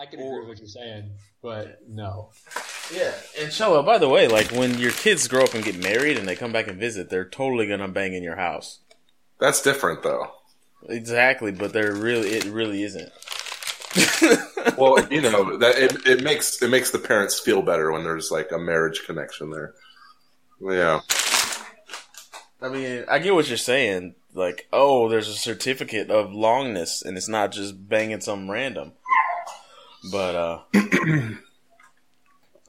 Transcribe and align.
I 0.00 0.06
can 0.06 0.18
agree 0.18 0.38
with 0.38 0.48
what 0.48 0.58
you're 0.58 0.66
saying, 0.66 1.10
but 1.42 1.80
no. 1.86 2.30
Yeah, 2.90 3.12
and 3.38 3.52
Chella, 3.52 3.80
uh, 3.80 3.82
by 3.82 3.98
the 3.98 4.08
way, 4.08 4.28
like 4.28 4.50
when 4.50 4.78
your 4.78 4.92
kids 4.92 5.28
grow 5.28 5.44
up 5.44 5.52
and 5.52 5.62
get 5.62 5.76
married 5.76 6.16
and 6.16 6.26
they 6.26 6.36
come 6.36 6.52
back 6.52 6.68
and 6.68 6.80
visit, 6.80 7.10
they're 7.10 7.28
totally 7.28 7.66
gonna 7.66 7.86
bang 7.86 8.14
in 8.14 8.22
your 8.22 8.36
house. 8.36 8.78
That's 9.40 9.60
different 9.60 10.02
though. 10.02 10.32
Exactly, 10.88 11.52
but 11.52 11.74
they're 11.74 11.94
really 11.94 12.30
it 12.30 12.46
really 12.46 12.82
isn't. 12.82 13.12
well, 14.78 15.06
you 15.12 15.20
know 15.20 15.58
that 15.58 15.76
it, 15.76 16.06
it 16.06 16.22
makes 16.22 16.62
it 16.62 16.70
makes 16.70 16.92
the 16.92 16.98
parents 16.98 17.38
feel 17.38 17.60
better 17.60 17.92
when 17.92 18.02
there's 18.02 18.30
like 18.30 18.52
a 18.52 18.58
marriage 18.58 19.02
connection 19.04 19.50
there. 19.50 19.74
Yeah. 20.62 21.00
I 22.62 22.68
mean, 22.70 23.04
I 23.06 23.18
get 23.18 23.34
what 23.34 23.48
you're 23.48 23.58
saying. 23.58 24.14
Like, 24.32 24.66
oh, 24.72 25.10
there's 25.10 25.28
a 25.28 25.34
certificate 25.34 26.10
of 26.10 26.30
longness, 26.30 27.04
and 27.04 27.18
it's 27.18 27.28
not 27.28 27.52
just 27.52 27.88
banging 27.88 28.20
some 28.20 28.50
random. 28.50 28.92
But 30.10 30.34
uh 30.34 30.62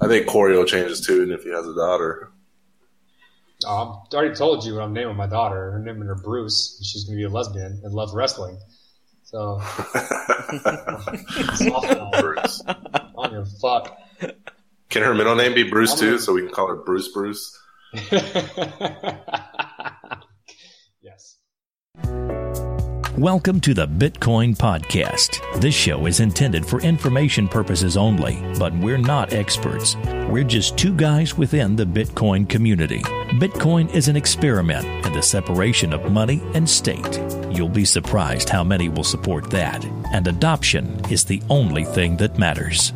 I 0.01 0.07
think 0.07 0.27
Corey 0.27 0.57
will 0.57 0.65
change 0.65 0.89
his 0.89 1.05
tune 1.05 1.31
if 1.31 1.43
he 1.43 1.51
has 1.51 1.67
a 1.67 1.75
daughter. 1.75 2.31
Oh, 3.65 4.03
I 4.11 4.15
already 4.15 4.33
told 4.33 4.65
you 4.65 4.73
what 4.75 4.83
I'm 4.83 4.93
naming 4.93 5.15
my 5.15 5.27
daughter. 5.27 5.75
I'm 5.75 5.85
naming 5.85 6.07
her 6.07 6.15
Bruce. 6.15 6.81
She's 6.83 7.03
going 7.03 7.17
to 7.17 7.21
be 7.21 7.25
a 7.25 7.29
lesbian 7.29 7.81
and 7.83 7.93
love 7.93 8.13
wrestling. 8.15 8.57
So, 9.23 9.61
Bruce. 12.19 12.63
Give 12.63 13.33
a 13.33 13.45
fuck. 13.61 13.95
Can 14.89 15.03
her 15.03 15.13
middle 15.13 15.35
name 15.35 15.53
be 15.53 15.63
Bruce 15.63 15.97
too, 15.97 16.17
so 16.17 16.33
we 16.33 16.41
can 16.41 16.49
call 16.49 16.67
her 16.67 16.75
Bruce 16.75 17.09
Bruce? 17.13 17.57
yes. 21.01 21.37
Welcome 23.21 23.61
to 23.61 23.75
the 23.75 23.87
Bitcoin 23.87 24.57
Podcast. 24.57 25.61
This 25.61 25.75
show 25.75 26.07
is 26.07 26.21
intended 26.21 26.65
for 26.65 26.81
information 26.81 27.47
purposes 27.47 27.95
only, 27.95 28.43
but 28.57 28.75
we're 28.79 28.97
not 28.97 29.31
experts. 29.31 29.95
We're 30.27 30.43
just 30.43 30.75
two 30.75 30.91
guys 30.95 31.37
within 31.37 31.75
the 31.75 31.85
Bitcoin 31.85 32.49
community. 32.49 32.97
Bitcoin 33.37 33.93
is 33.93 34.07
an 34.07 34.15
experiment 34.15 34.87
in 35.05 35.13
the 35.13 35.21
separation 35.21 35.93
of 35.93 36.11
money 36.11 36.41
and 36.55 36.67
state. 36.67 37.21
You'll 37.51 37.69
be 37.69 37.85
surprised 37.85 38.49
how 38.49 38.63
many 38.63 38.89
will 38.89 39.03
support 39.03 39.51
that, 39.51 39.85
and 40.11 40.27
adoption 40.27 40.99
is 41.11 41.23
the 41.23 41.43
only 41.47 41.83
thing 41.83 42.17
that 42.17 42.39
matters. 42.39 42.91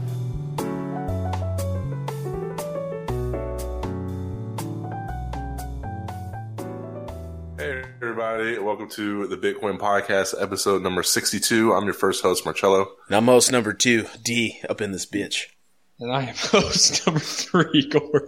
Welcome 8.76 8.92
to 8.96 9.26
the 9.28 9.38
Bitcoin 9.38 9.80
Podcast, 9.80 10.36
episode 10.38 10.84
number 10.84 11.02
62. 11.02 11.72
I'm 11.72 11.86
your 11.86 11.94
first 11.94 12.22
host, 12.22 12.44
Marcello. 12.44 12.90
And 13.08 13.16
I'm 13.16 13.24
host 13.24 13.50
number 13.50 13.72
two, 13.72 14.06
D, 14.22 14.60
up 14.68 14.82
in 14.82 14.92
this 14.92 15.06
bitch. 15.06 15.44
And 15.98 16.12
I 16.12 16.24
am 16.24 16.36
host 16.38 17.08
number 17.08 17.22
three, 17.22 17.90
Corey. 17.90 18.28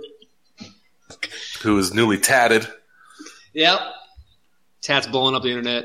Who 1.63 1.77
is 1.77 1.93
newly 1.93 2.17
tatted. 2.17 2.65
Yep. 3.55 3.77
Tats 4.81 5.07
blowing 5.07 5.35
up 5.35 5.43
the 5.43 5.49
internet. 5.49 5.83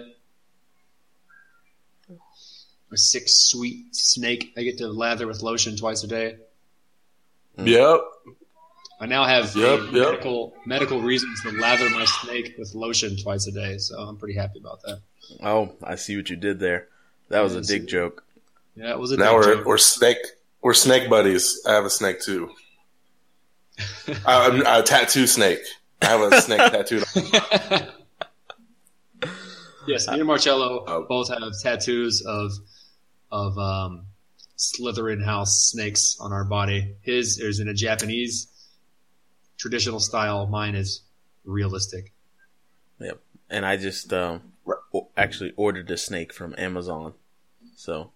A 2.93 2.97
sick, 2.97 3.25
sweet 3.27 3.97
snake 3.97 4.53
I 4.57 4.63
get 4.63 4.79
to 4.79 4.87
lather 4.87 5.27
with 5.27 5.43
lotion 5.43 5.77
twice 5.77 6.05
a 6.05 6.07
day. 6.07 6.37
Yep. 7.59 8.01
I 9.03 9.07
now 9.07 9.25
have 9.25 9.55
Yep, 9.57 9.81
yep. 9.87 9.93
medical 9.93 10.55
medical 10.65 11.01
reasons 11.03 11.43
to 11.43 11.51
lather 11.51 11.91
my 11.91 12.05
snake 12.05 12.55
with 12.57 12.73
lotion 12.75 13.17
twice 13.17 13.49
a 13.49 13.51
day, 13.53 13.79
so 13.79 13.99
I'm 13.99 14.17
pretty 14.17 14.39
happy 14.39 14.61
about 14.61 14.81
that. 14.83 15.01
Oh, 15.43 15.73
I 15.83 15.97
see 15.97 16.17
what 16.17 16.31
you 16.31 16.37
did 16.37 16.61
there. 16.61 16.87
That 17.29 17.41
was 17.41 17.55
a 17.55 17.59
Yes. 17.59 17.67
dick 17.67 17.87
joke. 17.89 18.23
Yeah, 18.77 18.91
it 18.93 18.99
was 19.01 19.11
a 19.11 19.17
Now 19.17 19.33
dick 19.37 19.47
we're 19.47 19.55
joke. 19.57 19.67
we're 19.67 19.79
snake 19.79 20.19
we're 20.63 20.75
snake 20.75 21.11
buddies. 21.11 21.61
I 21.67 21.73
have 21.73 21.85
a 21.85 21.91
snake 21.91 22.21
too. 22.21 22.51
I'm 24.25 24.65
a 24.65 24.83
tattoo 24.85 25.27
snake. 25.27 25.59
I 26.01 26.07
have 26.07 26.21
a 26.33 26.41
snake 26.41 26.59
tattooed. 26.59 27.03
yes, 29.89 30.07
me 30.09 30.19
and 30.21 30.27
Marcello 30.27 30.85
Oh. 30.87 31.07
both 31.09 31.29
have 31.29 31.53
tattoos 31.63 32.23
of 32.25 32.53
of 33.33 33.59
um, 33.59 34.07
Slytherin 34.59 35.25
house 35.25 35.71
snakes 35.73 36.17
on 36.21 36.33
our 36.33 36.45
body. 36.45 36.95
His 37.03 37.39
is 37.41 37.59
in 37.61 37.69
a 37.69 37.75
Japanese 37.75 38.47
traditional 39.63 40.01
style. 40.01 40.47
Mine 40.49 40.75
is 40.75 41.03
realistic. 41.45 42.13
Yep. 42.99 43.21
And 43.49 43.65
I 43.65 43.77
just 43.77 44.13
um, 44.13 44.43
actually 45.17 45.53
ordered 45.57 45.89
a 45.91 45.97
snake 45.97 46.33
from 46.33 46.55
Amazon, 46.59 47.15
so 47.77 48.11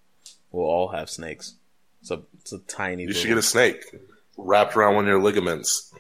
we'll 0.51 0.67
all 0.67 0.89
have 0.89 1.09
snakes. 1.09 1.55
It's 2.01 2.11
a 2.11 2.23
it's 2.41 2.53
a 2.53 2.59
tiny. 2.59 3.03
You 3.03 3.09
little, 3.09 3.23
should 3.23 3.29
get 3.29 3.39
a 3.39 3.43
snake 3.43 3.84
wrapped 4.37 4.77
around 4.77 4.97
one 4.97 5.05
of 5.05 5.09
your 5.09 5.23
ligaments. 5.23 5.93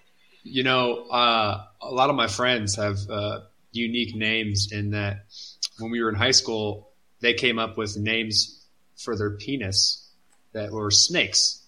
You 0.42 0.64
know, 0.64 1.06
uh, 1.08 1.64
a 1.80 1.90
lot 1.90 2.10
of 2.10 2.16
my 2.16 2.26
friends 2.26 2.76
have 2.76 2.98
uh, 3.08 3.40
unique 3.72 4.16
names 4.16 4.72
in 4.72 4.90
that 4.90 5.26
when 5.78 5.90
we 5.90 6.02
were 6.02 6.08
in 6.08 6.14
high 6.16 6.32
school, 6.32 6.90
they 7.20 7.34
came 7.34 7.58
up 7.58 7.76
with 7.76 7.96
names 7.96 8.64
for 8.96 9.16
their 9.16 9.30
penis 9.30 10.08
that 10.52 10.72
were 10.72 10.90
snakes 10.90 11.62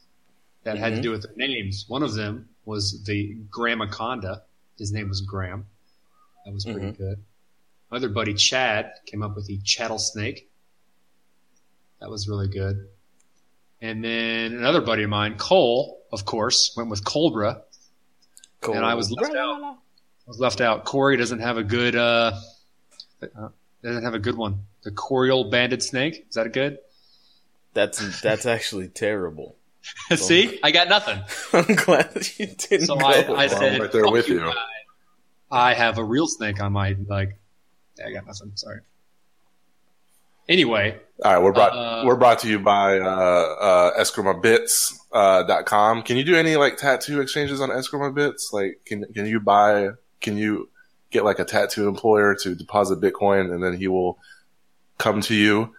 that 0.65 0.79
had 0.79 0.95
to 0.95 0.99
Mhm. 0.99 1.03
do 1.03 1.11
with 1.11 1.23
their 1.23 1.37
names. 1.37 1.85
One 1.89 2.03
of 2.03 2.15
them 2.15 2.49
was 2.69 3.03
the 3.05 3.37
Gramaconda. 3.51 4.43
His 4.79 4.93
name 4.93 5.09
was 5.09 5.23
Graham. 5.23 5.67
That 6.45 6.53
was 6.55 6.65
pretty 6.65 6.81
Mhm. 6.93 6.97
good. 6.99 7.25
My 7.91 7.97
other 7.97 8.09
buddy 8.11 8.35
Chad 8.35 8.93
came 9.07 9.23
up 9.23 9.35
with 9.35 9.47
the 9.47 9.59
Chattel 9.65 9.99
Snake. 9.99 10.51
That 12.01 12.11
was 12.11 12.29
really 12.29 12.49
good. 12.49 12.89
And 13.81 14.05
then 14.05 14.53
another 14.55 14.81
buddy 14.83 15.05
of 15.05 15.11
mine, 15.11 15.37
Cole, 15.39 16.03
of 16.13 16.25
course, 16.25 16.75
went 16.77 16.91
with 16.91 17.05
Cobra. 17.05 17.63
Cool. 18.61 18.75
and 18.75 18.85
I 18.85 18.95
was 18.95 19.11
left 19.13 19.35
out. 19.37 19.79
was 20.27 20.41
left 20.41 20.61
out. 20.61 20.85
Corey 20.85 21.17
doesn't 21.17 21.39
have 21.39 21.57
a 21.59 21.63
good 21.63 21.95
uh, 21.95 22.33
uh, 23.23 23.49
doesn't 23.83 24.03
have 24.03 24.15
a 24.15 24.19
good 24.19 24.37
one. 24.37 24.65
The 24.83 24.91
Corial 24.91 25.49
banded 25.49 25.81
snake 25.83 26.27
is 26.29 26.35
that 26.35 26.47
a 26.47 26.51
good? 26.51 26.79
That's 27.73 28.21
that's 28.21 28.47
actually 28.47 28.89
terrible. 28.89 29.55
See, 30.17 30.59
I 30.63 30.71
got 30.71 30.89
nothing. 30.89 31.21
I'm 31.53 31.75
glad 31.77 32.13
that 32.15 32.39
you 32.39 32.47
didn't 32.47 32.87
So 32.87 32.97
go. 32.97 33.07
I, 33.07 33.13
I 33.13 33.29
Well, 33.29 33.41
I'm 33.41 33.49
said, 33.49 33.81
right 33.81 33.93
there 33.93 34.11
with 34.11 34.29
you." 34.29 34.41
guy. 34.41 34.55
I 35.51 35.75
have 35.75 35.99
a 35.99 36.05
real 36.05 36.27
snake 36.27 36.61
on 36.61 36.73
my 36.73 36.97
like. 37.09 37.39
I 38.05 38.13
got 38.13 38.27
nothing. 38.27 38.53
Sorry. 38.55 38.81
Anyway, 40.49 40.99
All 41.23 41.35
right, 41.35 41.43
we're 41.43 41.53
brought 41.53 41.73
Uh, 41.73 42.05
we're 42.07 42.17
brought 42.17 42.39
to 42.41 42.49
you 42.49 42.59
by 42.59 42.99
uh, 42.99 43.05
uh, 43.07 44.01
escrowmybits 44.01 44.95
uh, 45.13 45.63
com. 45.65 46.03
Can 46.03 46.17
you 46.17 46.25
do 46.25 46.35
any 46.37 46.57
like 46.57 46.77
tattoo 46.79 47.21
exchanges 47.21 47.61
on 47.61 47.69
EscrowMyBits? 47.71 48.53
Like, 48.53 48.81
can 48.87 49.05
can 49.13 49.27
you 49.27 49.41
buy? 49.41 49.91
Can 50.21 50.37
you 50.37 50.71
get 51.11 51.25
like 51.25 51.39
a 51.39 51.45
tattoo 51.45 51.89
employer 51.89 52.35
to 52.35 52.55
deposit 52.55 53.01
Bitcoin 53.01 53.53
and 53.53 53.63
then 53.63 53.75
he 53.75 53.89
will 53.89 54.19
come 54.99 55.21
to 55.23 55.35
you 55.35 55.75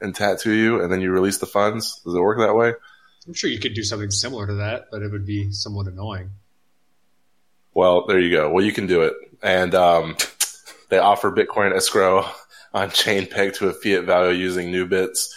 and 0.00 0.14
tattoo 0.14 0.52
you, 0.52 0.80
and 0.80 0.92
then 0.92 1.00
you 1.00 1.10
release 1.10 1.38
the 1.38 1.46
funds? 1.46 2.00
Does 2.04 2.14
it 2.14 2.20
work 2.20 2.38
that 2.38 2.54
way? 2.54 2.74
I'm 3.26 3.34
sure 3.34 3.50
you 3.50 3.58
could 3.60 3.74
do 3.74 3.84
something 3.84 4.10
similar 4.10 4.46
to 4.46 4.54
that, 4.54 4.86
but 4.90 5.02
it 5.02 5.10
would 5.12 5.26
be 5.26 5.52
somewhat 5.52 5.86
annoying. 5.86 6.30
Well, 7.74 8.06
there 8.06 8.18
you 8.18 8.30
go. 8.30 8.50
Well, 8.50 8.64
you 8.64 8.72
can 8.72 8.86
do 8.86 9.02
it, 9.02 9.14
and 9.42 9.74
um, 9.74 10.16
they 10.90 10.98
offer 10.98 11.30
Bitcoin 11.30 11.74
escrow 11.74 12.28
on 12.74 12.90
chain 12.90 13.26
pegged 13.26 13.56
to 13.56 13.68
a 13.68 13.72
fiat 13.72 14.04
value 14.04 14.36
using 14.36 14.72
NuBits. 14.72 15.28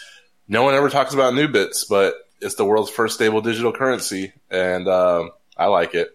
No 0.48 0.62
one 0.62 0.74
ever 0.74 0.90
talks 0.90 1.14
about 1.14 1.34
NuBits, 1.34 1.88
but 1.88 2.14
it's 2.40 2.54
the 2.56 2.64
world's 2.64 2.90
first 2.90 3.14
stable 3.14 3.40
digital 3.40 3.72
currency, 3.72 4.32
and 4.50 4.88
um, 4.88 5.30
I 5.56 5.66
like 5.66 5.94
it. 5.94 6.10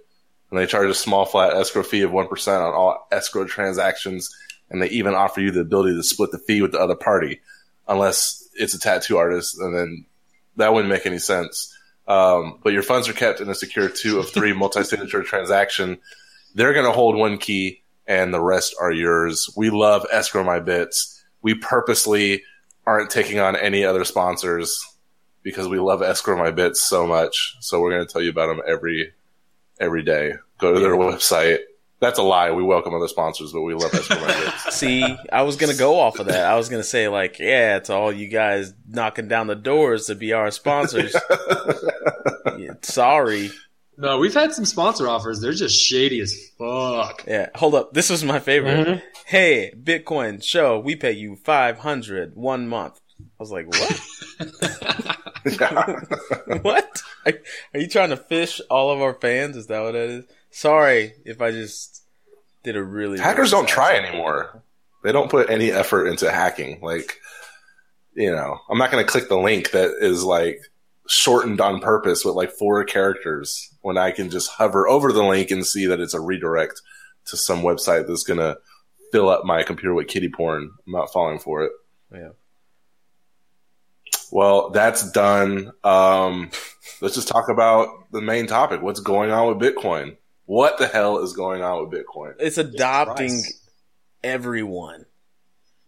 And 0.49 0.59
they 0.59 0.65
charge 0.65 0.89
a 0.89 0.93
small 0.93 1.25
flat 1.25 1.53
escrow 1.53 1.83
fee 1.83 2.01
of 2.01 2.11
one 2.11 2.27
percent 2.27 2.61
on 2.61 2.73
all 2.73 3.07
escrow 3.11 3.45
transactions, 3.45 4.35
and 4.69 4.81
they 4.81 4.89
even 4.89 5.15
offer 5.15 5.41
you 5.41 5.51
the 5.51 5.61
ability 5.61 5.95
to 5.95 6.03
split 6.03 6.31
the 6.31 6.37
fee 6.37 6.61
with 6.61 6.73
the 6.73 6.79
other 6.79 6.95
party, 6.95 7.39
unless 7.87 8.49
it's 8.55 8.73
a 8.73 8.79
tattoo 8.79 9.17
artist, 9.17 9.59
and 9.59 9.73
then 9.73 10.05
that 10.57 10.73
wouldn't 10.73 10.91
make 10.91 11.05
any 11.05 11.19
sense. 11.19 11.75
Um, 12.07 12.59
but 12.63 12.73
your 12.73 12.83
funds 12.83 13.07
are 13.07 13.13
kept 13.13 13.41
in 13.41 13.49
a 13.49 13.55
secure 13.55 13.89
two 13.89 14.19
of 14.19 14.29
three 14.29 14.53
multi-signature 14.57 15.23
transaction. 15.23 15.99
They're 16.55 16.73
going 16.73 16.85
to 16.85 16.91
hold 16.91 17.15
one 17.15 17.37
key, 17.37 17.83
and 18.07 18.33
the 18.33 18.41
rest 18.41 18.75
are 18.79 18.91
yours. 18.91 19.49
We 19.55 19.69
love 19.69 20.05
escrow 20.11 20.43
my 20.43 20.59
bits. 20.59 21.23
We 21.41 21.55
purposely 21.55 22.43
aren't 22.85 23.09
taking 23.09 23.39
on 23.39 23.55
any 23.55 23.85
other 23.85 24.03
sponsors 24.03 24.83
because 25.43 25.67
we 25.67 25.79
love 25.79 26.01
escrow 26.01 26.37
my 26.37 26.51
bits 26.51 26.81
so 26.81 27.07
much. 27.07 27.55
So 27.59 27.79
we're 27.79 27.91
going 27.91 28.05
to 28.05 28.11
tell 28.11 28.21
you 28.21 28.29
about 28.29 28.47
them 28.47 28.61
every 28.67 29.13
every 29.79 30.03
day. 30.03 30.33
Go 30.59 30.73
to 30.73 30.79
their 30.79 30.95
website. 30.95 31.59
That's 32.01 32.17
a 32.19 32.23
lie. 32.23 32.51
We 32.51 32.63
welcome 32.63 32.93
other 32.95 33.07
sponsors, 33.07 33.53
but 33.53 33.61
we 33.61 33.73
love 33.75 33.93
escrow 33.93 34.19
my. 34.19 34.53
See, 34.71 35.03
I 35.31 35.43
was 35.43 35.55
gonna 35.55 35.75
go 35.75 35.99
off 35.99 36.19
of 36.19 36.25
that. 36.25 36.45
I 36.45 36.55
was 36.55 36.67
gonna 36.67 36.83
say 36.83 37.07
like, 37.07 37.37
yeah, 37.39 37.77
to 37.79 37.93
all 37.93 38.11
you 38.11 38.27
guys 38.27 38.73
knocking 38.89 39.27
down 39.27 39.45
the 39.47 39.55
doors 39.55 40.07
to 40.07 40.15
be 40.15 40.33
our 40.33 40.51
sponsors. 40.51 41.15
Yeah, 42.57 42.73
sorry. 42.81 43.49
No, 43.97 44.17
we've 44.19 44.33
had 44.33 44.51
some 44.53 44.65
sponsor 44.65 45.07
offers. 45.07 45.39
They're 45.41 45.53
just 45.53 45.79
shady 45.79 46.19
as 46.21 46.35
fuck. 46.57 47.23
Yeah, 47.27 47.49
hold 47.55 47.75
up. 47.75 47.93
This 47.93 48.09
was 48.09 48.23
my 48.23 48.39
favorite. 48.39 48.87
Mhm. 48.87 49.01
Hey, 49.25 49.73
Bitcoin 49.81 50.43
show, 50.43 50.79
we 50.79 50.95
pay 50.95 51.11
you 51.13 51.35
five 51.35 51.79
hundred 51.79 52.35
one 52.35 52.67
month. 52.67 52.99
I 53.19 53.23
was 53.39 53.51
like, 53.51 53.67
what? 53.67 54.01
What? 56.61 57.01
Are, 57.25 57.33
are 57.73 57.79
you 57.79 57.87
trying 57.87 58.09
to 58.09 58.17
phish 58.17 58.61
all 58.69 58.91
of 58.91 59.01
our 59.01 59.13
fans? 59.13 59.55
Is 59.57 59.67
that 59.67 59.79
what 59.81 59.93
that 59.93 60.09
is? 60.09 60.25
Sorry 60.51 61.13
if 61.25 61.41
I 61.41 61.51
just 61.51 62.03
did 62.63 62.75
a 62.75 62.83
really. 62.83 63.19
Hackers 63.19 63.51
don't 63.51 63.67
try 63.67 63.95
anymore. 63.95 64.63
They 65.03 65.11
don't 65.11 65.31
put 65.31 65.49
any 65.49 65.71
effort 65.71 66.07
into 66.07 66.29
hacking. 66.29 66.79
Like, 66.81 67.17
you 68.13 68.31
know, 68.31 68.59
I'm 68.69 68.77
not 68.77 68.91
going 68.91 69.03
to 69.03 69.11
click 69.11 69.29
the 69.29 69.37
link 69.37 69.71
that 69.71 69.95
is 69.99 70.23
like 70.23 70.59
shortened 71.07 71.59
on 71.59 71.79
purpose 71.79 72.23
with 72.23 72.35
like 72.35 72.51
four 72.51 72.83
characters 72.83 73.73
when 73.81 73.97
I 73.97 74.11
can 74.11 74.29
just 74.29 74.51
hover 74.51 74.87
over 74.87 75.11
the 75.11 75.23
link 75.23 75.49
and 75.51 75.65
see 75.65 75.87
that 75.87 75.99
it's 75.99 76.13
a 76.13 76.19
redirect 76.19 76.81
to 77.25 77.37
some 77.37 77.61
website 77.61 78.07
that's 78.07 78.23
going 78.23 78.39
to 78.39 78.57
fill 79.11 79.29
up 79.29 79.43
my 79.43 79.63
computer 79.63 79.93
with 79.93 80.07
kitty 80.07 80.29
porn. 80.29 80.71
I'm 80.85 80.93
not 80.93 81.11
falling 81.11 81.39
for 81.39 81.63
it. 81.63 81.71
Yeah. 82.13 82.29
Well, 84.31 84.69
that's 84.69 85.11
done. 85.11 85.71
Um, 85.83 86.51
let's 87.01 87.15
just 87.15 87.27
talk 87.27 87.49
about 87.49 88.11
the 88.11 88.21
main 88.21 88.47
topic. 88.47 88.81
What's 88.81 89.01
going 89.01 89.31
on 89.31 89.47
with 89.47 89.75
Bitcoin? 89.75 90.17
What 90.51 90.77
the 90.77 90.87
hell 90.87 91.19
is 91.19 91.31
going 91.31 91.61
on 91.61 91.87
with 91.89 91.97
Bitcoin? 91.97 92.33
It's 92.37 92.57
adopting 92.57 93.29
Christ. 93.29 93.71
everyone, 94.21 95.05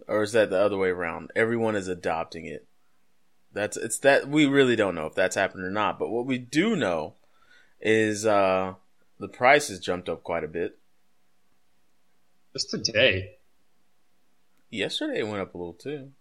or 0.08 0.24
is 0.24 0.32
that 0.32 0.52
the 0.52 0.58
other 0.58 0.78
way 0.78 0.88
around? 0.88 1.32
Everyone 1.36 1.76
is 1.76 1.90
adopting 1.90 2.46
it. 2.46 2.66
That's 3.52 3.76
it's 3.76 4.00
that 4.00 4.30
we 4.30 4.46
really 4.46 4.78
don't 4.78 4.96
know 4.96 5.06
if 5.06 5.16
that's 5.16 5.36
happened 5.36 5.66
or 5.66 5.70
not. 5.70 6.00
But 6.00 6.12
what 6.12 6.26
we 6.26 6.38
do 6.38 6.78
know 6.78 7.16
is 7.82 8.26
uh 8.26 8.76
the 9.20 9.28
price 9.28 9.68
has 9.68 9.80
jumped 9.82 10.08
up 10.08 10.24
quite 10.24 10.46
a 10.46 10.48
bit. 10.48 10.80
Just 12.54 12.70
today. 12.70 13.32
Yesterday 14.70 15.20
it 15.20 15.28
went 15.28 15.42
up 15.42 15.54
a 15.56 15.58
little 15.58 15.74
too. 15.74 16.12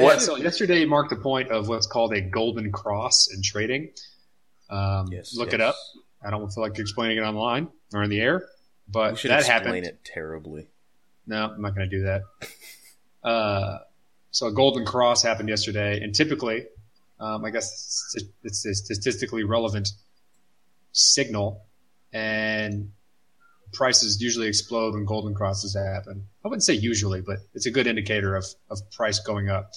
What? 0.00 0.20
So 0.20 0.34
yesterday 0.36 0.84
marked 0.86 1.10
the 1.10 1.22
point 1.22 1.52
of 1.52 1.68
what's 1.68 1.86
called 1.86 2.12
a 2.14 2.20
golden 2.20 2.72
cross 2.72 3.28
in 3.32 3.42
trading. 3.44 3.92
Um, 4.68 5.06
Yes, 5.12 5.36
look 5.36 5.52
yes. 5.52 5.54
it 5.54 5.60
up. 5.60 5.76
I 6.24 6.30
don't 6.30 6.48
feel 6.52 6.62
like 6.62 6.78
explaining 6.78 7.18
it 7.18 7.22
online 7.22 7.68
or 7.92 8.02
in 8.02 8.10
the 8.10 8.20
air, 8.20 8.46
but 8.88 9.12
We 9.12 9.18
should 9.18 9.30
that 9.30 9.40
explain 9.40 9.58
happened. 9.64 9.86
it 9.86 10.04
terribly. 10.04 10.68
No, 11.26 11.46
I'm 11.54 11.60
not 11.62 11.74
going 11.74 11.88
to 11.88 11.96
do 11.98 12.04
that. 12.04 12.22
Uh, 13.24 13.78
so 14.32 14.48
a 14.48 14.52
golden 14.52 14.84
cross 14.84 15.22
happened 15.22 15.48
yesterday, 15.48 16.00
and 16.00 16.12
typically, 16.12 16.66
um, 17.20 17.44
I 17.44 17.50
guess 17.50 17.70
it's, 18.16 18.26
it's 18.42 18.66
a 18.66 18.74
statistically 18.74 19.44
relevant 19.44 19.90
signal, 20.90 21.64
and 22.12 22.90
prices 23.72 24.20
usually 24.20 24.48
explode 24.48 24.94
when 24.94 25.04
golden 25.04 25.34
crosses 25.34 25.76
happen. 25.76 26.26
I 26.44 26.48
wouldn't 26.48 26.64
say 26.64 26.74
usually, 26.74 27.20
but 27.20 27.38
it's 27.54 27.66
a 27.66 27.70
good 27.70 27.86
indicator 27.86 28.34
of, 28.34 28.44
of 28.70 28.78
price 28.90 29.20
going 29.20 29.48
up. 29.48 29.70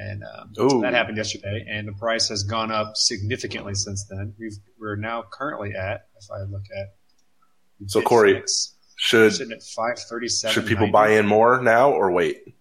And 0.00 0.22
um, 0.22 0.52
Ooh. 0.60 0.80
that 0.82 0.94
happened 0.94 1.16
yesterday, 1.16 1.66
and 1.68 1.88
the 1.88 1.92
price 1.92 2.28
has 2.28 2.44
gone 2.44 2.70
up 2.70 2.92
significantly 2.96 3.74
since 3.74 4.06
then. 4.08 4.32
We've, 4.38 4.52
we're 4.80 4.94
now 4.96 5.24
currently 5.32 5.74
at, 5.74 6.06
if 6.20 6.30
I 6.30 6.42
look 6.48 6.62
at, 6.76 6.94
So, 7.86 8.00
Corey, 8.02 8.34
Bitfinex, 8.34 8.74
Should 8.96 9.52
at 9.52 9.62
five 9.62 9.98
thirty 9.98 10.28
seven. 10.28 10.54
should 10.54 10.66
people 10.66 10.86
buy 10.92 11.10
in 11.10 11.26
more 11.26 11.60
now 11.62 11.90
or 11.90 12.12
wait? 12.12 12.54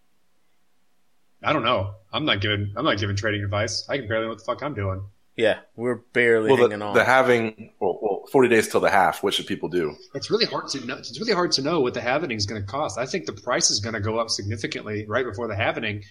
I 1.43 1.53
don't 1.53 1.63
know. 1.63 1.93
I'm 2.11 2.25
not 2.25 2.41
giving. 2.41 2.73
I'm 2.75 2.85
not 2.85 2.97
giving 2.97 3.15
trading 3.15 3.43
advice. 3.43 3.85
I 3.87 3.97
can 3.97 4.07
barely 4.07 4.23
know 4.25 4.29
what 4.29 4.39
the 4.39 4.43
fuck 4.45 4.63
I'm 4.63 4.73
doing. 4.73 5.01
Yeah, 5.35 5.59
we're 5.75 5.97
barely 6.13 6.47
Well, 6.49 6.57
hanging 6.57 6.79
the, 6.79 6.85
on. 6.85 6.95
the 6.95 7.03
having 7.03 7.71
well, 7.79 7.99
well, 8.01 8.23
40 8.31 8.49
days 8.49 8.67
till 8.69 8.79
the 8.79 8.89
half. 8.89 9.21
What 9.21 9.35
should 9.35 9.45
people 9.45 9.69
do? 9.69 9.95
It's 10.15 10.31
really 10.31 10.45
hard 10.45 10.67
to 10.69 10.83
know. 10.83 10.95
It's 10.97 11.19
really 11.19 11.33
hard 11.33 11.51
to 11.53 11.61
know 11.61 11.79
what 11.79 11.93
the 11.93 11.99
halvening 11.99 12.35
is 12.37 12.47
going 12.47 12.59
to 12.59 12.67
cost. 12.67 12.97
I 12.97 13.05
think 13.05 13.27
the 13.27 13.33
price 13.33 13.69
is 13.69 13.79
going 13.79 13.93
to 13.93 13.99
go 14.01 14.17
up 14.17 14.31
significantly 14.31 15.05
right 15.07 15.23
before 15.23 15.47
the 15.47 15.53
halvening, 15.53 16.03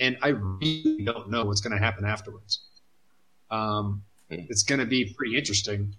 and 0.00 0.16
I 0.22 0.28
really 0.28 1.04
don't 1.04 1.30
know 1.30 1.44
what's 1.44 1.60
going 1.60 1.76
to 1.76 1.82
happen 1.82 2.04
afterwards. 2.04 2.60
Um, 3.50 4.02
Hmm. 4.30 4.40
it's 4.50 4.62
going 4.62 4.78
to 4.80 4.84
be 4.84 5.14
pretty 5.16 5.38
interesting. 5.38 5.94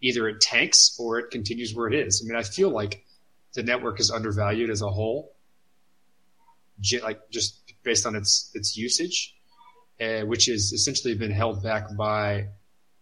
Either 0.00 0.28
it 0.28 0.40
tanks 0.40 0.96
or 0.98 1.20
it 1.20 1.30
continues 1.30 1.72
where 1.72 1.86
it 1.86 1.94
is. 1.94 2.20
I 2.20 2.26
mean, 2.28 2.36
I 2.36 2.42
feel 2.42 2.68
like 2.70 3.04
the 3.54 3.62
network 3.62 4.00
is 4.00 4.10
undervalued 4.10 4.68
as 4.70 4.82
a 4.82 4.88
whole, 4.90 5.32
j- 6.80 7.00
like 7.00 7.30
just 7.30 7.60
based 7.84 8.06
on 8.06 8.14
its 8.16 8.50
its 8.54 8.76
usage, 8.76 9.34
uh, 10.00 10.20
which 10.22 10.46
has 10.46 10.72
essentially 10.72 11.14
been 11.14 11.30
held 11.30 11.62
back 11.62 11.96
by 11.96 12.48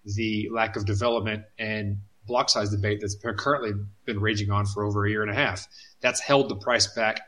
the 0.05 0.49
lack 0.53 0.77
of 0.77 0.85
development 0.87 1.45
and 1.59 1.99
block 2.27 2.49
size 2.51 2.71
debate 2.71 3.01
that's 3.01 3.17
currently 3.39 3.73
been 4.05 4.21
raging 4.21 4.51
on 4.51 4.67
for 4.67 4.85
over 4.85 5.07
a 5.07 5.11
year 5.11 5.23
and 5.23 5.31
a 5.31 5.35
half. 5.35 5.67
That's 6.01 6.21
held 6.21 6.49
the 6.49 6.57
price 6.57 6.87
back, 6.95 7.21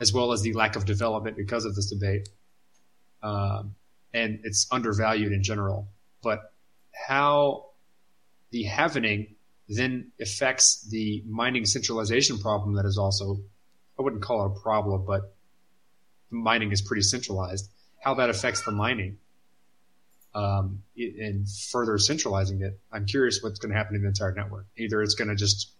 as 0.00 0.12
well 0.12 0.32
as 0.32 0.42
the 0.42 0.52
lack 0.54 0.76
of 0.76 0.84
development 0.86 1.36
because 1.36 1.64
of 1.64 1.74
this 1.74 1.90
debate. 1.90 2.28
Um, 3.22 3.74
and 4.12 4.40
it's 4.44 4.66
undervalued 4.72 5.32
in 5.32 5.42
general. 5.42 5.88
But 6.22 6.40
how 6.92 7.66
the 8.50 8.64
halvening 8.64 9.36
then 9.68 10.10
affects 10.20 10.88
the 10.90 11.22
mining 11.28 11.64
centralization 11.64 12.38
problem 12.38 12.74
that 12.74 12.86
is 12.86 12.98
also, 12.98 13.40
I 13.98 14.02
wouldn't 14.02 14.22
call 14.22 14.46
it 14.46 14.58
a 14.58 14.60
problem, 14.60 15.04
but 15.06 15.34
mining 16.30 16.72
is 16.72 16.82
pretty 16.82 17.02
centralized. 17.02 17.70
How 18.00 18.14
that 18.14 18.30
affects 18.30 18.64
the 18.64 18.72
mining 18.72 19.18
um, 20.34 20.82
and 20.96 21.46
further 21.70 21.98
centralizing 21.98 22.62
it. 22.62 22.80
I'm 22.90 23.06
curious 23.06 23.40
what's 23.42 23.58
going 23.58 23.72
to 23.72 23.78
happen 23.78 23.96
in 23.96 24.02
the 24.02 24.08
entire 24.08 24.32
network. 24.32 24.66
Either 24.76 25.02
it's 25.02 25.14
going 25.14 25.28
to 25.28 25.36
just, 25.36 25.72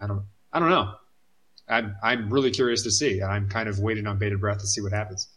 I 0.00 0.06
don't, 0.06 0.24
I 0.52 0.58
don't 0.58 0.70
know. 0.70 0.94
I'm, 1.68 1.96
I'm 2.02 2.30
really 2.30 2.50
curious 2.50 2.82
to 2.84 2.90
see. 2.90 3.22
I'm 3.22 3.48
kind 3.48 3.68
of 3.68 3.78
waiting 3.78 4.06
on 4.06 4.18
bated 4.18 4.40
breath 4.40 4.60
to 4.60 4.66
see 4.66 4.80
what 4.80 4.92
happens. 4.92 5.28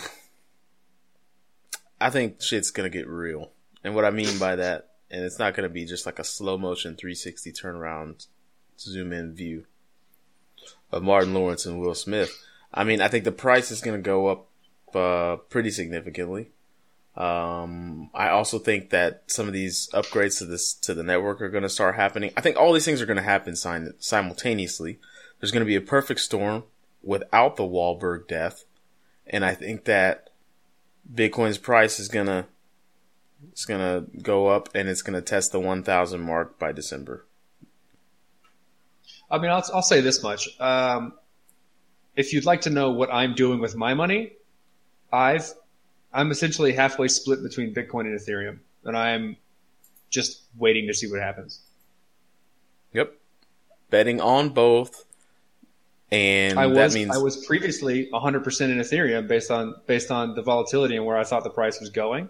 I 2.00 2.10
think 2.10 2.42
shit's 2.42 2.72
gonna 2.72 2.90
get 2.90 3.08
real. 3.08 3.52
And 3.84 3.96
what 3.96 4.06
I 4.06 4.12
mean 4.12 4.38
by 4.38 4.56
that, 4.58 4.90
and 5.10 5.24
it's 5.24 5.40
not 5.40 5.56
gonna 5.56 5.70
be 5.70 5.86
just 5.86 6.06
like 6.06 6.20
a 6.20 6.24
slow 6.24 6.58
motion 6.58 6.96
360 6.96 7.52
turnaround 7.54 8.28
zoom 8.80 9.12
in 9.12 9.34
view 9.34 9.66
of 10.92 11.04
Martin 11.04 11.34
Lawrence 11.34 11.66
and 11.66 11.80
Will 11.80 11.96
Smith. 11.96 12.32
I 12.74 12.84
mean, 12.84 13.02
I 13.02 13.08
think 13.08 13.24
the 13.24 13.32
price 13.32 13.72
is 13.72 13.82
gonna 13.82 13.98
go 13.98 14.28
up 14.28 14.50
uh, 14.94 15.38
pretty 15.50 15.72
significantly. 15.72 16.52
Um, 17.18 18.12
I 18.14 18.30
also 18.30 18.60
think 18.60 18.92
that 18.92 19.24
some 19.26 19.48
of 19.48 19.54
these 19.54 19.90
upgrades 19.92 20.38
to 20.38 20.46
this 20.46 20.74
to 20.76 20.94
the 20.94 21.02
network 21.02 21.42
are 21.42 21.50
going 21.50 21.64
to 21.64 21.70
start 21.70 21.96
happening. 21.96 22.32
I 22.38 22.42
think 22.42 22.58
all 22.58 22.74
these 22.74 22.86
things 22.86 23.02
are 23.02 23.08
going 23.08 23.18
to 23.18 23.24
happen 23.24 23.56
sim- 23.56 23.96
simultaneously. 23.98 25.00
There's 25.40 25.52
going 25.52 25.62
to 25.62 25.66
be 25.66 25.76
a 25.76 25.82
perfect 25.82 26.20
storm 26.20 26.66
without 27.02 27.56
the 27.56 27.64
Wahlberg 27.64 28.28
death, 28.28 28.66
and 29.26 29.44
I 29.44 29.56
think 29.56 29.86
that 29.86 30.30
Bitcoin's 31.12 31.58
price 31.58 32.00
is 32.00 32.08
gonna 32.08 32.46
it's 33.52 33.66
gonna 33.66 34.06
go 34.22 34.48
up 34.48 34.70
and 34.76 34.88
it's 34.88 35.02
gonna 35.02 35.22
test 35.22 35.52
the 35.52 35.60
1,000 35.60 36.22
mark 36.22 36.60
by 36.60 36.72
December. 36.72 37.26
I 39.30 39.40
mean, 39.40 39.50
I'll, 39.50 39.64
I'll 39.74 39.82
say 39.82 40.02
this 40.02 40.22
much. 40.22 40.50
Um, 40.60 41.14
if 42.16 42.32
you'd 42.32 42.46
like 42.46 42.62
to 42.62 42.70
know 42.70 42.92
what 42.92 43.12
I'm 43.12 43.34
doing 43.34 43.60
with 43.60 43.76
my 43.76 43.94
money, 43.94 44.34
I've 45.12 45.52
I'm 46.18 46.32
essentially 46.32 46.74
halfway 46.74 47.10
split 47.10 47.44
between 47.44 47.76
Bitcoin 47.76 48.02
and 48.02 48.20
Ethereum, 48.20 48.58
and 48.84 48.98
I'm 48.98 49.38
just 50.10 50.42
waiting 50.58 50.88
to 50.88 50.94
see 50.96 51.10
what 51.10 51.20
happens. 51.20 51.62
Yep, 52.94 53.14
betting 53.92 54.20
on 54.20 54.50
both, 54.50 55.06
and 56.12 56.58
I 56.58 56.68
that 56.68 56.74
was 56.74 56.96
means 56.96 57.16
I 57.16 57.20
was 57.20 57.46
previously 57.46 58.10
100% 58.12 58.62
in 58.62 58.80
Ethereum 58.80 59.28
based 59.28 59.52
on 59.52 59.76
based 59.86 60.10
on 60.10 60.34
the 60.34 60.42
volatility 60.42 60.96
and 60.96 61.06
where 61.06 61.18
I 61.18 61.24
thought 61.24 61.44
the 61.44 61.52
price 61.52 61.80
was 61.80 61.92
going, 61.92 62.30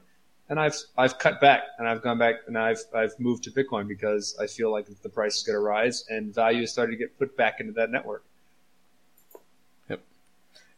and 0.50 0.60
I've 0.60 0.75
I've 0.98 1.17
cut 1.17 1.39
back 1.39 1.63
and 1.79 1.88
I've 1.88 2.01
gone 2.01 2.17
back 2.17 2.36
and 2.48 2.58
I've 2.58 2.82
I've 2.94 3.17
moved 3.20 3.46
to 3.46 3.51
Bitcoin 3.51 3.88
because 3.88 4.38
I 4.38 4.48
feel 4.48 4.70
like 4.70 4.88
the 5.01 5.10
price 5.10 5.38
is 5.38 5.44
going 5.44 5.56
to 5.56 5.62
rise 5.62 6.03
and 6.10 6.36
value 6.36 6.63
is 6.63 6.74
starting 6.74 6.98
to 6.98 7.01
get 7.01 7.17
put 7.17 7.38
back 7.38 7.62
into 7.62 7.72
that 7.74 7.89
network. 7.89 8.25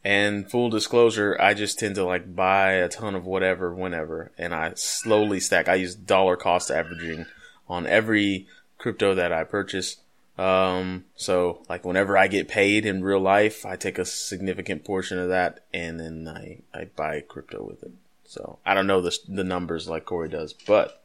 And 0.04 0.50
full 0.50 0.70
disclosure, 0.70 1.38
I 1.40 1.54
just 1.54 1.78
tend 1.78 1.96
to 1.96 2.06
like 2.06 2.34
buy 2.34 2.72
a 2.74 2.88
ton 2.88 3.16
of 3.16 3.26
whatever 3.26 3.74
whenever, 3.74 4.32
and 4.38 4.54
I 4.54 4.74
slowly 4.76 5.40
stack. 5.42 5.68
I 5.68 5.76
use 5.76 5.94
dollar 5.94 6.38
cost 6.38 6.72
averaging 6.72 7.26
on 7.68 7.86
every 7.86 8.48
crypto 8.78 9.14
that 9.16 9.34
I 9.34 9.44
purchase. 9.44 9.98
Um, 10.38 11.04
so 11.18 11.64
like 11.68 11.84
whenever 11.84 12.18
I 12.18 12.28
get 12.28 12.48
paid 12.48 12.86
in 12.86 13.04
real 13.04 13.20
life, 13.20 13.66
I 13.66 13.76
take 13.76 14.00
a 14.00 14.06
significant 14.06 14.86
portion 14.86 15.20
of 15.20 15.28
that 15.28 15.66
and 15.74 16.00
then 16.00 16.30
I, 16.30 16.60
I 16.74 16.86
buy 16.86 17.20
crypto 17.20 17.62
with 17.62 17.84
it. 17.84 17.92
So 18.24 18.60
I 18.66 18.74
don't 18.74 18.88
know 18.88 19.02
the, 19.02 19.18
the 19.28 19.44
numbers 19.44 19.90
like 19.90 20.06
Corey 20.06 20.30
does, 20.30 20.54
but 20.54 21.04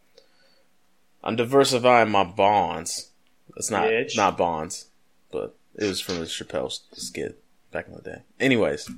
I'm 1.25 1.35
diversifying 1.35 2.11
my 2.11 2.23
bonds. 2.23 3.11
It's 3.57 3.73
not, 3.73 3.89
Bitch. 3.89 4.17
not 4.17 4.39
bonds, 4.39 4.87
but 5.33 5.57
it 5.75 5.87
was 5.87 6.01
from 6.01 6.21
the 6.21 6.27
Chappelle 6.27 6.79
skit 6.93 7.43
back 7.75 7.89
in 7.89 7.95
the 7.95 8.01
day. 8.01 8.23
Anyways, 8.41 8.89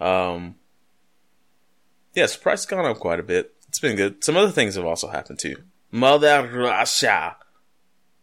um, 0.00 0.56
yes, 2.12 2.36
price 2.36 2.60
has 2.60 2.66
gone 2.66 2.84
up 2.84 2.98
quite 2.98 3.20
a 3.20 3.22
bit. 3.22 3.54
It's 3.68 3.78
been 3.78 3.96
good. 3.96 4.22
Some 4.22 4.36
other 4.36 4.50
things 4.50 4.74
have 4.74 4.84
also 4.84 5.08
happened 5.08 5.38
too. 5.38 5.56
Mother 5.90 6.50
Russia. 6.52 7.36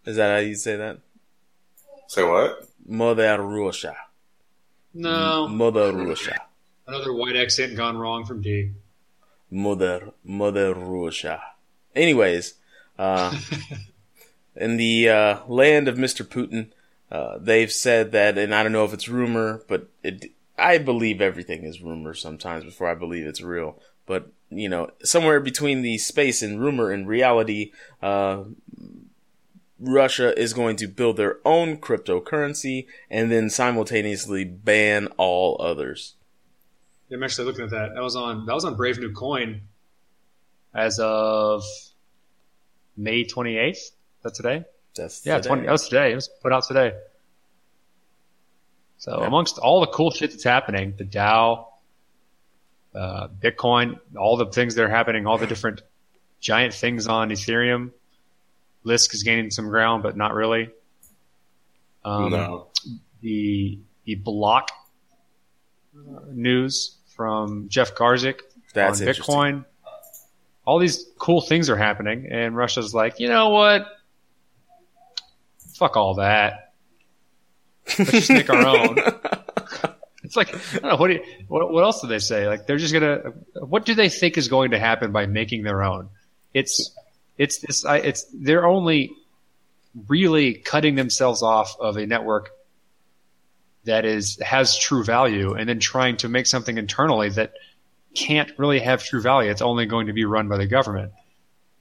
Is 0.05 0.17
that 0.17 0.29
how 0.31 0.37
you 0.37 0.55
say 0.55 0.75
that? 0.75 0.99
Say 2.07 2.23
what? 2.23 2.67
Mother 2.85 3.41
Russia. 3.41 3.95
No, 4.93 5.47
Mother 5.47 5.93
Russia. 5.93 6.41
another 6.85 7.13
white 7.13 7.37
accent 7.37 7.77
gone 7.77 7.97
wrong 7.97 8.25
from 8.25 8.41
D. 8.41 8.71
Mother, 9.49 10.11
Mother 10.23 10.73
Russia. 10.73 11.41
Anyways, 11.95 12.55
uh, 12.99 13.37
in 14.55 14.75
the 14.77 15.07
uh, 15.09 15.37
land 15.47 15.87
of 15.87 15.95
Mr. 15.95 16.25
Putin, 16.25 16.71
uh, 17.11 17.37
they've 17.39 17.71
said 17.71 18.11
that, 18.13 18.37
and 18.37 18.55
I 18.55 18.63
don't 18.63 18.71
know 18.71 18.85
if 18.85 18.93
it's 18.93 19.09
rumor, 19.09 19.61
but 19.67 19.87
it, 20.01 20.31
I 20.57 20.77
believe 20.77 21.19
everything 21.21 21.63
is 21.63 21.81
rumor 21.81 22.13
sometimes 22.13 22.63
before 22.63 22.87
I 22.87 22.95
believe 22.95 23.27
it's 23.27 23.41
real. 23.41 23.79
But 24.05 24.31
you 24.49 24.69
know, 24.69 24.91
somewhere 25.03 25.39
between 25.39 25.81
the 25.81 25.97
space 25.97 26.41
and 26.41 26.61
rumor 26.61 26.91
and 26.91 27.07
reality, 27.07 27.71
uh, 28.01 28.43
Russia 29.79 30.37
is 30.39 30.53
going 30.53 30.75
to 30.77 30.87
build 30.87 31.17
their 31.17 31.37
own 31.43 31.77
cryptocurrency 31.77 32.85
and 33.09 33.31
then 33.31 33.49
simultaneously 33.49 34.43
ban 34.45 35.07
all 35.17 35.57
others. 35.59 36.15
I'm 37.11 37.23
actually 37.23 37.45
looking 37.45 37.65
at 37.65 37.71
that. 37.71 37.95
That 37.95 38.01
was 38.01 38.15
on 38.15 38.45
that 38.45 38.53
was 38.53 38.63
on 38.63 38.75
Brave 38.75 38.99
New 38.99 39.11
Coin 39.11 39.61
as 40.73 40.97
of 40.99 41.63
May 42.95 43.25
28th. 43.25 43.91
That's 44.23 44.37
today. 44.37 44.63
That's 44.95 45.25
Yeah, 45.25 45.37
today. 45.37 45.47
20, 45.47 45.65
that 45.65 45.71
was 45.71 45.87
today. 45.87 46.11
It 46.11 46.15
was 46.15 46.27
put 46.41 46.51
out 46.51 46.63
today. 46.63 46.93
So 48.97 49.21
Yeah. 49.21 49.27
amongst 49.27 49.57
all 49.57 49.81
the 49.81 49.87
cool 49.87 50.11
shit 50.11 50.31
that's 50.31 50.43
happening, 50.43 50.95
the 50.97 51.05
DAO, 51.05 51.65
uh, 52.93 53.27
Bitcoin, 53.29 53.99
all 54.17 54.37
the 54.37 54.45
things 54.47 54.75
that 54.75 54.83
are 54.83 54.89
happening, 54.89 55.25
all 55.25 55.37
the 55.37 55.47
different 55.47 55.81
giant 56.39 56.73
things 56.73 57.07
on 57.07 57.29
Ethereum, 57.29 57.91
Lisk 58.85 59.13
is 59.13 59.23
gaining 59.23 59.49
some 59.51 59.69
ground, 59.69 60.03
but 60.03 60.17
not 60.17 60.33
really. 60.33 60.69
Um, 62.03 62.31
no. 62.31 62.67
The 63.21 63.79
the 64.05 64.15
block 64.15 64.71
uh, 65.95 66.21
news 66.31 66.97
from 67.15 67.69
Jeff 67.69 67.93
Garzik 67.93 68.39
That's 68.73 68.99
on. 68.99 69.07
Bitcoin. 69.07 69.65
All 70.65 70.79
these 70.79 71.05
cool 71.19 71.41
things 71.41 71.69
are 71.69 71.75
happening, 71.77 72.27
and 72.31 72.55
Russia's 72.55 72.93
like, 72.93 73.19
you 73.19 73.27
know 73.29 73.49
what? 73.49 73.85
Fuck 75.81 75.97
all 75.97 76.13
that. 76.13 76.73
Let's 77.97 78.11
just 78.11 78.29
make 78.29 78.51
our 78.51 78.67
own. 78.67 78.97
It's 80.23 80.37
like 80.37 80.53
I 80.55 80.77
don't 80.77 80.91
know 80.91 80.95
what, 80.95 81.07
do 81.07 81.15
you, 81.15 81.23
what 81.49 81.73
what 81.73 81.83
else 81.83 81.99
do 81.99 82.07
they 82.07 82.19
say? 82.19 82.47
Like 82.47 82.65
they're 82.65 82.77
just 82.77 82.93
gonna. 82.93 83.33
What 83.55 83.85
do 83.85 83.95
they 83.95 84.07
think 84.07 84.37
is 84.37 84.47
going 84.47 84.71
to 84.71 84.79
happen 84.79 85.11
by 85.11 85.25
making 85.25 85.63
their 85.63 85.83
own? 85.83 86.07
It's 86.53 86.95
it's 87.37 87.57
this. 87.57 87.83
I, 87.83 87.97
it's 87.97 88.27
they're 88.31 88.65
only 88.65 89.11
really 90.07 90.53
cutting 90.53 90.95
themselves 90.95 91.41
off 91.41 91.75
of 91.81 91.97
a 91.97 92.05
network 92.05 92.51
that 93.83 94.05
is 94.05 94.39
has 94.41 94.77
true 94.77 95.03
value, 95.03 95.53
and 95.53 95.67
then 95.67 95.79
trying 95.79 96.15
to 96.17 96.29
make 96.29 96.45
something 96.45 96.77
internally 96.77 97.29
that 97.29 97.53
can't 98.13 98.53
really 98.57 98.79
have 98.79 99.03
true 99.03 99.21
value. 99.21 99.51
It's 99.51 99.63
only 99.63 99.85
going 99.85 100.07
to 100.07 100.13
be 100.13 100.23
run 100.23 100.47
by 100.47 100.57
the 100.57 100.67
government 100.67 101.11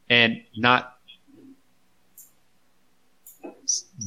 and 0.09 0.43
not 0.57 0.97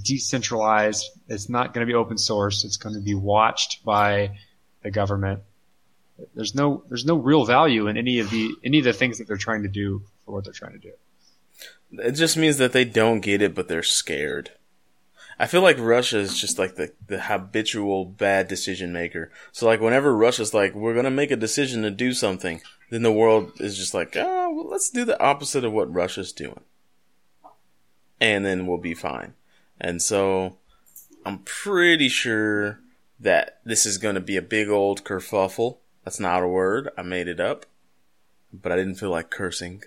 decentralized. 0.04 1.06
It's 1.28 1.50
not 1.50 1.74
going 1.74 1.86
to 1.86 1.92
be 1.92 1.96
open 1.96 2.18
source. 2.18 2.64
It's 2.64 2.78
going 2.78 2.96
to 2.96 3.02
be 3.02 3.16
watched 3.16 3.84
by 3.84 4.38
the 4.82 4.92
government. 4.92 5.42
There's 6.36 6.54
no 6.54 6.84
there's 6.90 7.06
no 7.06 7.16
real 7.16 7.46
value 7.46 7.88
in 7.88 7.98
any 7.98 8.20
of 8.20 8.30
the 8.30 8.54
any 8.64 8.80
of 8.80 8.86
the 8.86 8.94
things 8.94 9.18
that 9.18 9.28
they're 9.28 9.38
trying 9.38 9.64
to 9.64 9.70
do 9.70 10.04
for 10.26 10.34
what 10.34 10.44
they're 10.44 10.54
trying 10.54 10.74
to 10.74 10.80
do. 10.80 10.92
It 11.92 12.12
just 12.12 12.38
means 12.38 12.58
that 12.58 12.72
they 12.72 12.86
don't 12.86 13.22
get 13.22 13.42
it, 13.42 13.56
but 13.56 13.68
they're 13.68 13.84
scared. 13.84 14.52
I 15.40 15.48
feel 15.48 15.62
like 15.62 15.78
Russia 15.80 16.20
is 16.20 16.40
just 16.40 16.60
like 16.60 16.76
the, 16.76 16.94
the 17.08 17.22
habitual 17.22 18.06
bad 18.06 18.48
decision 18.48 18.94
maker. 18.94 19.32
So 19.52 19.66
like 19.66 19.82
whenever 19.82 20.16
Russia's 20.16 20.54
like, 20.54 20.76
we're 20.76 20.94
gonna 20.94 21.12
make 21.12 21.32
a 21.32 21.36
decision 21.36 21.82
to 21.82 21.92
do 21.92 22.14
something, 22.14 22.62
then 22.90 23.02
the 23.02 23.12
world 23.12 23.54
is 23.60 23.78
just 23.78 23.94
like, 23.94 24.16
oh, 24.16 24.54
well, 24.54 24.70
let's 24.70 24.90
do 24.90 25.06
the 25.06 25.22
opposite 25.22 25.66
of 25.66 25.74
what 25.74 25.94
Russia's 25.94 26.32
doing. 26.32 26.62
And 28.22 28.46
then 28.46 28.68
we'll 28.68 28.78
be 28.78 28.94
fine. 28.94 29.34
And 29.80 30.02
so 30.02 30.58
I'm 31.26 31.40
pretty 31.40 32.10
sure 32.10 32.80
that 33.20 33.60
this 33.64 33.86
is 33.86 33.98
gonna 33.98 34.20
be 34.20 34.38
a 34.38 34.42
big 34.42 34.70
old 34.70 35.04
kerfuffle. 35.04 35.78
That's 36.04 36.20
not 36.20 36.44
a 36.44 36.48
word. 36.48 36.90
I 36.98 37.02
made 37.02 37.28
it 37.28 37.40
up. 37.40 37.66
But 38.52 38.72
I 38.72 38.76
didn't 38.76 38.96
feel 38.96 39.10
like 39.10 39.32
cursing. 39.32 39.84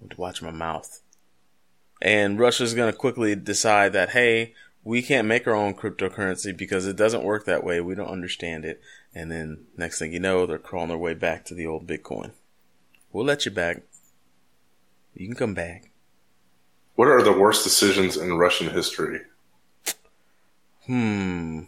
I 0.00 0.04
had 0.04 0.10
to 0.10 0.20
watch 0.20 0.42
my 0.42 0.50
mouth. 0.50 1.00
And 2.02 2.38
Russia's 2.38 2.74
going 2.74 2.92
to 2.92 2.98
quickly 2.98 3.36
decide 3.36 3.92
that, 3.92 4.10
hey, 4.10 4.54
we 4.82 5.02
can't 5.02 5.28
make 5.28 5.46
our 5.46 5.54
own 5.54 5.74
cryptocurrency 5.74 6.54
because 6.54 6.84
it 6.84 6.96
doesn't 6.96 7.22
work 7.22 7.44
that 7.44 7.62
way. 7.62 7.80
We 7.80 7.94
don't 7.94 8.10
understand 8.10 8.64
it. 8.64 8.80
And 9.14 9.30
then 9.30 9.66
next 9.76 10.00
thing 10.00 10.12
you 10.12 10.18
know, 10.18 10.44
they're 10.44 10.58
crawling 10.58 10.88
their 10.88 10.98
way 10.98 11.14
back 11.14 11.44
to 11.46 11.54
the 11.54 11.66
old 11.66 11.86
Bitcoin. 11.86 12.32
We'll 13.12 13.24
let 13.24 13.44
you 13.44 13.52
back. 13.52 13.82
You 15.14 15.26
can 15.26 15.36
come 15.36 15.54
back. 15.54 15.91
What 16.94 17.08
are 17.08 17.22
the 17.22 17.32
worst 17.32 17.64
decisions 17.64 18.16
in 18.16 18.34
Russian 18.36 18.68
history? 18.68 19.20
Hmm. 20.86 21.60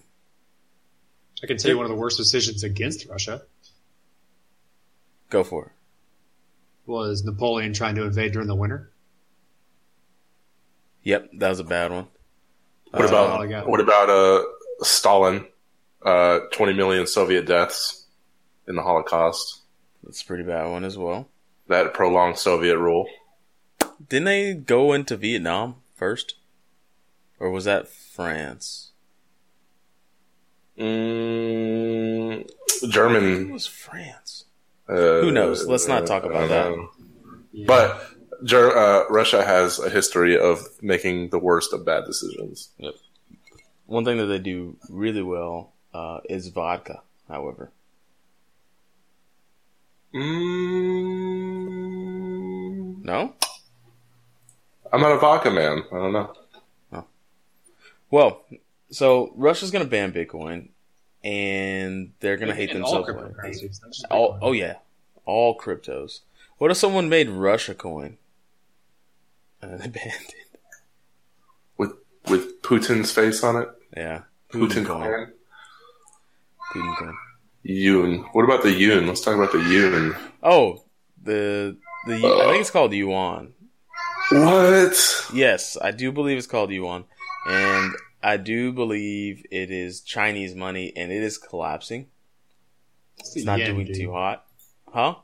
I 1.42 1.46
can 1.46 1.56
tell 1.56 1.70
you 1.70 1.76
one 1.76 1.86
of 1.86 1.90
the 1.90 1.96
worst 1.96 2.16
decisions 2.16 2.64
against 2.64 3.06
Russia 3.08 3.42
Go 5.30 5.42
for 5.44 5.66
it. 5.66 5.72
was 6.86 7.24
Napoleon 7.24 7.72
trying 7.72 7.94
to 7.96 8.04
invade 8.04 8.32
during 8.32 8.48
the 8.48 8.54
winter. 8.54 8.90
Yep, 11.02 11.30
that 11.38 11.48
was 11.50 11.60
a 11.60 11.64
bad 11.64 11.90
one. 11.92 12.06
What 12.90 13.02
Uh, 13.04 13.08
about 13.08 13.48
got- 13.48 13.68
what 13.68 13.80
about 13.80 14.10
uh, 14.10 14.44
Stalin? 14.82 15.46
Uh, 16.02 16.40
Twenty 16.52 16.74
million 16.74 17.06
Soviet 17.06 17.46
deaths 17.46 18.06
in 18.68 18.76
the 18.76 18.82
Holocaust. 18.82 19.62
That's 20.02 20.20
a 20.22 20.26
pretty 20.26 20.44
bad 20.44 20.70
one 20.70 20.84
as 20.84 20.96
well. 20.98 21.28
That 21.68 21.94
prolonged 21.94 22.38
Soviet 22.38 22.76
rule. 22.78 23.06
Didn't 24.08 24.24
they 24.24 24.54
go 24.54 24.92
into 24.92 25.16
Vietnam 25.16 25.76
first? 25.94 26.34
Or 27.40 27.50
was 27.50 27.64
that 27.64 27.88
France? 27.88 28.90
Mm, 30.78 32.40
It 32.82 32.90
German. 32.90 33.50
was 33.52 33.66
France. 33.66 34.44
Uh, 34.88 35.20
Who 35.20 35.30
knows? 35.30 35.66
Let's 35.66 35.86
not 35.88 36.06
talk 36.06 36.24
about 36.24 36.48
that. 36.48 36.72
uh, 36.72 36.86
But 37.66 38.00
uh, 38.52 39.04
Russia 39.08 39.44
has 39.44 39.78
a 39.78 39.88
history 39.88 40.38
of 40.38 40.66
making 40.82 41.30
the 41.30 41.38
worst 41.38 41.72
of 41.72 41.84
bad 41.86 42.04
decisions. 42.04 42.70
Yep. 42.78 42.94
One 43.86 44.04
thing 44.04 44.18
that 44.18 44.26
they 44.26 44.38
do 44.38 44.76
really 44.90 45.22
well 45.22 45.72
uh, 45.92 46.20
is 46.28 46.48
vodka, 46.48 47.02
however. 47.28 47.70
Mm, 51.64 53.04
No? 53.04 53.34
I'm 54.94 55.00
not 55.00 55.12
a 55.12 55.18
vodka 55.18 55.50
man. 55.50 55.82
I 55.92 55.96
don't 55.96 56.12
know. 56.12 56.32
Oh. 56.92 57.04
Well, 58.10 58.44
so 58.90 59.32
Russia's 59.34 59.70
going 59.72 59.84
to 59.84 59.90
ban 59.90 60.12
Bitcoin, 60.12 60.68
and 61.24 62.12
they're 62.20 62.36
going 62.36 62.48
to 62.48 62.54
hate 62.54 62.70
And 62.70 62.84
all 62.84 63.02
themselves. 63.02 63.20
for 63.20 63.26
it. 63.26 63.52
cryptocurrencies, 63.54 63.82
not 63.82 63.92
just 63.92 64.06
All, 64.10 64.38
oh, 64.40 64.52
yeah. 64.52 64.74
All 65.26 65.58
cryptos. 65.58 66.20
What 66.58 66.70
if 66.70 66.76
someone 66.76 67.08
made 67.08 67.28
Russia 67.28 67.74
coin? 67.74 68.18
And 69.60 69.80
they 69.80 69.88
banned 69.88 70.28
it. 70.28 70.58
With 71.76 71.94
with 72.28 72.62
Putin's 72.62 73.10
face 73.10 73.42
on 73.42 73.56
it. 73.56 73.68
Yeah. 73.96 74.22
Putin 74.52 74.86
coin. 74.86 75.02
coin. 75.02 75.32
Putin 76.72 76.96
coin. 76.98 77.16
Yoon. 77.66 78.28
What 78.32 78.44
about 78.44 78.62
the 78.62 78.68
Yoon? 78.68 79.08
Let's 79.08 79.22
talk 79.22 79.34
about 79.34 79.50
the 79.50 79.58
Yoon. 79.58 80.16
Oh, 80.42 80.84
the, 81.22 81.76
the, 82.06 82.16
I 82.16 82.50
think 82.50 82.60
it's 82.60 82.70
called 82.70 82.92
yuan. 82.92 83.53
What? 84.30 85.26
Yes, 85.34 85.76
I 85.80 85.90
do 85.90 86.10
believe 86.12 86.38
it's 86.38 86.46
called 86.46 86.70
yuan, 86.70 87.04
and 87.46 87.92
I 88.22 88.36
do 88.36 88.72
believe 88.72 89.44
it 89.50 89.70
is 89.70 90.00
Chinese 90.00 90.54
money, 90.54 90.92
and 90.96 91.12
it 91.12 91.22
is 91.22 91.38
collapsing. 91.38 92.06
It's 93.18 93.36
It's 93.36 93.44
not 93.44 93.58
yen, 93.58 93.74
doing 93.74 93.86
dude. 93.86 93.96
too 93.96 94.12
hot, 94.12 94.44
huh? 94.92 95.16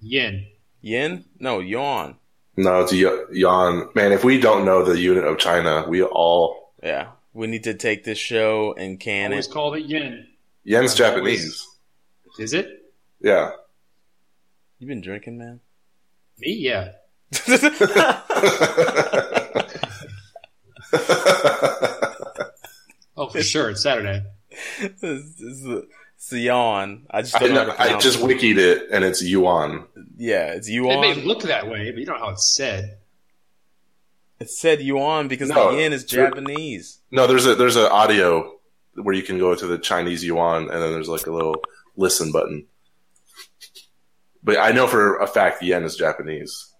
Yen. 0.00 0.46
Yen? 0.80 1.24
No, 1.38 1.60
yuan. 1.60 2.16
No, 2.56 2.80
it's 2.82 2.92
y- 2.92 3.24
Yan. 3.32 3.88
Man, 3.94 4.12
if 4.12 4.22
we 4.24 4.38
don't 4.38 4.64
know 4.64 4.84
the 4.84 4.98
unit 4.98 5.24
of 5.24 5.38
China, 5.38 5.86
we 5.88 6.02
all. 6.02 6.72
Yeah, 6.82 7.12
we 7.32 7.46
need 7.46 7.64
to 7.64 7.74
take 7.74 8.04
this 8.04 8.18
show 8.18 8.74
and 8.74 9.00
can 9.00 9.30
Always 9.32 9.46
it. 9.46 9.52
called 9.52 9.76
it 9.76 9.86
yen. 9.86 10.26
Yen's 10.64 10.92
I've 10.92 10.98
Japanese. 10.98 11.66
Is 12.38 12.52
it? 12.52 12.68
Yeah. 13.20 13.52
You 14.78 14.86
been 14.86 15.00
drinking, 15.00 15.38
man? 15.38 15.60
Me? 16.38 16.52
Yeah. 16.52 16.92
Oh, 23.16 23.28
for 23.28 23.42
sure. 23.42 23.70
It's 23.70 23.82
Saturday. 23.82 24.24
it's, 24.50 25.02
it's, 25.02 25.36
the- 25.62 25.86
it's 26.16 26.28
the 26.30 26.40
yawn. 26.40 27.06
I 27.10 27.22
just 27.22 27.36
I, 27.36 27.40
don't 27.40 27.54
know. 27.54 27.66
know, 27.66 27.74
I 27.78 27.98
just 27.98 28.18
it. 28.18 28.24
wikied 28.24 28.56
it, 28.58 28.88
and 28.90 29.04
it's 29.04 29.22
yuan. 29.22 29.84
yeah, 30.16 30.52
it's 30.52 30.68
yuan. 30.68 30.98
It 30.98 31.00
may 31.00 31.14
look 31.22 31.42
that 31.42 31.68
way, 31.68 31.90
but 31.90 32.00
you 32.00 32.06
don't 32.06 32.18
know 32.18 32.24
how 32.26 32.32
it's 32.32 32.54
said. 32.56 32.98
It 34.40 34.50
said 34.50 34.80
yuan 34.80 35.28
because 35.28 35.48
No, 35.50 35.72
the 35.72 35.78
yen 35.82 35.92
is. 35.92 36.04
Japanese. 36.04 36.98
No, 37.12 37.26
there's 37.28 37.46
a 37.46 37.54
there's 37.54 37.76
an 37.76 37.86
audio 37.86 38.52
where 38.94 39.14
you 39.14 39.22
can 39.22 39.38
go 39.38 39.54
to 39.54 39.66
the 39.66 39.78
Chinese 39.78 40.24
yuan, 40.24 40.62
and 40.62 40.70
then 40.82 40.92
there's 40.92 41.08
like 41.08 41.26
a 41.26 41.32
little 41.32 41.56
listen 41.96 42.32
button. 42.32 42.66
But 44.42 44.58
I 44.58 44.72
know 44.72 44.86
for 44.88 45.18
a 45.18 45.26
fact 45.26 45.60
the 45.60 45.66
yen 45.66 45.84
is 45.84 45.94
Japanese. 45.96 46.73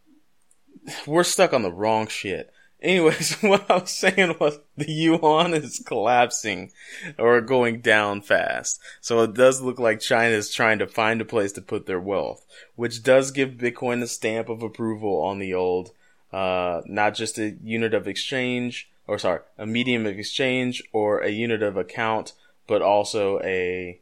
We're 1.07 1.25
stuck 1.25 1.53
on 1.53 1.63
the 1.63 1.73
wrong 1.73 2.07
shit. 2.07 2.53
Anyways, 2.85 3.37
what 3.41 3.69
I 3.71 3.79
was 3.79 3.91
saying 3.91 4.37
was 4.39 4.59
the 4.77 4.93
yuan 4.93 5.55
is 5.55 5.83
collapsing 5.85 6.71
or 7.19 7.41
going 7.41 7.81
down 7.81 8.21
fast. 8.21 8.79
So 9.01 9.23
it 9.23 9.33
does 9.33 9.63
look 9.63 9.79
like 9.79 10.01
China 10.01 10.35
is 10.35 10.53
trying 10.53 10.79
to 10.81 10.87
find 10.87 11.21
a 11.21 11.25
place 11.25 11.53
to 11.53 11.63
put 11.63 11.87
their 11.87 12.01
wealth, 12.01 12.45
which 12.77 13.03
does 13.03 13.31
give 13.31 13.53
Bitcoin 13.53 14.03
a 14.03 14.07
stamp 14.07 14.51
of 14.51 14.63
approval 14.63 15.23
on 15.23 15.39
the 15.39 15.55
old, 15.55 15.93
uh, 16.31 16.83
not 16.85 17.15
just 17.15 17.39
a 17.39 17.57
unit 17.63 17.95
of 17.95 18.07
exchange, 18.07 18.91
or 19.07 19.19
sorry, 19.19 19.41
a 19.57 19.67
medium 19.67 20.05
of 20.05 20.19
exchange 20.19 20.83
or 20.93 21.21
a 21.21 21.31
unit 21.31 21.63
of 21.63 21.79
account, 21.79 22.35
but 22.67 22.83
also 22.83 23.41
a, 23.41 23.99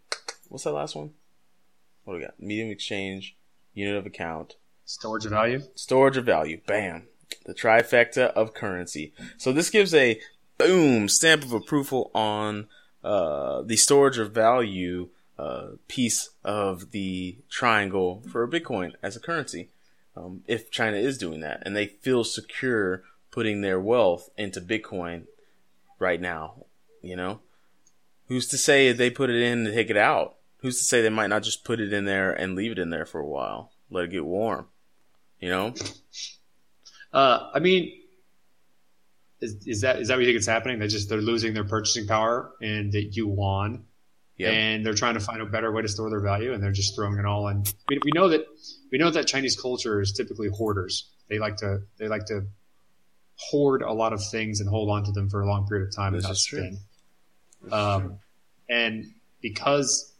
what's 0.49 0.65
that 0.65 0.73
last 0.73 0.97
one? 0.97 1.13
What 2.05 2.15
do 2.15 2.19
we 2.19 2.25
got? 2.25 2.41
Medium 2.41 2.71
exchange, 2.71 3.37
unit 3.75 3.97
of 3.97 4.07
account, 4.07 4.57
Storage 4.85 5.25
of 5.25 5.31
value. 5.31 5.63
storage 5.75 6.17
of 6.17 6.27
value. 6.27 6.61
Bam. 6.67 7.09
The 7.47 7.55
trifecta 7.55 8.33
of 8.33 8.55
currency. 8.55 9.13
So 9.39 9.53
this 9.53 9.71
gives 9.71 9.95
a 9.95 10.21
boom 10.59 11.09
stamp 11.09 11.43
of 11.43 11.53
approval 11.53 12.11
on 12.15 12.69
uh, 13.03 13.63
the 13.63 13.77
storage 13.77 14.19
of 14.19 14.33
value 14.33 15.09
uh, 15.39 15.71
piece 15.89 16.31
of 16.45 16.93
the 16.93 17.39
triangle 17.51 18.23
for 18.31 18.47
Bitcoin 18.47 18.93
as 19.03 19.17
a 19.17 19.21
currency. 19.21 19.71
Um, 20.17 20.43
if 20.47 20.71
China 20.71 20.97
is 20.99 21.19
doing 21.19 21.41
that 21.41 21.63
and 21.65 21.75
they 21.75 21.87
feel 21.87 22.23
secure 22.23 23.03
putting 23.31 23.61
their 23.63 23.81
wealth 23.81 24.29
into 24.37 24.61
Bitcoin 24.61 25.25
right 25.99 26.21
now, 26.21 26.67
you 27.01 27.17
know, 27.17 27.41
who's 28.29 28.47
to 28.49 28.59
say 28.59 28.93
they 28.93 29.11
put 29.11 29.31
it 29.31 29.43
in 29.43 29.67
and 29.67 29.75
take 29.75 29.91
it 29.91 29.97
out? 29.97 30.37
Who's 30.59 30.79
to 30.79 30.85
say 30.85 31.03
they 31.03 31.09
might 31.09 31.29
not 31.29 31.43
just 31.43 31.65
put 31.65 31.81
it 31.81 31.93
in 31.93 32.05
there 32.05 32.31
and 32.31 32.55
leave 32.55 32.73
it 32.73 32.79
in 32.79 32.91
there 32.91 33.07
for 33.07 33.21
a 33.21 33.27
while, 33.27 33.72
let 33.93 34.05
it 34.05 34.11
get 34.11 34.25
warm? 34.25 34.67
You 35.41 35.49
know, 35.51 35.75
Uh, 37.13 37.51
I 37.53 37.59
mean, 37.59 37.93
is, 39.41 39.67
is 39.67 39.81
that 39.83 40.01
is 40.01 40.09
that 40.09 40.15
what 40.15 40.21
you 40.21 40.27
think 40.27 40.37
it's 40.37 40.47
happening? 40.47 40.79
They 40.79 40.87
just 40.87 41.09
they're 41.09 41.21
losing 41.21 41.53
their 41.53 41.65
purchasing 41.65 42.07
power 42.07 42.53
in 42.61 42.91
the 42.91 43.03
yuan, 43.03 43.85
yeah. 44.37 44.51
and 44.51 44.87
they're 44.87 44.95
trying 44.95 45.15
to 45.15 45.21
find 45.21 45.43
a 45.43 45.47
better 45.47 45.73
way 45.73 45.83
to 45.83 45.89
store 45.89 46.09
their 46.11 46.21
value, 46.21 46.53
and 46.53 46.63
they're 46.63 46.73
just 46.73 46.95
throwing 46.95 47.19
it 47.19 47.27
all 47.27 47.49
in. 47.49 47.65
We, 47.89 47.99
we 48.05 48.13
know 48.15 48.29
that 48.29 48.47
we 48.91 48.99
know 48.99 49.11
that 49.11 49.27
Chinese 49.27 49.61
culture 49.61 50.01
is 50.01 50.13
typically 50.13 50.49
hoarders. 50.49 51.11
They 51.29 51.39
like 51.39 51.57
to 51.57 51.83
they 51.99 52.09
like 52.09 52.27
to 52.27 52.47
hoard 53.35 53.83
a 53.83 53.93
lot 53.93 54.13
of 54.13 54.25
things 54.25 54.61
and 54.61 54.69
hold 54.69 54.89
on 54.89 55.05
to 55.05 55.13
them 55.13 55.29
for 55.29 55.41
a 55.41 55.47
long 55.47 55.67
period 55.67 55.89
of 55.89 55.95
time 55.95 56.13
This 56.13 56.25
and 56.25 56.33
is 56.33 56.45
true. 56.45 56.71
Um, 57.71 58.19
and 58.69 59.07
because 59.41 60.12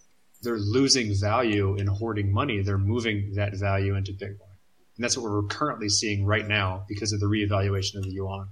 they're 0.43 0.59
losing 0.59 1.15
value 1.19 1.77
in 1.77 1.87
hoarding 1.87 2.33
money, 2.33 2.63
they're 2.63 2.79
moving 2.79 3.35
that 3.35 3.55
value 3.55 3.95
into 3.95 4.13
Bitcoin. 4.13 4.53
And 4.97 5.05
that's 5.05 5.17
what 5.17 5.31
we're 5.31 5.43
currently 5.45 5.89
seeing 5.89 6.27
right 6.27 6.47
now 6.47 6.85
because 6.89 7.13
of 7.13 7.21
the 7.21 7.27
reevaluation 7.27 7.97
of 7.97 8.05
the 8.05 8.11
yuan. 8.11 8.49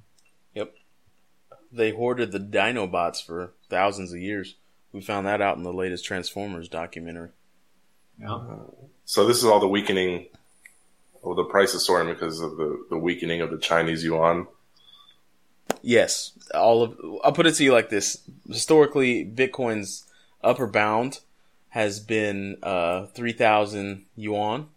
Yep. 0.55 0.73
They 1.73 1.91
hoarded 1.91 2.33
the 2.33 2.41
Dinobots 2.41 3.25
for 3.25 3.53
thousands 3.69 4.13
of 4.13 4.21
years. 4.21 4.57
We 4.93 5.01
found 5.01 5.27
that 5.27 5.41
out 5.41 5.57
in 5.57 5.63
the 5.63 5.73
latest 5.73 6.05
Transformers 6.05 6.69
documentary. 6.69 7.31
Yeah. 8.19 8.39
So 9.05 9.27
this 9.27 9.39
is 9.39 9.45
all 9.45 9.61
the 9.61 9.69
weakening, 9.69 10.27
or 11.23 11.35
the 11.35 11.45
price 11.45 11.75
is 11.75 11.87
soaring 11.87 12.09
because 12.09 12.41
of 12.41 12.57
the, 12.57 12.87
the 12.91 12.99
weakening 12.99 13.41
of 13.41 13.51
the 13.51 13.59
Chinese 13.59 14.03
yuan. 14.05 14.47
Yes, 15.83 16.33
all 16.55 16.83
of 16.83 16.99
I'll 17.23 17.33
put 17.33 17.47
it 17.47 17.55
to 17.55 17.65
you 17.65 17.73
like 17.73 17.89
this: 17.89 18.19
historically, 18.49 19.25
Bitcoin's 19.25 20.07
upper 20.43 20.67
bound 20.67 21.21
has 21.71 22.01
been 22.01 22.59
uh, 22.63 23.07
three 23.07 23.33
thousand 23.33 24.07
yuan. 24.15 24.69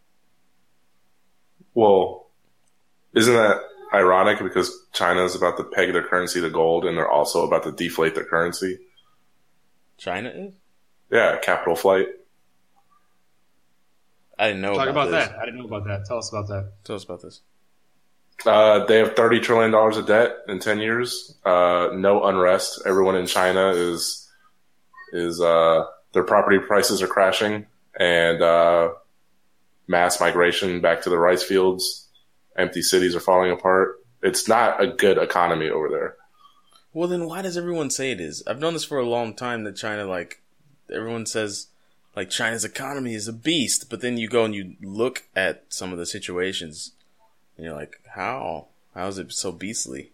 Well, 1.73 2.27
isn't 3.13 3.33
that 3.33 3.61
ironic 3.93 4.39
because 4.39 4.71
China 4.93 5.23
is 5.23 5.35
about 5.35 5.57
to 5.57 5.63
peg 5.63 5.91
their 5.93 6.07
currency 6.07 6.41
to 6.41 6.49
gold 6.49 6.85
and 6.85 6.97
they're 6.97 7.09
also 7.09 7.45
about 7.45 7.63
to 7.63 7.71
deflate 7.71 8.15
their 8.15 8.25
currency? 8.25 8.79
China 9.97 10.29
is. 10.29 10.53
Yeah, 11.11 11.37
capital 11.39 11.75
flight. 11.75 12.07
I 14.37 14.47
didn't 14.47 14.61
know 14.61 14.73
Talk 14.73 14.87
about, 14.89 15.11
this. 15.11 15.27
that. 15.27 15.37
I 15.37 15.45
didn't 15.45 15.59
know 15.59 15.65
about 15.67 15.85
that. 15.85 16.05
Tell 16.05 16.17
us 16.17 16.31
about 16.31 16.47
that. 16.47 16.71
Tell 16.83 16.95
us 16.95 17.03
about 17.03 17.21
this. 17.21 17.41
Uh, 18.45 18.85
they 18.85 18.97
have 18.97 19.15
thirty 19.15 19.39
trillion 19.39 19.71
dollars 19.71 19.95
of 19.95 20.07
debt 20.07 20.31
in 20.47 20.59
ten 20.59 20.79
years. 20.79 21.37
Uh, 21.45 21.89
no 21.93 22.23
unrest. 22.23 22.81
Everyone 22.85 23.15
in 23.15 23.27
China 23.27 23.69
is 23.69 24.27
is 25.13 25.39
uh, 25.39 25.85
their 26.13 26.23
property 26.23 26.59
prices 26.59 27.01
are 27.01 27.07
crashing, 27.07 27.65
and 27.99 28.41
uh, 28.41 28.91
mass 29.87 30.19
migration 30.19 30.81
back 30.81 31.01
to 31.03 31.09
the 31.09 31.17
rice 31.17 31.43
fields. 31.43 32.07
Empty 32.55 32.81
cities 32.81 33.15
are 33.15 33.19
falling 33.19 33.51
apart. 33.51 33.99
It's 34.21 34.47
not 34.47 34.81
a 34.81 34.87
good 34.87 35.17
economy 35.17 35.69
over 35.69 35.89
there. 35.89 36.15
Well, 36.93 37.09
then 37.09 37.25
why 37.25 37.41
does 37.41 37.57
everyone 37.57 37.89
say 37.89 38.11
it 38.11 38.21
is? 38.21 38.43
I've 38.45 38.59
known 38.59 38.73
this 38.73 38.85
for 38.85 38.99
a 38.99 39.05
long 39.05 39.33
time 39.33 39.63
that 39.63 39.75
China, 39.75 40.05
like, 40.05 40.41
everyone 40.93 41.25
says, 41.25 41.67
like, 42.15 42.29
China's 42.29 42.63
economy 42.63 43.15
is 43.15 43.27
a 43.27 43.33
beast, 43.33 43.89
but 43.89 44.01
then 44.01 44.17
you 44.17 44.27
go 44.29 44.45
and 44.45 44.53
you 44.53 44.75
look 44.81 45.23
at 45.35 45.63
some 45.69 45.91
of 45.91 45.97
the 45.97 46.05
situations, 46.05 46.91
and 47.57 47.65
you're 47.65 47.75
like, 47.75 47.99
how? 48.15 48.67
How 48.93 49.07
is 49.07 49.17
it 49.17 49.33
so 49.33 49.51
beastly? 49.51 50.11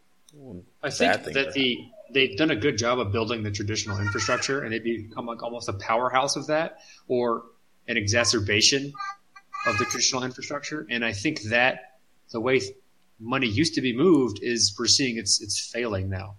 I 0.82 0.90
think 0.90 1.24
that 1.24 1.36
are 1.36 1.52
the 1.52 1.90
they've 2.14 2.38
done 2.38 2.52
a 2.52 2.56
good 2.56 2.78
job 2.78 3.00
of 3.00 3.12
building 3.12 3.44
the 3.44 3.52
traditional 3.52 4.00
infrastructure, 4.00 4.62
and 4.62 4.74
they've 4.74 4.84
become 4.84 5.26
like 5.26 5.44
almost 5.44 5.70
a 5.70 5.74
powerhouse 5.74 6.36
of 6.36 6.48
that, 6.48 6.80
or 7.08 7.44
an 7.88 7.98
exacerbation 7.98 8.94
of 9.68 9.78
the 9.78 9.86
traditional 9.86 10.24
infrastructure. 10.24 10.86
And 10.90 11.04
I 11.04 11.14
think 11.14 11.42
that 11.44 12.00
the 12.32 12.40
way 12.40 12.62
money 13.20 13.48
used 13.48 13.76
to 13.76 13.82
be 13.82 13.96
moved 13.96 14.40
is 14.42 14.76
we're 14.78 14.88
seeing 14.88 15.18
it's 15.18 15.42
it's 15.42 15.60
failing 15.60 16.10
now, 16.10 16.36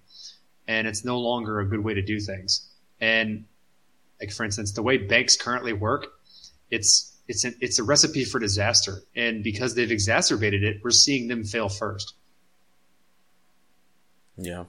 and 0.66 0.86
it's 0.86 1.04
no 1.04 1.18
longer 1.18 1.60
a 1.60 1.68
good 1.68 1.84
way 1.84 1.94
to 1.94 2.02
do 2.02 2.20
things. 2.20 2.68
And 3.00 3.44
like 4.20 4.32
for 4.32 4.44
instance, 4.44 4.72
the 4.72 4.82
way 4.82 4.98
banks 4.98 5.36
currently 5.36 5.72
work, 5.72 6.06
it's 6.70 7.16
it's 7.28 7.44
an, 7.44 7.54
it's 7.60 7.78
a 7.78 7.84
recipe 7.84 8.24
for 8.24 8.38
disaster. 8.38 9.02
And 9.14 9.44
because 9.44 9.74
they've 9.74 9.90
exacerbated 9.90 10.64
it, 10.64 10.80
we're 10.82 10.90
seeing 10.90 11.28
them 11.28 11.44
fail 11.44 11.68
first. 11.68 12.14
Yeah. 14.36 14.64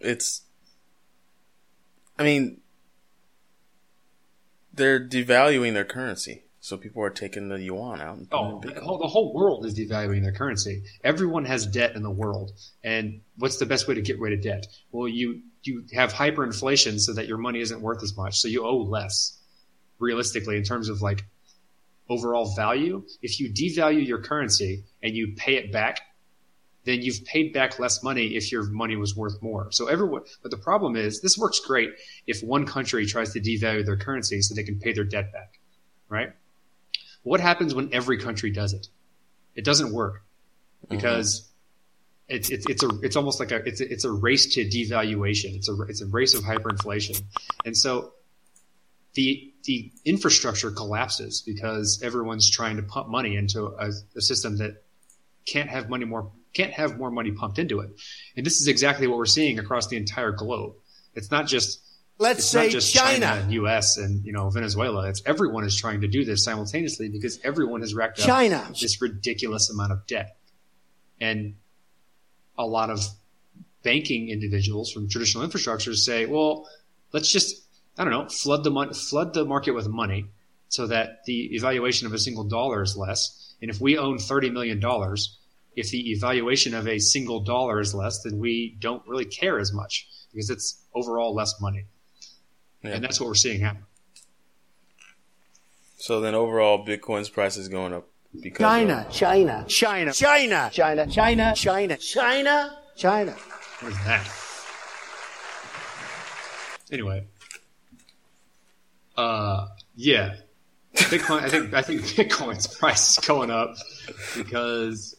It's. 0.00 0.42
I 2.18 2.24
mean, 2.24 2.60
they're 4.72 5.00
devaluing 5.00 5.74
their 5.74 5.84
currency, 5.84 6.44
so 6.60 6.76
people 6.76 7.02
are 7.02 7.10
taking 7.10 7.48
the 7.48 7.60
yuan 7.60 8.00
out. 8.00 8.18
And 8.18 8.28
Oh, 8.32 8.60
the 8.60 8.80
whole, 8.80 8.98
the 8.98 9.06
whole 9.06 9.32
world 9.32 9.64
is 9.66 9.78
devaluing 9.78 10.22
their 10.22 10.32
currency. 10.32 10.82
Everyone 11.04 11.44
has 11.44 11.66
debt 11.66 11.94
in 11.94 12.02
the 12.02 12.10
world, 12.10 12.52
and 12.82 13.20
what's 13.36 13.58
the 13.58 13.66
best 13.66 13.86
way 13.86 13.94
to 13.94 14.02
get 14.02 14.18
rid 14.18 14.32
of 14.32 14.42
debt? 14.42 14.66
Well, 14.90 15.08
you 15.08 15.42
you 15.62 15.84
have 15.92 16.12
hyperinflation 16.12 16.98
so 17.00 17.12
that 17.14 17.26
your 17.26 17.38
money 17.38 17.60
isn't 17.60 17.80
worth 17.80 18.02
as 18.02 18.16
much, 18.16 18.38
so 18.40 18.48
you 18.48 18.64
owe 18.64 18.78
less. 18.78 19.38
Realistically, 19.98 20.56
in 20.56 20.62
terms 20.62 20.88
of 20.88 21.02
like 21.02 21.24
overall 22.08 22.54
value, 22.54 23.04
if 23.20 23.40
you 23.40 23.50
devalue 23.52 24.06
your 24.06 24.22
currency 24.22 24.84
and 25.02 25.14
you 25.14 25.34
pay 25.36 25.56
it 25.56 25.72
back, 25.72 26.00
then 26.84 27.02
you've 27.02 27.24
paid 27.24 27.52
back 27.52 27.78
less 27.78 28.02
money 28.02 28.36
if 28.36 28.50
your 28.50 28.64
money 28.64 28.96
was 28.96 29.14
worth 29.14 29.42
more. 29.42 29.70
So 29.72 29.88
everyone, 29.88 30.22
but 30.42 30.50
the 30.50 30.56
problem 30.56 30.96
is 30.96 31.20
this 31.20 31.36
works 31.36 31.60
great 31.60 31.90
if 32.26 32.42
one 32.42 32.66
country 32.66 33.06
tries 33.06 33.32
to 33.34 33.40
devalue 33.40 33.84
their 33.84 33.96
currency 33.96 34.40
so 34.40 34.54
they 34.54 34.62
can 34.62 34.78
pay 34.78 34.92
their 34.92 35.04
debt 35.04 35.32
back, 35.32 35.58
right? 36.08 36.32
What 37.22 37.40
happens 37.40 37.74
when 37.74 37.92
every 37.92 38.18
country 38.18 38.50
does 38.50 38.72
it? 38.72 38.88
It 39.54 39.64
doesn't 39.64 39.92
work 39.92 40.22
mm-hmm. 40.84 40.96
because 40.96 41.48
it's, 42.28 42.50
it's 42.50 42.66
it's 42.68 42.82
a 42.82 42.88
it's 43.02 43.16
almost 43.16 43.40
like 43.40 43.52
a 43.52 43.56
it's 43.66 43.80
a, 43.80 43.92
it's 43.92 44.04
a 44.04 44.10
race 44.10 44.54
to 44.54 44.64
devaluation. 44.64 45.56
It's 45.56 45.68
a 45.68 45.80
it's 45.82 46.00
a 46.00 46.06
race 46.06 46.34
of 46.34 46.42
hyperinflation, 46.44 47.22
and 47.64 47.76
so 47.76 48.12
the 49.14 49.52
the 49.64 49.90
infrastructure 50.04 50.70
collapses 50.70 51.42
because 51.42 52.00
everyone's 52.02 52.50
trying 52.50 52.76
to 52.76 52.82
pump 52.82 53.08
money 53.08 53.36
into 53.36 53.66
a, 53.66 53.90
a 54.16 54.20
system 54.20 54.58
that 54.58 54.84
can't 55.46 55.70
have 55.70 55.88
money 55.88 56.04
more 56.04 56.30
can't 56.54 56.72
have 56.72 56.98
more 56.98 57.10
money 57.10 57.30
pumped 57.32 57.58
into 57.58 57.80
it. 57.80 57.90
And 58.36 58.44
this 58.44 58.60
is 58.60 58.68
exactly 58.68 59.06
what 59.06 59.18
we're 59.18 59.26
seeing 59.26 59.58
across 59.58 59.86
the 59.88 59.96
entire 59.96 60.32
globe. 60.32 60.74
It's 61.14 61.30
not 61.30 61.46
just 61.46 61.80
Let's 62.20 62.44
say 62.44 62.68
just 62.68 62.92
China, 62.92 63.26
China. 63.26 63.40
and 63.42 63.52
U.S. 63.52 63.96
and 63.96 64.24
you 64.24 64.32
know 64.32 64.50
Venezuela. 64.50 65.08
It's 65.08 65.22
everyone 65.24 65.64
is 65.64 65.76
trying 65.76 66.00
to 66.00 66.08
do 66.08 66.24
this 66.24 66.42
simultaneously 66.42 67.08
because 67.10 67.38
everyone 67.44 67.80
has 67.82 67.94
racked 67.94 68.18
up 68.18 68.26
China. 68.26 68.66
this 68.80 69.00
ridiculous 69.00 69.70
amount 69.70 69.92
of 69.92 70.04
debt, 70.08 70.36
and 71.20 71.54
a 72.58 72.66
lot 72.66 72.90
of 72.90 73.00
banking 73.84 74.30
individuals 74.30 74.90
from 74.90 75.08
traditional 75.08 75.46
infrastructures 75.46 75.98
say, 75.98 76.26
"Well, 76.26 76.68
let's 77.12 77.30
just 77.30 77.62
I 77.96 78.02
don't 78.02 78.12
know 78.12 78.28
flood 78.28 78.64
the 78.64 78.70
mon- 78.72 78.94
flood 78.94 79.32
the 79.32 79.44
market 79.44 79.70
with 79.70 79.86
money 79.88 80.26
so 80.68 80.88
that 80.88 81.24
the 81.24 81.54
evaluation 81.54 82.08
of 82.08 82.12
a 82.14 82.18
single 82.18 82.44
dollar 82.44 82.82
is 82.82 82.96
less. 82.96 83.54
And 83.62 83.70
if 83.70 83.80
we 83.80 83.96
own 83.96 84.18
thirty 84.18 84.50
million 84.50 84.80
dollars, 84.80 85.37
if 85.78 85.90
the 85.90 86.10
evaluation 86.12 86.74
of 86.74 86.86
a 86.88 86.98
single 86.98 87.40
dollar 87.40 87.80
is 87.80 87.94
less, 87.94 88.22
then 88.22 88.38
we 88.38 88.76
don't 88.80 89.06
really 89.06 89.24
care 89.24 89.58
as 89.58 89.72
much 89.72 90.08
because 90.32 90.50
it's 90.50 90.82
overall 90.94 91.34
less 91.34 91.60
money, 91.60 91.84
Yeah. 92.82 92.92
and 92.94 93.04
that's 93.04 93.20
what 93.20 93.26
we're 93.28 93.34
seeing 93.34 93.60
happen. 93.60 93.84
So 95.96 96.20
then 96.20 96.34
overall, 96.34 96.84
Bitcoin's 96.86 97.28
price 97.28 97.56
is 97.56 97.68
going 97.68 97.92
up 97.92 98.08
because 98.40 98.58
China, 98.58 99.04
of- 99.08 99.12
China, 99.12 99.64
China, 99.68 100.12
China, 100.12 100.70
China, 100.72 101.06
China, 101.10 101.54
China, 101.56 101.96
China, 101.98 102.78
China. 102.96 103.36
Where's 103.80 103.94
that? 104.04 104.30
Anyway, 106.90 107.26
uh, 109.16 109.66
yeah, 109.96 110.36
Bitcoin. 110.94 111.42
I 111.42 111.48
think 111.50 111.74
I 111.74 111.82
think 111.82 112.00
Bitcoin's 112.18 112.66
price 112.66 113.18
is 113.18 113.26
going 113.26 113.50
up 113.50 113.74
because 114.36 115.14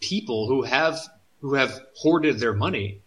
people 0.00 0.48
who 0.48 0.62
have 0.62 0.98
who 1.40 1.54
have 1.54 1.80
hoarded 1.94 2.38
their 2.38 2.52
money 2.52 3.02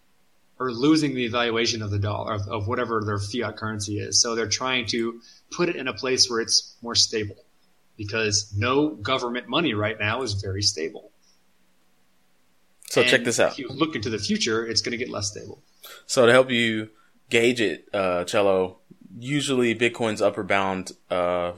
are 0.59 0.71
losing 0.71 1.15
the 1.15 1.27
valuation 1.27 1.81
of 1.81 1.89
the 1.89 1.99
dollar 1.99 2.33
of, 2.33 2.47
of 2.47 2.67
whatever 2.67 3.03
their 3.03 3.19
fiat 3.19 3.57
currency 3.57 3.99
is. 3.99 4.21
So 4.21 4.35
they're 4.35 4.47
trying 4.47 4.85
to 4.87 5.19
put 5.49 5.69
it 5.69 5.75
in 5.75 5.87
a 5.87 5.93
place 5.93 6.29
where 6.29 6.39
it's 6.39 6.77
more 6.81 6.95
stable 6.95 7.43
because 7.97 8.53
no 8.55 8.89
government 8.89 9.47
money 9.47 9.73
right 9.73 9.99
now 9.99 10.21
is 10.21 10.33
very 10.33 10.61
stable. 10.61 11.11
So 12.89 13.03
check 13.03 13.23
this 13.23 13.39
out. 13.39 13.53
If 13.53 13.59
you 13.59 13.69
look 13.69 13.95
into 13.95 14.09
the 14.09 14.19
future, 14.19 14.65
it's 14.65 14.81
going 14.81 14.91
to 14.91 14.97
get 14.97 15.09
less 15.09 15.29
stable. 15.29 15.63
So 16.05 16.25
to 16.25 16.31
help 16.31 16.51
you 16.51 16.89
gauge 17.29 17.61
it, 17.61 17.87
uh, 17.93 18.25
Cello, 18.25 18.79
usually 19.17 19.73
Bitcoin's 19.73 20.21
upper 20.21 20.43
bound 20.43 20.91
uh, 21.09 21.53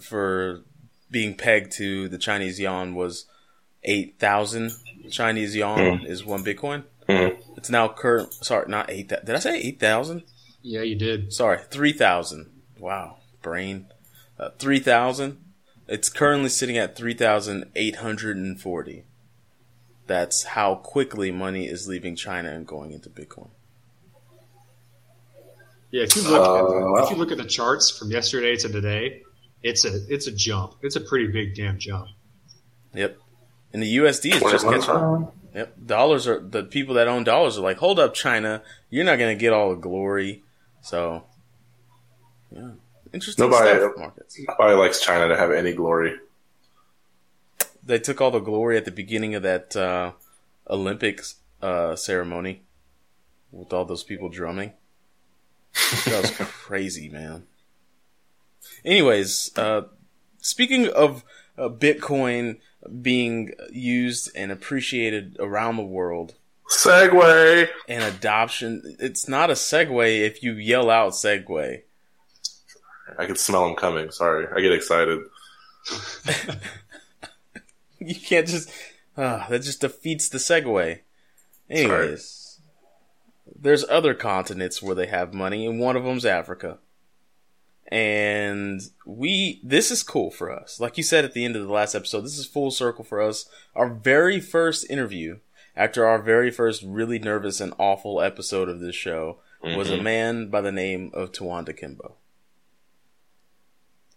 for 0.00 0.62
being 1.10 1.34
pegged 1.34 1.72
to 1.72 2.08
the 2.08 2.18
Chinese 2.18 2.60
yuan 2.60 2.94
was 2.94 3.26
eight 3.86 4.18
thousand 4.18 4.72
Chinese 5.10 5.54
yuan 5.56 6.04
is 6.04 6.24
one 6.24 6.44
Bitcoin. 6.44 6.84
Mhm. 7.08 7.38
It's 7.56 7.70
now 7.70 7.88
current. 7.88 8.34
Sorry, 8.34 8.66
not 8.68 8.90
eight. 8.90 9.08
Did 9.08 9.30
I 9.30 9.38
say 9.38 9.58
eight 9.60 9.78
thousand? 9.80 10.22
Yeah, 10.62 10.82
you 10.82 10.96
did. 10.96 11.32
Sorry, 11.32 11.58
three 11.70 11.92
thousand. 11.92 12.50
Wow, 12.78 13.18
brain. 13.42 13.86
Uh, 14.38 14.50
three 14.58 14.80
thousand. 14.80 15.38
It's 15.88 16.08
currently 16.08 16.48
sitting 16.48 16.76
at 16.76 16.96
three 16.96 17.14
thousand 17.14 17.70
eight 17.76 17.96
hundred 17.96 18.36
and 18.36 18.60
forty. 18.60 19.04
That's 20.08 20.44
how 20.44 20.76
quickly 20.76 21.30
money 21.30 21.66
is 21.66 21.88
leaving 21.88 22.16
China 22.16 22.50
and 22.50 22.66
going 22.66 22.92
into 22.92 23.08
Bitcoin. 23.08 23.50
Yeah, 25.90 26.02
if 26.02 26.16
you 26.16 26.22
look 26.22 26.40
Uh, 26.46 26.56
at 26.58 26.68
the, 26.68 27.02
if 27.04 27.10
you 27.10 27.16
look 27.16 27.32
at 27.32 27.38
the 27.38 27.44
charts 27.44 27.96
from 27.96 28.10
yesterday 28.10 28.56
to 28.56 28.68
today, 28.68 29.22
it's 29.62 29.84
a 29.84 30.00
it's 30.12 30.26
a 30.26 30.32
jump. 30.32 30.74
It's 30.82 30.96
a 30.96 31.00
pretty 31.00 31.28
big 31.28 31.54
damn 31.54 31.78
jump. 31.78 32.08
Yep. 32.94 33.16
And 33.72 33.82
the 33.82 33.96
USD 33.98 34.34
is 34.34 34.40
just 34.40 34.64
catching 34.66 34.90
up. 34.90 35.34
Yep. 35.54 35.74
Dollars 35.86 36.26
are 36.26 36.40
the 36.40 36.62
people 36.64 36.94
that 36.94 37.08
own 37.08 37.24
dollars 37.24 37.56
are 37.58 37.62
like, 37.62 37.78
hold 37.78 37.98
up, 37.98 38.12
China, 38.14 38.62
you're 38.90 39.04
not 39.04 39.18
going 39.18 39.36
to 39.36 39.40
get 39.40 39.52
all 39.52 39.70
the 39.70 39.76
glory. 39.76 40.42
So, 40.82 41.24
yeah, 42.50 42.70
interesting 43.12 43.48
Nobody- 43.50 43.78
stuff. 43.78 43.92
Markets. 43.96 44.38
Nobody 44.46 44.74
likes 44.76 45.00
China 45.00 45.28
to 45.28 45.36
have 45.36 45.50
any 45.50 45.72
glory. 45.72 46.14
They 47.82 47.98
took 47.98 48.20
all 48.20 48.30
the 48.30 48.40
glory 48.40 48.76
at 48.76 48.84
the 48.84 48.90
beginning 48.90 49.34
of 49.34 49.42
that 49.44 49.74
uh, 49.76 50.12
Olympics 50.68 51.36
uh, 51.62 51.96
ceremony 51.96 52.62
with 53.52 53.72
all 53.72 53.84
those 53.84 54.02
people 54.02 54.28
drumming. 54.28 54.72
That 56.06 56.22
was 56.22 56.30
crazy, 56.50 57.08
man. 57.08 57.44
Anyways, 58.84 59.56
uh, 59.56 59.82
speaking 60.38 60.88
of 60.88 61.24
uh, 61.56 61.68
Bitcoin 61.68 62.58
being 63.02 63.52
used 63.70 64.30
and 64.34 64.50
appreciated 64.52 65.36
around 65.40 65.76
the 65.76 65.82
world 65.82 66.34
segue. 66.70 67.68
and 67.88 68.04
adoption, 68.04 68.96
it's 68.98 69.28
not 69.28 69.50
a 69.50 69.54
segue 69.54 70.20
if 70.20 70.42
you 70.42 70.52
yell 70.52 70.90
out 70.90 71.12
segue. 71.12 71.82
I 73.18 73.26
can 73.26 73.36
smell 73.36 73.66
them 73.66 73.76
coming. 73.76 74.10
Sorry, 74.10 74.46
I 74.54 74.60
get 74.60 74.72
excited. 74.72 75.20
You 77.98 78.14
can't 78.14 78.46
just, 78.46 78.70
uh, 79.16 79.48
that 79.48 79.62
just 79.62 79.80
defeats 79.80 80.28
the 80.28 80.38
segue. 80.38 81.00
Anyways, 81.68 82.60
there's 83.58 83.84
other 83.88 84.14
continents 84.14 84.80
where 84.80 84.94
they 84.94 85.06
have 85.06 85.34
money, 85.34 85.66
and 85.66 85.80
one 85.80 85.96
of 85.96 86.04
them's 86.04 86.24
Africa. 86.24 86.78
And 87.88 88.80
we, 89.04 89.60
this 89.62 89.90
is 89.90 90.02
cool 90.02 90.30
for 90.30 90.50
us. 90.50 90.80
Like 90.80 90.96
you 90.96 91.04
said 91.04 91.24
at 91.24 91.34
the 91.34 91.44
end 91.44 91.54
of 91.56 91.66
the 91.66 91.72
last 91.72 91.94
episode, 91.94 92.22
this 92.22 92.38
is 92.38 92.46
full 92.46 92.70
circle 92.70 93.04
for 93.04 93.20
us. 93.20 93.48
Our 93.74 93.88
very 93.88 94.40
first 94.40 94.90
interview 94.90 95.38
after 95.76 96.06
our 96.06 96.20
very 96.20 96.50
first 96.50 96.82
really 96.82 97.18
nervous 97.18 97.60
and 97.60 97.74
awful 97.78 98.20
episode 98.20 98.68
of 98.68 98.80
this 98.80 98.96
show 98.96 99.38
was 99.62 99.90
a 99.90 99.94
mm-hmm. 99.94 100.04
man 100.04 100.48
by 100.48 100.60
the 100.60 100.72
name 100.72 101.10
of 101.12 101.32
Tawanda 101.32 101.78
Kembo. 101.78 102.14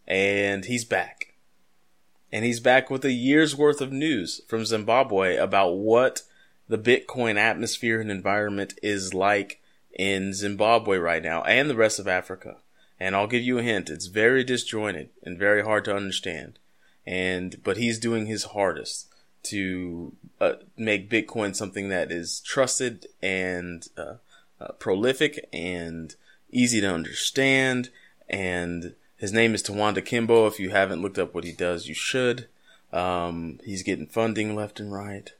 And 0.07 0.65
he's 0.65 0.85
back. 0.85 1.35
And 2.31 2.45
he's 2.45 2.59
back 2.59 2.89
with 2.89 3.03
a 3.03 3.11
year's 3.11 3.55
worth 3.55 3.81
of 3.81 3.91
news 3.91 4.41
from 4.47 4.65
Zimbabwe 4.65 5.35
about 5.37 5.71
what 5.71 6.21
the 6.67 6.77
Bitcoin 6.77 7.37
atmosphere 7.37 7.99
and 7.99 8.11
environment 8.11 8.75
is 8.83 9.13
like 9.13 9.61
in 9.91 10.33
Zimbabwe 10.33 10.97
right 10.97 11.23
now 11.23 11.41
and 11.43 11.69
the 11.69 11.75
rest 11.75 11.99
of 11.99 12.07
Africa. 12.07 12.57
And 12.99 13.15
I'll 13.15 13.27
give 13.27 13.43
you 13.43 13.59
a 13.59 13.63
hint. 13.63 13.89
It's 13.89 14.07
very 14.07 14.43
disjointed 14.43 15.09
and 15.23 15.37
very 15.37 15.63
hard 15.63 15.85
to 15.85 15.95
understand. 15.95 16.59
And, 17.07 17.63
but 17.63 17.77
he's 17.77 17.97
doing 17.97 18.25
his 18.25 18.43
hardest 18.45 19.07
to 19.43 20.13
uh, 20.41 20.53
make 20.77 21.09
Bitcoin 21.09 21.55
something 21.55 21.89
that 21.89 22.11
is 22.11 22.41
trusted 22.41 23.07
and 23.21 23.87
uh, 23.97 24.15
uh, 24.59 24.73
prolific 24.79 25.47
and 25.53 26.15
easy 26.51 26.81
to 26.81 26.93
understand. 26.93 27.89
And 28.29 28.95
his 29.15 29.31
name 29.31 29.55
is 29.55 29.63
Tawanda 29.63 30.01
Kembo. 30.01 30.47
If 30.47 30.59
you 30.59 30.71
haven't 30.71 31.01
looked 31.01 31.17
up 31.17 31.33
what 31.33 31.45
he 31.45 31.53
does, 31.53 31.87
you 31.87 31.95
should. 31.95 32.47
Um, 32.91 33.59
he's 33.63 33.83
getting 33.83 34.07
funding 34.07 34.55
left 34.55 34.79
and 34.79 34.91
right. 34.91 35.31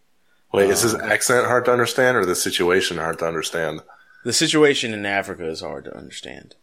Wait, 0.54 0.69
is 0.69 0.82
his 0.82 0.95
Um, 0.95 1.02
accent 1.02 1.45
hard 1.45 1.65
to 1.65 1.72
understand 1.72 2.17
or 2.17 2.26
the 2.26 2.36
situation 2.36 2.98
hard 2.98 3.19
to 3.19 3.28
understand? 3.28 3.82
The 4.24 4.34
situation 4.34 4.93
in 4.93 5.06
Africa 5.06 5.48
is 5.48 5.62
hard 5.62 5.86
to 5.86 5.95
understand. 5.95 6.56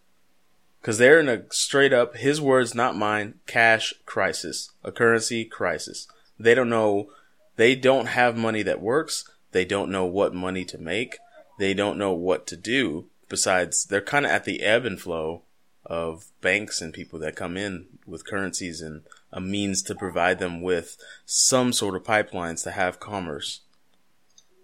Because 0.86 0.98
they're 0.98 1.18
in 1.18 1.28
a 1.28 1.42
straight 1.50 1.92
up, 1.92 2.16
his 2.16 2.40
words, 2.40 2.72
not 2.72 2.94
mine, 2.94 3.40
cash 3.48 3.92
crisis, 4.04 4.70
a 4.84 4.92
currency 4.92 5.44
crisis. 5.44 6.06
They 6.38 6.54
don't 6.54 6.68
know, 6.68 7.08
they 7.56 7.74
don't 7.74 8.06
have 8.06 8.36
money 8.36 8.62
that 8.62 8.80
works. 8.80 9.28
They 9.50 9.64
don't 9.64 9.90
know 9.90 10.04
what 10.04 10.32
money 10.32 10.64
to 10.66 10.78
make. 10.78 11.18
They 11.58 11.74
don't 11.74 11.98
know 11.98 12.12
what 12.12 12.46
to 12.46 12.56
do. 12.56 13.06
Besides, 13.28 13.86
they're 13.86 14.00
kind 14.00 14.26
of 14.26 14.30
at 14.30 14.44
the 14.44 14.62
ebb 14.62 14.84
and 14.84 15.00
flow 15.00 15.42
of 15.84 16.26
banks 16.40 16.80
and 16.80 16.94
people 16.94 17.18
that 17.18 17.34
come 17.34 17.56
in 17.56 17.86
with 18.06 18.24
currencies 18.24 18.80
and 18.80 19.02
a 19.32 19.40
means 19.40 19.82
to 19.82 19.94
provide 19.96 20.38
them 20.38 20.62
with 20.62 20.96
some 21.24 21.72
sort 21.72 21.96
of 21.96 22.04
pipelines 22.04 22.62
to 22.62 22.70
have 22.70 23.00
commerce. 23.00 23.62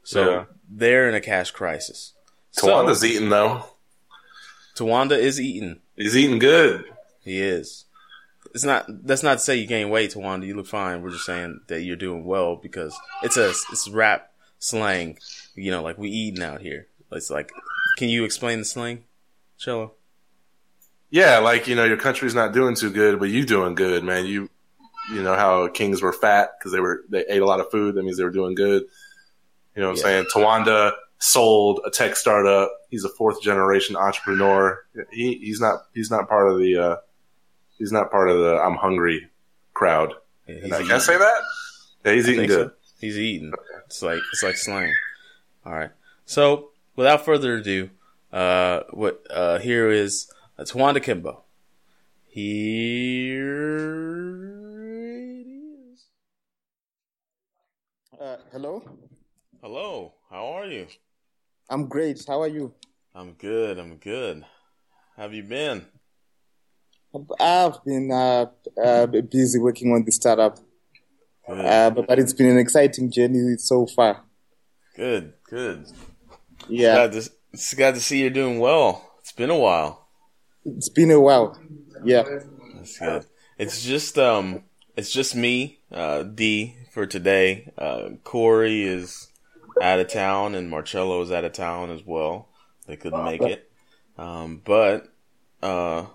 So 0.04 0.30
Yeah. 0.30 0.44
they're 0.70 1.08
in 1.08 1.16
a 1.16 1.20
cash 1.20 1.50
crisis. 1.50 2.12
Tawanda's 2.56 3.00
so, 3.00 3.06
eating 3.06 3.28
though. 3.30 3.64
Tawanda 4.76 5.18
is 5.18 5.40
eating. 5.40 5.81
He's 5.96 6.16
eating 6.16 6.38
good. 6.38 6.84
He 7.20 7.40
is. 7.40 7.84
It's 8.54 8.64
not. 8.64 8.86
That's 8.88 9.22
not 9.22 9.34
to 9.34 9.38
say 9.38 9.56
you 9.56 9.66
gain 9.66 9.88
weight, 9.90 10.12
Tawanda. 10.12 10.46
You 10.46 10.56
look 10.56 10.66
fine. 10.66 11.02
We're 11.02 11.10
just 11.10 11.24
saying 11.24 11.60
that 11.68 11.82
you're 11.82 11.96
doing 11.96 12.24
well 12.24 12.56
because 12.56 12.94
it's 13.22 13.36
a 13.36 13.50
it's 13.70 13.88
rap 13.88 14.32
slang. 14.58 15.18
You 15.54 15.70
know, 15.70 15.82
like 15.82 15.98
we 15.98 16.10
eating 16.10 16.42
out 16.42 16.60
here. 16.60 16.86
It's 17.10 17.30
like, 17.30 17.52
can 17.98 18.08
you 18.08 18.24
explain 18.24 18.58
the 18.58 18.64
slang, 18.64 19.04
Cello? 19.58 19.92
Yeah, 21.10 21.38
like 21.38 21.68
you 21.68 21.76
know, 21.76 21.84
your 21.84 21.98
country's 21.98 22.34
not 22.34 22.52
doing 22.52 22.74
too 22.74 22.90
good, 22.90 23.18
but 23.18 23.28
you 23.28 23.44
doing 23.44 23.74
good, 23.74 24.02
man. 24.02 24.24
You, 24.26 24.48
you 25.12 25.22
know 25.22 25.34
how 25.34 25.68
kings 25.68 26.00
were 26.02 26.12
fat 26.12 26.52
because 26.58 26.72
they 26.72 26.80
were 26.80 27.04
they 27.10 27.24
ate 27.28 27.42
a 27.42 27.46
lot 27.46 27.60
of 27.60 27.70
food. 27.70 27.94
That 27.94 28.02
means 28.02 28.16
they 28.16 28.24
were 28.24 28.30
doing 28.30 28.54
good. 28.54 28.84
You 29.76 29.82
know 29.82 29.88
what 29.90 29.92
I'm 29.92 29.96
Yeah. 29.98 30.02
saying? 30.02 30.26
Tawanda 30.34 30.92
sold 31.22 31.80
a 31.86 31.90
tech 31.90 32.16
startup. 32.16 32.72
He's 32.90 33.04
a 33.04 33.08
fourth 33.08 33.40
generation 33.40 33.94
entrepreneur. 33.96 34.84
He 35.12 35.38
he's 35.38 35.60
not 35.60 35.82
he's 35.94 36.10
not 36.10 36.28
part 36.28 36.50
of 36.50 36.58
the 36.58 36.76
uh, 36.76 36.96
he's 37.78 37.92
not 37.92 38.10
part 38.10 38.28
of 38.28 38.38
the 38.38 38.56
I'm 38.56 38.74
hungry 38.76 39.30
crowd. 39.72 40.14
Yeah, 40.48 40.60
Can 40.78 40.90
I 40.90 40.98
say 40.98 41.16
that? 41.16 41.40
Yeah, 42.04 42.12
he's 42.12 42.28
I 42.28 42.32
eating 42.32 42.46
good. 42.48 42.68
so. 42.68 42.74
He's 43.00 43.16
eating. 43.18 43.52
It's 43.86 44.02
like 44.02 44.18
it's 44.32 44.42
like 44.42 44.56
slang. 44.56 44.92
All 45.64 45.72
right. 45.72 45.90
So 46.26 46.70
without 46.96 47.24
further 47.24 47.54
ado, 47.56 47.90
uh, 48.32 48.80
what 48.90 49.24
uh, 49.30 49.58
here 49.60 49.90
is 49.90 50.28
uh, 50.58 50.64
Tawanda 50.64 50.98
Kembo. 51.02 51.42
Here 52.26 53.52
it 55.40 55.46
is. 55.46 56.04
Uh, 58.20 58.36
hello, 58.50 58.82
Hello. 59.62 60.14
How 60.30 60.46
are 60.46 60.66
you? 60.66 60.86
I'm 61.72 61.88
great. 61.88 62.22
How 62.28 62.42
are 62.42 62.48
you? 62.48 62.74
I'm 63.14 63.32
good. 63.32 63.78
I'm 63.78 63.96
good. 63.96 64.44
How 65.16 65.22
have 65.22 65.32
you 65.32 65.42
been? 65.42 65.86
I've 67.40 67.82
been 67.82 68.12
uh, 68.12 68.44
uh, 68.78 69.06
busy 69.06 69.58
working 69.58 69.90
on 69.90 70.04
the 70.04 70.12
startup, 70.12 70.58
uh, 71.48 71.88
but, 71.88 72.06
but 72.06 72.18
it's 72.18 72.34
been 72.34 72.50
an 72.50 72.58
exciting 72.58 73.10
journey 73.10 73.56
so 73.56 73.86
far. 73.86 74.22
good. 74.94 75.32
Good. 75.48 75.86
Yeah, 76.68 77.06
Glad 77.08 77.12
to 77.12 77.30
It's 77.54 77.72
glad 77.72 77.94
to 77.94 78.00
see 78.02 78.20
you're 78.20 78.28
doing 78.28 78.58
well. 78.58 79.10
It's 79.20 79.32
been 79.32 79.48
a 79.48 79.58
while. 79.58 80.08
It's 80.66 80.90
been 80.90 81.10
a 81.10 81.20
while. 81.20 81.58
Yeah. 82.04 82.24
That's 82.74 82.98
good. 82.98 83.26
It's 83.56 83.82
just 83.82 84.18
um, 84.18 84.64
it's 84.94 85.10
just 85.10 85.34
me, 85.34 85.80
uh, 85.90 86.24
D 86.24 86.76
for 86.90 87.06
today. 87.06 87.72
Uh, 87.78 88.10
Corey 88.24 88.82
is 88.84 89.31
out 89.82 89.98
of 89.98 90.08
town 90.08 90.54
and 90.54 90.70
Marcello 90.70 91.20
is 91.22 91.32
out 91.32 91.44
of 91.44 91.52
town 91.52 91.90
as 91.90 92.06
well. 92.06 92.48
They 92.86 92.96
couldn't 92.96 93.24
make 93.24 93.42
it. 93.42 93.70
Um, 94.16 94.62
but 94.64 95.12
uh, 95.62 96.06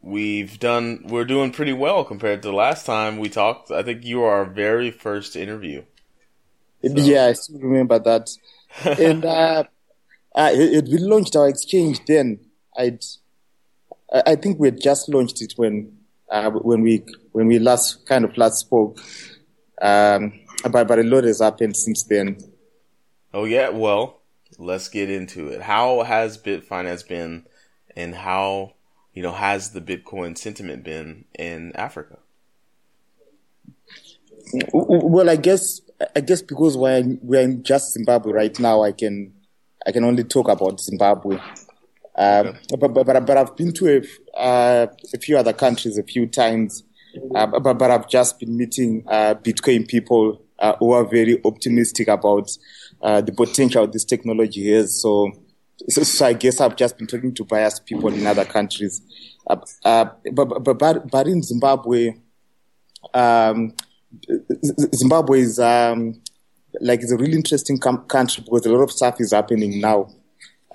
we've 0.00 0.58
done 0.58 1.04
we're 1.08 1.24
doing 1.24 1.50
pretty 1.50 1.72
well 1.72 2.04
compared 2.04 2.42
to 2.42 2.48
the 2.48 2.54
last 2.54 2.86
time 2.86 3.18
we 3.18 3.28
talked. 3.28 3.70
I 3.70 3.82
think 3.82 4.04
you 4.04 4.20
were 4.20 4.30
our 4.30 4.44
very 4.44 4.90
first 4.90 5.36
interview. 5.36 5.82
So. 6.82 6.92
Yeah, 6.94 7.26
I 7.26 7.32
still 7.32 7.58
remember 7.58 7.98
that. 7.98 8.30
and 8.84 9.24
uh, 9.24 9.64
uh, 10.34 10.50
it, 10.52 10.84
it, 10.84 10.84
we 10.84 10.98
launched 10.98 11.34
our 11.34 11.48
exchange 11.48 12.00
then. 12.06 12.38
I'd 12.78 13.02
I 14.12 14.36
think 14.36 14.58
we 14.58 14.68
had 14.68 14.80
just 14.80 15.08
launched 15.08 15.42
it 15.42 15.54
when 15.56 15.96
uh, 16.30 16.50
when 16.50 16.82
we 16.82 17.04
when 17.32 17.48
we 17.48 17.58
last 17.58 18.06
kind 18.06 18.24
of 18.24 18.36
last 18.36 18.60
spoke. 18.60 18.98
Um, 19.82 20.32
but 20.70 20.86
but 20.86 20.98
a 20.98 21.02
lot 21.02 21.24
has 21.24 21.40
happened 21.40 21.76
since 21.76 22.04
then. 22.04 22.38
Oh 23.36 23.44
yeah, 23.44 23.68
well, 23.68 24.22
let's 24.56 24.88
get 24.88 25.10
into 25.10 25.48
it. 25.48 25.60
How 25.60 26.02
has 26.04 26.38
Bitfinance 26.38 27.06
been, 27.06 27.44
and 27.94 28.14
how 28.14 28.76
you 29.12 29.22
know 29.22 29.32
has 29.32 29.72
the 29.72 29.82
Bitcoin 29.82 30.38
sentiment 30.38 30.82
been 30.84 31.26
in 31.38 31.76
Africa? 31.76 32.16
Well, 34.72 35.28
I 35.28 35.36
guess 35.36 35.82
I 36.16 36.20
guess 36.20 36.40
because 36.40 36.78
we're 36.78 37.18
we're 37.20 37.42
in 37.42 37.62
just 37.62 37.92
Zimbabwe 37.92 38.32
right 38.32 38.58
now, 38.58 38.82
I 38.82 38.92
can 38.92 39.34
I 39.86 39.92
can 39.92 40.04
only 40.04 40.24
talk 40.24 40.48
about 40.48 40.80
Zimbabwe. 40.80 41.36
Uh, 42.14 42.54
but, 42.80 42.94
but, 42.94 43.26
but, 43.26 43.36
I've 43.36 43.54
been 43.58 43.72
to 43.74 43.98
a, 43.98 44.38
uh, 44.40 44.86
a 45.12 45.18
few 45.18 45.36
other 45.36 45.52
countries 45.52 45.98
a 45.98 46.02
few 46.02 46.26
times. 46.26 46.82
Uh, 47.34 47.46
but, 47.46 47.74
but 47.74 47.90
I've 47.90 48.08
just 48.08 48.40
been 48.40 48.56
meeting 48.56 49.04
uh, 49.06 49.34
Bitcoin 49.34 49.86
people 49.86 50.40
uh, 50.58 50.74
who 50.78 50.92
are 50.92 51.04
very 51.04 51.38
optimistic 51.44 52.08
about 52.08 52.48
uh, 53.02 53.20
the 53.20 53.32
potential 53.32 53.86
this 53.86 54.04
technology 54.04 54.72
has. 54.72 55.00
So, 55.00 55.32
so, 55.88 56.02
so, 56.02 56.26
I 56.26 56.32
guess 56.32 56.60
I've 56.60 56.76
just 56.76 56.98
been 56.98 57.06
talking 57.06 57.34
to 57.34 57.44
biased 57.44 57.84
people 57.86 58.12
in 58.12 58.26
other 58.26 58.44
countries. 58.44 59.02
but, 59.46 59.68
but, 60.32 60.78
but, 60.78 61.10
but 61.10 61.26
in 61.26 61.42
Zimbabwe, 61.42 62.14
um, 63.14 63.74
Zimbabwe 64.94 65.40
is 65.40 65.58
um, 65.58 66.20
like 66.80 67.02
it's 67.02 67.12
a 67.12 67.16
really 67.16 67.34
interesting 67.34 67.78
com- 67.78 68.06
country 68.06 68.42
because 68.44 68.66
a 68.66 68.72
lot 68.72 68.82
of 68.82 68.90
stuff 68.90 69.20
is 69.20 69.32
happening 69.32 69.80
now 69.80 70.08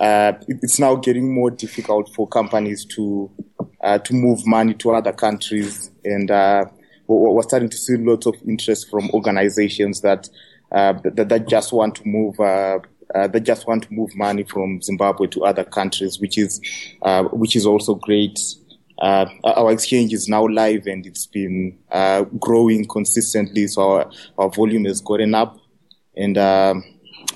uh, 0.02 0.32
it's 0.48 0.80
now 0.80 0.96
getting 0.96 1.32
more 1.32 1.50
difficult 1.50 2.12
for 2.12 2.26
companies 2.26 2.84
to 2.84 3.30
uh, 3.82 3.98
to 3.98 4.14
move 4.14 4.44
money 4.46 4.74
to 4.74 4.90
other 4.90 5.12
countries, 5.12 5.92
and 6.04 6.30
uh, 6.30 6.64
we're 7.06 7.42
starting 7.42 7.68
to 7.68 7.76
see 7.76 7.96
lots 7.96 8.26
of 8.26 8.34
interest 8.48 8.90
from 8.90 9.08
organizations 9.10 10.00
that 10.00 10.28
uh, 10.72 10.92
that, 11.04 11.28
that, 11.28 11.48
just 11.48 11.72
want 11.72 11.94
to 11.96 12.06
move. 12.06 12.38
Uh, 12.40 12.78
uh, 13.14 13.26
that 13.28 13.40
just 13.40 13.66
want 13.66 13.82
to 13.82 13.92
move 13.92 14.14
money 14.16 14.42
from 14.42 14.80
Zimbabwe 14.80 15.26
to 15.26 15.44
other 15.44 15.64
countries, 15.64 16.18
which 16.18 16.38
is 16.38 16.60
which 17.32 17.56
is 17.56 17.66
also 17.66 17.94
great. 17.94 18.38
our 18.98 19.70
exchange 19.70 20.14
is 20.14 20.28
now 20.28 20.46
live 20.46 20.86
and 20.86 21.04
it's 21.06 21.26
been 21.26 21.76
growing 22.38 22.86
consistently, 22.86 23.66
so 23.66 23.82
our, 23.82 24.10
our 24.38 24.48
volume 24.48 24.86
has 24.86 25.02
gotten 25.02 25.34
up, 25.34 25.58
and 26.16 26.38
um, 26.38 26.82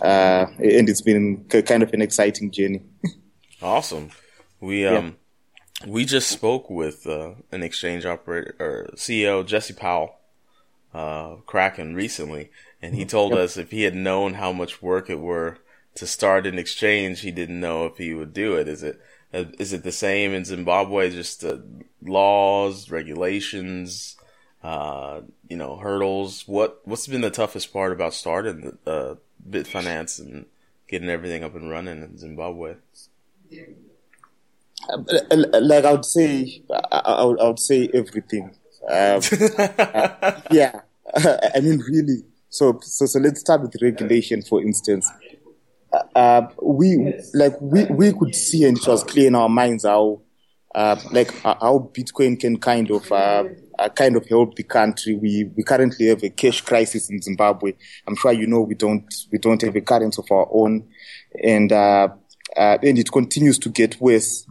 uh, 0.03 0.47
and 0.59 0.89
it's 0.89 1.01
been 1.01 1.45
kind 1.45 1.83
of 1.83 1.93
an 1.93 2.03
exciting 2.03 2.51
journey. 2.51 2.83
awesome. 3.63 4.11
We 4.61 4.87
um 4.87 5.17
yeah. 5.83 5.89
we 5.89 6.05
just 6.05 6.29
spoke 6.29 6.71
with 6.71 7.07
uh, 7.07 7.33
an 7.53 7.63
exchange 7.63 8.05
operator 8.05 8.55
or 8.59 8.91
CEO 8.95 9.45
Jesse 9.47 9.75
Powell, 9.75 10.17
uh, 10.95 11.37
Kraken 11.47 11.95
recently, 11.95 12.51
and 12.83 12.95
he 12.95 13.05
told 13.05 13.33
yep. 13.33 13.41
us 13.41 13.57
if 13.57 13.71
he 13.71 13.83
had 13.83 13.95
known 13.95 14.35
how 14.35 14.53
much 14.53 14.83
work 14.83 15.11
it 15.11 15.21
were 15.21 15.59
to 15.95 16.07
start 16.07 16.47
an 16.47 16.59
exchange, 16.59 17.21
he 17.21 17.31
didn't 17.31 17.61
know 17.61 17.87
if 17.87 17.97
he 17.97 18.15
would 18.15 18.33
do 18.33 18.55
it. 18.55 18.69
Is 18.69 18.83
it 18.83 19.01
uh, 19.33 19.45
it 19.59 19.83
the 19.83 19.93
same 19.93 20.33
in 20.33 20.45
Zimbabwe? 20.45 21.11
Just 21.11 21.45
uh, 21.45 21.59
laws, 22.03 22.91
regulations, 22.91 24.17
uh, 24.63 25.21
you 25.49 25.57
know, 25.57 25.77
hurdles. 25.77 26.45
What 26.47 26.81
what's 26.85 27.07
been 27.07 27.23
the 27.23 27.31
toughest 27.31 27.73
part 27.73 27.93
about 27.93 28.15
starting 28.15 28.77
the, 28.85 28.91
uh, 28.91 29.15
Bitfinance 29.49 30.19
and 30.21 30.47
getting 30.89 31.09
everything 31.09 31.45
up 31.45 31.55
and 31.55 31.71
running 31.71 32.03
in 32.03 32.19
Zimbabwe? 32.19 32.75
Like 34.89 35.85
I 35.85 35.93
would 35.93 36.05
say, 36.05 36.63
I 36.71 37.25
would, 37.25 37.41
I 37.41 37.49
would 37.49 37.59
say 37.59 37.89
everything. 37.93 38.55
Um, 38.89 39.21
uh, 39.69 40.41
yeah, 40.51 40.81
I 41.17 41.61
mean 41.61 41.81
really. 41.81 42.23
So, 42.57 42.79
so, 42.81 43.05
so 43.05 43.19
let's 43.19 43.41
start 43.41 43.61
with 43.61 43.77
regulation, 43.83 44.41
for 44.41 44.63
instance. 44.63 45.13
Uh, 45.93 46.19
uh, 46.19 46.49
we 46.63 47.13
like 47.35 47.53
we 47.61 47.85
we 47.85 48.15
could 48.15 48.35
see, 48.35 48.65
and 48.65 48.79
it 48.79 48.89
was 48.89 49.05
clear 49.05 49.27
in 49.27 49.35
our 49.35 49.51
minds 49.51 49.85
how 49.85 50.23
uh, 50.75 50.99
like 51.13 51.35
uh, 51.45 51.55
how 51.61 51.91
Bitcoin 51.93 52.41
can 52.41 52.57
kind 52.59 52.91
of 52.91 53.13
uh, 53.13 53.45
uh, 53.79 53.91
kind 53.91 54.17
of 54.17 54.27
help 54.27 54.55
the 54.55 54.63
country. 54.63 55.15
We 55.17 55.51
we 55.55 55.65
currently 55.65 56.07
have 56.07 56.23
a 56.23 56.31
cash 56.31 56.63
crisis 56.63 57.11
in 57.11 57.21
Zimbabwe. 57.21 57.75
I'm 58.09 58.17
sure 58.17 58.33
you 58.33 58.47
know 58.47 58.63
we 58.63 58.75
don't 58.75 59.05
we 59.31 59.37
don't 59.37 59.61
have 59.61 59.77
a 59.77 59.83
currency 59.83 60.23
of 60.23 60.31
our 60.31 60.49
own, 60.51 60.89
and 61.45 61.71
and 61.71 62.99
it 62.99 63.13
continues 63.13 63.59
to 63.59 63.69
get 63.69 64.01
worse 64.01 64.47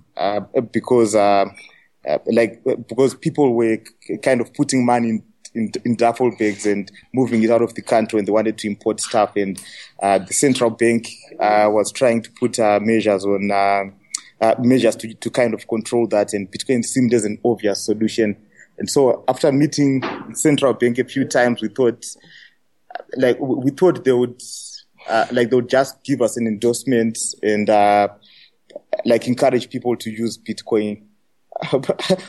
because 0.72 1.16
like 2.28 2.64
because 2.88 3.16
people 3.16 3.56
were 3.56 3.80
kind 4.22 4.42
of 4.42 4.54
putting 4.54 4.86
money 4.86 5.10
in 5.10 5.24
in, 5.56 5.72
in 5.84 5.96
duffel 5.96 6.32
bags 6.38 6.66
and 6.66 6.92
moving 7.14 7.44
it 7.44 7.50
out 7.50 7.62
of 7.62 7.74
the 7.74 7.82
country 7.82 8.20
and 8.20 8.28
they 8.28 8.32
wanted 8.32 8.58
to 8.60 8.68
import 8.68 9.00
stuff. 9.00 9.36
And 9.36 9.62
uh, 10.02 10.20
the 10.20 10.34
central 10.34 10.70
bank 10.70 11.08
uh, 11.40 11.70
was 11.72 11.92
trying 11.92 12.22
to 12.24 12.32
put 12.32 12.60
uh, 12.60 12.80
measures 12.82 13.26
on 13.26 13.52
uh, 13.52 14.56
measures 14.60 14.96
to, 14.98 15.14
to 15.14 15.30
kind 15.30 15.54
of 15.54 15.68
control 15.68 16.08
that. 16.08 16.34
And 16.34 16.52
Bitcoin 16.52 16.84
seemed 16.84 17.14
as 17.14 17.26
an 17.26 17.40
obvious 17.44 17.86
solution. 17.86 18.36
And 18.78 18.90
so 18.90 19.24
after 19.28 19.52
meeting 19.52 20.04
central 20.34 20.74
bank 20.74 21.00
a 21.00 21.06
few 21.06 21.26
times, 21.26 21.62
we 21.62 21.70
thought, 21.70 22.06
like, 23.16 23.40
we 23.40 23.72
thought 23.72 24.04
they 24.04 24.12
would, 24.12 24.42
uh, 25.08 25.28
like, 25.32 25.50
they 25.50 25.56
would 25.56 25.70
just 25.70 26.04
give 26.04 26.22
us 26.22 26.36
an 26.38 26.48
endorsement 26.48 27.18
and, 27.42 27.70
uh, 27.70 28.10
like, 29.06 29.28
encourage 29.28 29.70
people 29.70 29.96
to 29.96 30.12
use 30.12 30.38
Bitcoin. 30.38 31.04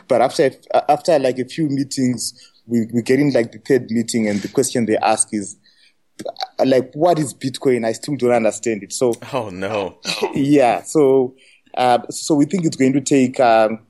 but 0.08 0.22
after, 0.22 0.52
after 0.88 1.18
like 1.18 1.38
a 1.40 1.44
few 1.44 1.68
meetings, 1.68 2.55
we, 2.66 2.86
we 2.92 3.02
get 3.02 3.20
in 3.20 3.32
like 3.32 3.52
the 3.52 3.58
third 3.58 3.90
meeting 3.90 4.28
and 4.28 4.40
the 4.40 4.48
question 4.48 4.86
they 4.86 4.96
ask 4.96 5.28
is, 5.32 5.56
like, 6.64 6.92
what 6.94 7.18
is 7.18 7.34
Bitcoin? 7.34 7.84
I 7.84 7.92
still 7.92 8.16
don't 8.16 8.32
understand 8.32 8.82
it. 8.82 8.92
So, 8.92 9.14
oh 9.32 9.50
no. 9.50 9.98
yeah. 10.34 10.82
So, 10.82 11.34
uh, 11.76 11.98
so 12.10 12.34
we 12.34 12.46
think 12.46 12.64
it's 12.64 12.76
going 12.76 12.94
to 12.94 13.00
take 13.00 13.38
um, 13.38 13.80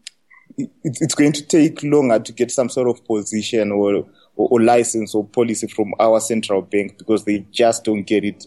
it, 0.59 0.71
it's 0.85 1.15
going 1.15 1.33
to 1.33 1.43
take 1.43 1.83
longer 1.83 2.19
to 2.19 2.33
get 2.33 2.51
some 2.51 2.69
sort 2.69 2.89
of 2.89 3.05
position 3.05 3.73
or, 3.73 4.05
or, 4.37 4.49
or 4.49 4.61
license 4.61 5.15
or 5.15 5.25
policy 5.25 5.67
from 5.67 5.95
our 6.01 6.21
central 6.21 6.62
bank 6.62 6.99
because 6.99 7.25
they 7.25 7.47
just 7.51 7.85
don't 7.85 8.05
get 8.05 8.25
it. 8.25 8.47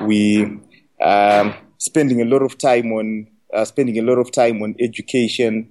We 0.00 0.44
um, 1.00 1.54
spending 1.78 2.20
a 2.20 2.24
lot 2.24 2.42
of 2.42 2.58
time 2.58 2.92
on 2.92 3.28
uh, 3.52 3.64
spending 3.64 3.98
a 3.98 4.02
lot 4.02 4.18
of 4.18 4.32
time 4.32 4.62
on 4.62 4.74
education. 4.80 5.70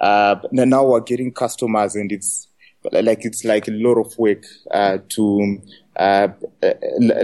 Uh, 0.00 0.36
now 0.50 0.84
we're 0.84 1.00
getting 1.00 1.32
customers, 1.32 1.94
and 1.94 2.10
it's 2.10 2.48
like 2.92 3.24
it's 3.24 3.44
like 3.44 3.68
a 3.68 3.72
lot 3.72 3.94
of 3.94 4.16
work 4.18 4.44
uh, 4.70 4.98
to 5.08 5.60
uh, 5.96 6.28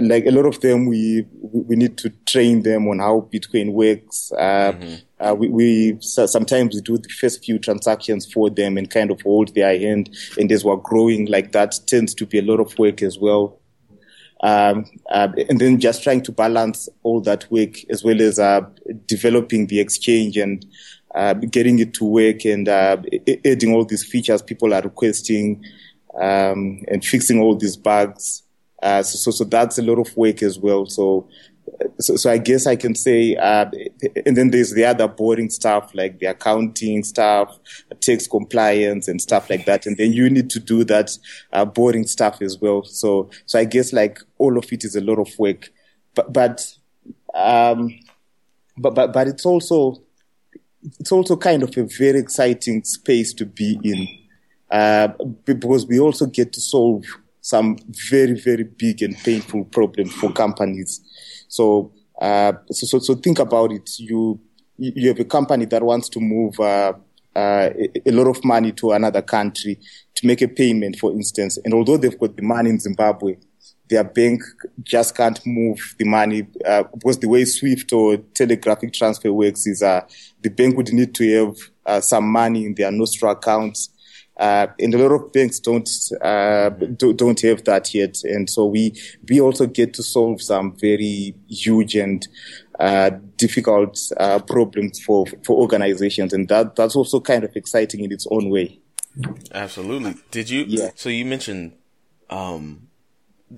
like 0.01 0.25
a 0.25 0.31
lot 0.31 0.45
of 0.45 0.59
them 0.61 0.85
we 0.85 1.25
we 1.41 1.75
need 1.75 1.97
to 1.97 2.09
train 2.25 2.63
them 2.63 2.87
on 2.87 2.99
how 2.99 3.27
bitcoin 3.33 3.73
works 3.73 4.31
uh, 4.37 4.71
mm-hmm. 4.71 4.95
uh, 5.19 5.33
we, 5.33 5.49
we 5.49 5.97
sometimes 6.01 6.75
we 6.75 6.81
do 6.81 6.97
the 6.97 7.09
first 7.09 7.43
few 7.43 7.59
transactions 7.59 8.31
for 8.31 8.49
them 8.49 8.77
and 8.77 8.89
kind 8.89 9.11
of 9.11 9.21
hold 9.21 9.53
their 9.53 9.77
hand 9.77 10.09
and 10.37 10.51
as 10.51 10.63
we're 10.63 10.77
growing 10.77 11.25
like 11.27 11.51
that 11.51 11.77
tends 11.85 12.13
to 12.13 12.25
be 12.25 12.39
a 12.39 12.43
lot 12.43 12.59
of 12.59 12.77
work 12.79 13.01
as 13.01 13.19
well 13.19 13.57
um, 14.43 14.85
uh, 15.11 15.27
and 15.49 15.61
then 15.61 15.79
just 15.79 16.01
trying 16.01 16.21
to 16.23 16.31
balance 16.31 16.89
all 17.03 17.21
that 17.21 17.49
work 17.51 17.75
as 17.91 18.03
well 18.03 18.19
as 18.21 18.39
uh, 18.39 18.61
developing 19.05 19.67
the 19.67 19.79
exchange 19.79 20.35
and 20.37 20.65
uh, 21.15 21.33
getting 21.33 21.79
it 21.79 21.93
to 21.95 22.05
work 22.05 22.45
and 22.45 22.69
uh, 22.69 22.97
adding 23.45 23.73
all 23.73 23.85
these 23.85 24.03
features 24.03 24.41
people 24.41 24.73
are 24.73 24.81
requesting 24.81 25.63
um, 26.19 26.83
and 26.87 27.03
fixing 27.03 27.39
all 27.39 27.55
these 27.55 27.77
bugs. 27.77 28.43
Uh, 28.81 29.03
so, 29.03 29.17
so, 29.17 29.31
so, 29.31 29.43
that's 29.43 29.77
a 29.77 29.81
lot 29.81 29.99
of 29.99 30.15
work 30.17 30.41
as 30.41 30.57
well. 30.57 30.87
So, 30.87 31.27
so, 31.99 32.15
so 32.15 32.31
I 32.31 32.39
guess 32.39 32.65
I 32.65 32.75
can 32.75 32.95
say, 32.95 33.35
uh, 33.35 33.69
and 34.25 34.35
then 34.35 34.49
there's 34.49 34.71
the 34.71 34.85
other 34.85 35.07
boring 35.07 35.49
stuff 35.51 35.93
like 35.93 36.19
the 36.19 36.27
accounting 36.27 37.03
stuff, 37.03 37.59
tax 37.99 38.27
compliance 38.27 39.07
and 39.07 39.21
stuff 39.21 39.49
like 39.49 39.65
that. 39.65 39.85
And 39.85 39.97
then 39.97 40.13
you 40.13 40.29
need 40.29 40.49
to 40.51 40.59
do 40.59 40.83
that 40.85 41.15
uh, 41.53 41.65
boring 41.65 42.07
stuff 42.07 42.41
as 42.41 42.59
well. 42.59 42.83
So, 42.83 43.29
so 43.45 43.59
I 43.59 43.65
guess 43.65 43.93
like 43.93 44.19
all 44.39 44.57
of 44.57 44.71
it 44.71 44.83
is 44.83 44.95
a 44.95 45.01
lot 45.01 45.19
of 45.19 45.29
work, 45.37 45.71
but, 46.15 46.33
but, 46.33 46.75
um, 47.35 47.99
but, 48.77 48.95
but, 48.95 49.13
but 49.13 49.27
it's 49.27 49.45
also, 49.45 50.01
it's 50.99 51.11
also 51.11 51.35
kind 51.37 51.63
of 51.63 51.75
a 51.77 51.83
very 51.83 52.19
exciting 52.19 52.83
space 52.83 53.33
to 53.33 53.45
be 53.45 53.79
in, 53.83 54.07
uh, 54.69 55.09
because 55.45 55.85
we 55.87 55.99
also 55.99 56.25
get 56.25 56.53
to 56.53 56.61
solve 56.61 57.03
some 57.41 57.77
very, 58.09 58.39
very 58.39 58.63
big 58.63 59.01
and 59.01 59.17
painful 59.17 59.65
problems 59.65 60.13
for 60.13 60.31
companies. 60.31 61.01
So, 61.47 61.91
uh, 62.19 62.53
so, 62.71 62.85
so, 62.85 62.99
so 62.99 63.15
think 63.15 63.39
about 63.39 63.71
it. 63.71 63.89
You, 63.97 64.39
you 64.77 65.09
have 65.09 65.19
a 65.19 65.25
company 65.25 65.65
that 65.65 65.83
wants 65.83 66.09
to 66.09 66.19
move, 66.19 66.59
uh, 66.59 66.93
uh, 67.35 67.69
a, 68.05 68.11
lot 68.11 68.27
of 68.27 68.43
money 68.43 68.71
to 68.73 68.91
another 68.91 69.21
country 69.21 69.79
to 70.15 70.27
make 70.27 70.41
a 70.41 70.47
payment, 70.47 70.97
for 70.99 71.11
instance. 71.11 71.57
And 71.63 71.73
although 71.73 71.97
they've 71.97 72.19
got 72.19 72.35
the 72.35 72.43
money 72.43 72.69
in 72.69 72.79
Zimbabwe, 72.79 73.37
their 73.91 74.05
bank 74.05 74.41
just 74.81 75.15
can't 75.15 75.45
move 75.45 75.95
the 75.99 76.05
money 76.05 76.47
uh, 76.65 76.83
because 76.83 77.19
the 77.19 77.27
way 77.27 77.43
SWIFT 77.43 77.91
or 77.91 78.17
telegraphic 78.33 78.93
transfer 78.93 79.31
works 79.31 79.67
is 79.67 79.83
uh, 79.83 80.01
the 80.41 80.49
bank 80.49 80.77
would 80.77 80.91
need 80.93 81.13
to 81.15 81.45
have 81.45 81.57
uh, 81.85 82.01
some 82.01 82.27
money 82.31 82.65
in 82.65 82.73
their 82.73 82.89
Nostro 82.91 83.29
accounts. 83.29 83.89
Uh, 84.37 84.67
and 84.79 84.95
a 84.95 84.97
lot 84.97 85.13
of 85.13 85.31
banks 85.33 85.59
don't, 85.59 85.87
uh, 86.21 86.69
don't 86.69 87.41
have 87.41 87.63
that 87.65 87.93
yet. 87.93 88.23
And 88.23 88.49
so 88.49 88.65
we, 88.65 88.95
we 89.29 89.41
also 89.41 89.67
get 89.67 89.93
to 89.95 90.03
solve 90.03 90.41
some 90.41 90.75
very 90.79 91.35
huge 91.47 91.95
and 91.95 92.25
uh, 92.79 93.11
difficult 93.35 93.99
uh, 94.17 94.39
problems 94.39 94.99
for 95.01 95.27
for 95.43 95.59
organizations, 95.61 96.33
and 96.33 96.47
that 96.47 96.75
that's 96.75 96.95
also 96.95 97.19
kind 97.19 97.43
of 97.43 97.55
exciting 97.55 98.03
in 98.03 98.11
its 98.11 98.25
own 98.31 98.49
way. 98.49 98.79
Absolutely. 99.53 100.15
Did 100.31 100.49
you? 100.49 100.63
Yeah. 100.67 100.89
So 100.95 101.09
you 101.09 101.23
mentioned 101.23 101.73
um, 102.31 102.87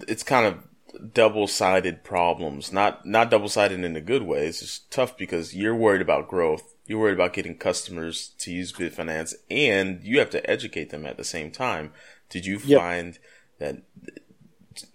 it's 0.08 0.24
kind 0.24 0.46
of 0.46 1.14
double 1.14 1.48
sided 1.48 2.04
problems. 2.04 2.72
Not 2.72 3.06
not 3.06 3.30
double 3.30 3.50
sided 3.50 3.84
in 3.84 3.96
a 3.96 4.02
good 4.02 4.24
way. 4.24 4.48
It's 4.48 4.60
just 4.60 4.92
tough 4.92 5.18
because 5.18 5.56
you're 5.56 5.76
worried 5.76 6.02
about 6.02 6.28
growth. 6.28 6.76
You're 6.86 7.00
worried 7.00 7.14
about 7.14 7.34
getting 7.34 7.58
customers 7.58 8.34
to 8.40 8.52
use 8.52 8.74
Bitfinance, 8.74 9.34
and 9.50 10.04
you 10.04 10.20
have 10.20 10.30
to 10.32 10.50
educate 10.50 10.90
them 10.90 11.06
at 11.06 11.18
the 11.18 11.24
same 11.24 11.52
time. 11.52 11.92
Did 12.30 12.46
you 12.46 12.60
yep. 12.66 12.80
find 12.80 13.20
that? 13.60 13.84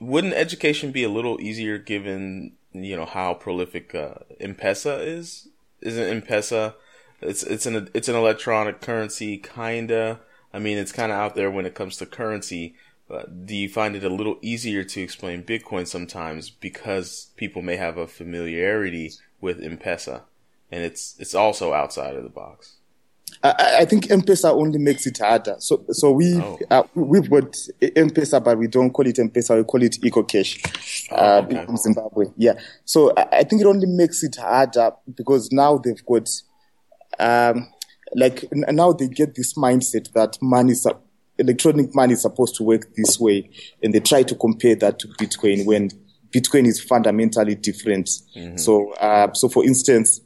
Wouldn't 0.00 0.34
education 0.34 0.90
be 0.90 1.04
a 1.04 1.08
little 1.08 1.40
easier 1.40 1.78
given 1.78 2.56
you 2.72 2.96
know 2.96 3.06
how 3.06 3.34
prolific 3.34 3.94
uh, 3.94 4.14
M-Pesa 4.40 5.04
is. 5.04 5.48
Isn't 5.80 6.08
M-Pesa? 6.08 6.74
It's 7.20 7.42
it's 7.42 7.66
an 7.66 7.88
it's 7.94 8.08
an 8.08 8.16
electronic 8.16 8.80
currency, 8.80 9.38
kinda. 9.38 10.20
I 10.52 10.58
mean, 10.58 10.78
it's 10.78 10.92
kind 10.92 11.12
of 11.12 11.18
out 11.18 11.34
there 11.34 11.50
when 11.50 11.66
it 11.66 11.74
comes 11.74 11.96
to 11.96 12.06
currency. 12.06 12.74
But 13.09 13.47
do 13.47 13.57
you 13.57 13.68
find 13.71 13.97
it 13.97 14.05
a 14.05 14.11
little 14.11 14.37
easier 14.42 14.85
to 14.85 15.01
explain 15.01 15.42
Bitcoin 15.42 15.87
sometimes 15.87 16.51
because 16.51 17.31
people 17.37 17.62
may 17.62 17.77
have 17.77 17.97
a 17.97 18.07
familiarity 18.07 19.12
with 19.40 19.62
M-Pesa, 19.62 20.23
and 20.71 20.85
it's 20.85 21.16
it's 21.18 21.35
also 21.35 21.73
outside 21.73 22.16
of 22.16 22.23
the 22.23 22.29
box? 22.29 22.77
I, 23.42 23.77
I 23.81 23.85
think 23.87 24.11
M-Pesa 24.11 24.53
only 24.53 24.79
makes 24.79 25.07
it 25.07 25.18
harder. 25.18 25.57
So, 25.59 25.85
so 25.90 26.11
we 26.12 26.37
oh. 26.37 26.59
uh, 26.71 26.83
we've 26.94 27.31
got 27.31 27.57
M-Pesa, 27.81 28.44
but 28.44 28.59
we 28.59 28.66
don't 28.66 28.90
call 28.90 29.07
it 29.07 29.18
M-Pesa. 29.18 29.57
We 29.57 29.64
call 29.64 29.83
it 29.83 29.97
EcoCash 30.03 31.12
uh, 31.12 31.14
oh, 31.14 31.38
okay. 31.44 31.64
in 31.66 31.77
Zimbabwe. 31.79 32.27
Yeah. 32.37 32.55
So 32.85 33.12
I, 33.16 33.38
I, 33.38 33.44
think 33.44 33.62
it 33.62 33.66
only 33.66 33.87
makes 33.87 34.23
it 34.23 34.37
harder 34.37 34.92
because 35.14 35.51
now 35.53 35.79
they've 35.79 36.05
got, 36.05 36.29
um, 37.18 37.68
like 38.14 38.44
now 38.53 38.92
they 38.92 39.09
get 39.09 39.35
this 39.35 39.55
mindset 39.55 40.12
that 40.12 40.38
money 40.42 40.73
is 40.73 40.87
electronic 41.38 41.94
money 41.94 42.14
is 42.14 42.22
supposed 42.22 42.55
to 42.57 42.62
work 42.62 42.94
this 42.96 43.18
way, 43.18 43.51
and 43.83 43.94
they 43.94 44.01
try 44.01 44.22
to 44.22 44.35
compare 44.35 44.74
that 44.77 44.98
to 45.01 45.09
Bitcoin 45.09 45.64
when 45.66 45.90
Bitcoin 46.31 46.66
is 46.66 46.81
fundamentally 46.81 47.55
different. 47.55 48.09
Mm-hmm. 48.37 48.57
So, 48.57 48.92
uh, 48.94 49.33
so 49.33 49.48
for 49.48 49.64
instance, 49.64 50.20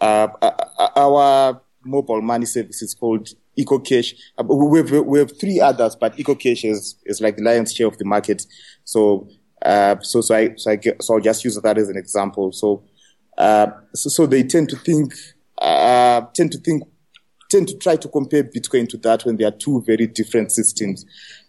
uh, 0.00 0.28
uh 0.42 0.88
our 0.96 1.60
mobile 1.84 2.20
money 2.20 2.46
service 2.46 2.82
is 2.82 2.94
called 2.94 3.28
EcoCash. 3.58 4.14
Uh, 4.38 4.44
we 4.44 4.78
have, 4.78 4.90
we 5.06 5.18
have 5.18 5.38
three 5.38 5.60
others, 5.60 5.96
but 5.96 6.16
EcoCash 6.16 6.68
is, 6.68 6.96
is 7.06 7.20
like 7.20 7.36
the 7.36 7.42
lion's 7.42 7.72
share 7.72 7.86
of 7.86 7.96
the 7.98 8.04
market. 8.04 8.44
So, 8.84 9.28
uh, 9.62 9.96
so, 10.00 10.20
so 10.20 10.34
I, 10.34 10.54
so 10.56 10.70
I 10.70 10.76
get, 10.76 11.02
so 11.02 11.14
I'll 11.14 11.20
just 11.20 11.44
use 11.44 11.56
that 11.56 11.78
as 11.78 11.88
an 11.88 11.96
example. 11.96 12.52
So, 12.52 12.84
uh, 13.38 13.68
so, 13.94 14.10
so 14.10 14.26
they 14.26 14.42
tend 14.42 14.68
to 14.70 14.76
think, 14.76 15.14
uh, 15.58 16.22
tend 16.34 16.52
to 16.52 16.58
think, 16.58 16.82
tend 17.50 17.68
to 17.68 17.76
try 17.78 17.96
to 17.96 18.08
compare 18.08 18.44
Bitcoin 18.44 18.88
to 18.88 18.96
that 18.98 19.24
when 19.24 19.36
they 19.36 19.44
are 19.44 19.50
two 19.50 19.82
very 19.86 20.06
different 20.06 20.52
systems. 20.52 21.04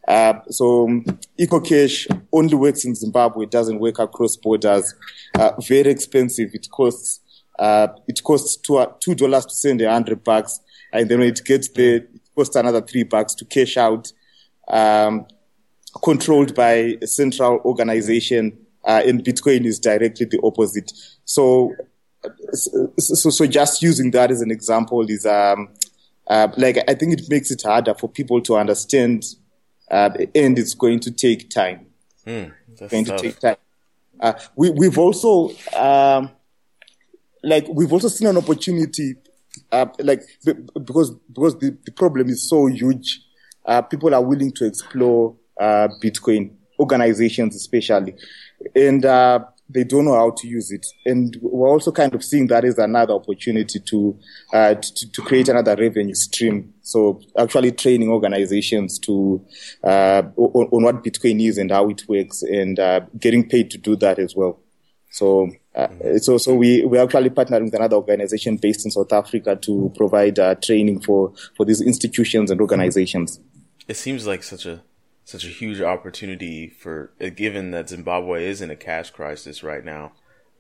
Uh, 0.07 0.33
so 0.49 0.86
um, 0.86 1.03
EcoCash 1.38 2.07
only 2.31 2.55
works 2.55 2.86
in 2.86 2.95
Zimbabwe. 2.95 3.43
It 3.43 3.51
doesn't 3.51 3.79
work 3.79 3.99
across 3.99 4.38
borders. 4.38 4.95
Uh, 5.36 5.51
very 5.62 5.91
expensive. 5.91 6.51
It 6.53 6.69
costs 6.71 7.19
uh, 7.60 7.88
it 8.07 8.23
costs 8.23 8.57
two 8.57 8.86
two 8.99 9.15
dollars 9.15 9.45
to 9.47 9.53
send 9.53 9.81
a 9.81 9.91
hundred 9.91 10.23
bucks, 10.23 10.60
and 10.93 11.10
then 11.10 11.19
when 11.19 11.29
it 11.29 11.43
gets 11.43 11.67
there, 11.69 11.97
it 11.97 12.10
costs 12.36 12.55
another 12.55 12.81
three 12.81 13.03
bucks 13.03 13.33
to 13.36 13.45
cash 13.45 13.77
out. 13.77 14.12
Um, 14.67 15.25
controlled 16.03 16.53
by 16.53 16.97
a 17.01 17.07
central 17.07 17.60
organization, 17.65 18.57
uh, 18.83 19.01
and 19.05 19.23
Bitcoin 19.23 19.65
is 19.65 19.79
directly 19.79 20.25
the 20.25 20.39
opposite. 20.43 20.91
So, 21.25 21.73
so, 22.53 23.29
so 23.29 23.45
just 23.47 23.81
using 23.81 24.12
that 24.12 24.29
as 24.29 24.41
an 24.41 24.51
example 24.51 25.10
is, 25.10 25.25
um, 25.25 25.69
uh, 26.29 26.49
like 26.57 26.77
I 26.87 26.93
think 26.93 27.13
it 27.13 27.29
makes 27.29 27.51
it 27.51 27.61
harder 27.63 27.93
for 27.93 28.09
people 28.09 28.41
to 28.41 28.55
understand, 28.57 29.23
uh, 29.89 30.09
and 30.35 30.59
it's 30.59 30.73
going 30.73 30.99
to 31.01 31.11
take 31.11 31.49
time. 31.49 31.87
Mm, 32.25 32.53
going 32.89 33.05
tough. 33.05 33.21
to 33.21 33.23
take 33.23 33.39
time. 33.39 33.55
Uh, 34.19 34.33
we, 34.55 34.69
we've 34.71 34.97
also, 34.97 35.51
um, 35.75 36.31
like 37.43 37.65
we've 37.69 37.93
also 37.93 38.07
seen 38.07 38.27
an 38.27 38.37
opportunity, 38.37 39.15
uh, 39.71 39.85
like 39.99 40.21
because 40.73 41.11
because 41.31 41.57
the, 41.59 41.77
the 41.85 41.91
problem 41.91 42.29
is 42.29 42.49
so 42.49 42.65
huge, 42.65 43.21
uh, 43.65 43.81
people 43.81 44.13
are 44.13 44.23
willing 44.23 44.51
to 44.51 44.65
explore 44.65 45.35
uh, 45.59 45.87
Bitcoin 46.03 46.51
organizations 46.79 47.55
especially, 47.55 48.15
and 48.75 49.05
uh, 49.05 49.39
they 49.69 49.84
don't 49.84 50.06
know 50.06 50.15
how 50.15 50.32
to 50.32 50.47
use 50.47 50.71
it. 50.71 50.86
And 51.06 51.38
we're 51.41 51.69
also 51.69 51.91
kind 51.91 52.13
of 52.15 52.23
seeing 52.23 52.47
that 52.47 52.63
as 52.63 52.77
another 52.77 53.13
opportunity 53.13 53.80
to, 53.80 54.17
uh, 54.53 54.75
to, 54.75 55.12
to 55.12 55.21
create 55.21 55.49
another 55.49 55.75
revenue 55.75 56.13
stream. 56.13 56.73
So 56.82 57.21
actually 57.38 57.73
training 57.73 58.10
organizations 58.10 58.97
to, 58.99 59.45
uh, 59.84 60.23
on, 60.38 60.67
on, 60.71 60.84
what 60.84 61.03
Bitcoin 61.03 61.45
is 61.45 61.58
and 61.58 61.71
how 61.71 61.89
it 61.89 62.08
works 62.08 62.43
and, 62.43 62.80
uh, 62.80 63.01
getting 63.19 63.49
paid 63.49 63.71
to 63.71 63.77
do 63.77 63.95
that 63.97 64.19
as 64.19 64.36
well. 64.36 64.60
So, 65.12 65.49
uh, 65.75 66.19
so, 66.19 66.38
so 66.38 66.56
we, 66.56 66.86
we're 66.86 67.03
actually 67.03 67.30
partnering 67.32 67.65
with 67.65 67.73
another 67.73 67.97
organization 67.97 68.58
based 68.58 68.86
in 68.86 68.91
South 68.91 69.12
Africa 69.12 69.56
to 69.56 69.91
provide 69.95 70.39
uh, 70.39 70.56
training 70.56 71.01
for, 71.01 71.34
for 71.56 71.65
these 71.65 71.82
institutions 71.82 72.51
and 72.51 72.62
organizations. 72.62 73.39
It 73.88 73.97
seems 73.97 74.27
like 74.27 74.43
such 74.43 74.65
a, 74.65 74.82
such 75.27 75.43
a 75.43 75.49
huge 75.49 75.81
opportunity 75.81 76.69
for, 76.69 77.11
uh, 77.19 77.29
given 77.29 77.71
that 77.71 77.89
Zimbabwe 77.89 78.45
is 78.45 78.61
in 78.61 78.71
a 78.71 78.75
cash 78.75 79.11
crisis 79.11 79.61
right 79.61 79.83
now, 79.83 80.13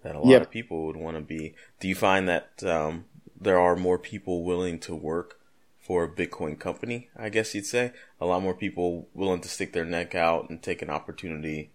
that 0.03 0.15
a 0.15 0.19
lot 0.19 0.29
yep. 0.29 0.41
of 0.41 0.49
people 0.51 0.85
would 0.85 0.97
want 0.97 1.15
to 1.15 1.21
be. 1.21 1.55
Do 1.79 1.87
you 1.87 1.95
find 1.95 2.27
that, 2.27 2.61
um, 2.63 3.05
there 3.39 3.59
are 3.59 3.75
more 3.75 3.97
people 3.97 4.43
willing 4.43 4.79
to 4.79 4.93
work 4.93 5.39
for 5.79 6.03
a 6.03 6.09
Bitcoin 6.09 6.59
company? 6.59 7.09
I 7.15 7.29
guess 7.29 7.55
you'd 7.55 7.65
say 7.65 7.93
a 8.19 8.25
lot 8.25 8.41
more 8.41 8.53
people 8.53 9.07
willing 9.13 9.41
to 9.41 9.49
stick 9.49 9.71
their 9.71 9.85
neck 9.85 10.15
out 10.15 10.49
and 10.49 10.61
take 10.61 10.81
an 10.81 10.89
opportunity 10.89 11.71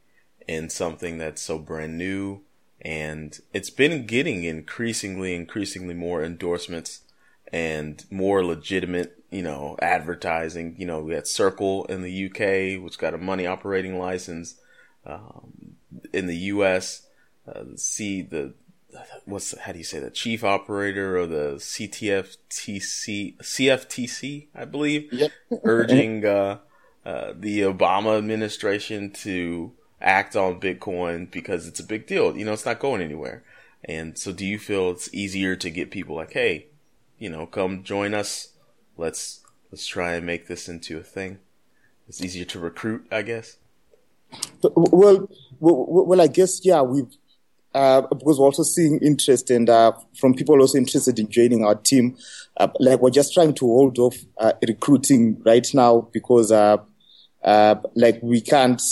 in 0.47 0.69
something 0.69 1.17
that's 1.17 1.41
so 1.41 1.59
brand 1.59 1.97
new 1.97 2.43
and 2.83 3.41
it's 3.53 3.71
been 3.71 4.07
getting 4.07 4.43
increasingly, 4.43 5.35
increasingly 5.35 5.95
more 5.95 6.25
endorsements 6.25 7.03
and 7.53 8.05
more 8.11 8.45
legitimate, 8.45 9.22
you 9.33 9.43
know, 9.43 9.77
advertising. 9.81 10.77
You 10.79 10.87
know, 10.87 11.01
we 11.01 11.15
had 11.15 11.27
Circle 11.27 11.87
in 11.87 12.03
the 12.03 12.27
UK, 12.27 12.83
which 12.83 12.99
got 12.99 13.15
a 13.15 13.19
money 13.19 13.47
operating 13.47 13.99
license. 13.99 14.57
Um, 15.05 15.77
in 16.13 16.27
the 16.27 16.37
US, 16.37 17.07
uh, 17.47 17.65
see 17.77 18.23
the 18.23 18.55
what's 19.25 19.57
how 19.59 19.73
do 19.73 19.79
you 19.79 19.85
say 19.85 19.99
the 19.99 20.11
chief 20.11 20.45
operator 20.45 21.19
or 21.19 21.27
the 21.27 21.55
CTFTC 21.57 23.37
CFTC, 23.39 24.47
I 24.55 24.65
believe, 24.65 25.13
yep. 25.13 25.33
urging 25.65 26.25
uh, 26.25 26.59
uh, 27.05 27.33
the 27.35 27.61
Obama 27.61 28.19
administration 28.19 29.11
to 29.11 29.73
act 30.01 30.37
on 30.37 30.61
Bitcoin 30.61 31.31
because 31.31 31.67
it's 31.67 31.81
a 31.81 31.85
big 31.85 32.07
deal. 32.07 32.37
You 32.37 32.45
know, 32.45 32.53
it's 32.53 32.67
not 32.67 32.81
going 32.81 33.01
anywhere. 33.01 33.45
And 33.85 34.17
so 34.17 34.33
do 34.33 34.47
you 34.47 34.59
feel 34.59 34.91
it's 34.91 35.13
easier 35.13 35.57
to 35.57 35.71
get 35.71 35.91
people 35.91 36.17
like, 36.17 36.33
hey, 36.33 36.67
you 37.19 37.29
know, 37.31 37.47
come 37.47 37.83
join 37.83 38.15
us. 38.15 38.52
Let's 38.97 39.41
let's 39.71 39.87
try 39.87 40.15
and 40.15 40.27
make 40.27 40.47
this 40.47 40.69
into 40.69 40.99
a 40.99 41.03
thing. 41.03 41.39
It's 42.09 42.23
easier 42.23 42.45
to 42.47 42.59
recruit, 42.59 43.07
I 43.11 43.23
guess. 43.23 43.59
Well, 44.63 45.29
well, 45.61 45.87
well 46.05 46.21
I 46.21 46.27
guess 46.27 46.65
yeah, 46.65 46.83
we've 46.83 47.17
uh, 47.75 48.03
because 48.03 48.39
we're 48.39 48.47
also 48.47 48.63
seeing 48.63 48.99
interest 48.99 49.51
and 49.51 49.71
uh, 49.71 49.93
from 50.19 50.35
people 50.35 50.61
also 50.61 50.79
interested 50.79 51.19
in 51.19 51.31
joining 51.31 51.65
our 51.65 51.75
team. 51.75 52.17
Uh, 52.57 52.69
like 52.81 53.01
we're 53.01 53.11
just 53.11 53.33
trying 53.33 53.55
to 53.55 53.67
hold 53.67 53.99
off 53.99 54.17
uh, 54.39 54.53
recruiting 54.67 55.41
right 55.45 55.67
now 55.73 56.03
because 56.13 56.53
uh, 56.53 56.77
uh, 57.43 57.75
like 57.95 58.19
we 58.23 58.41
can't 58.41 58.83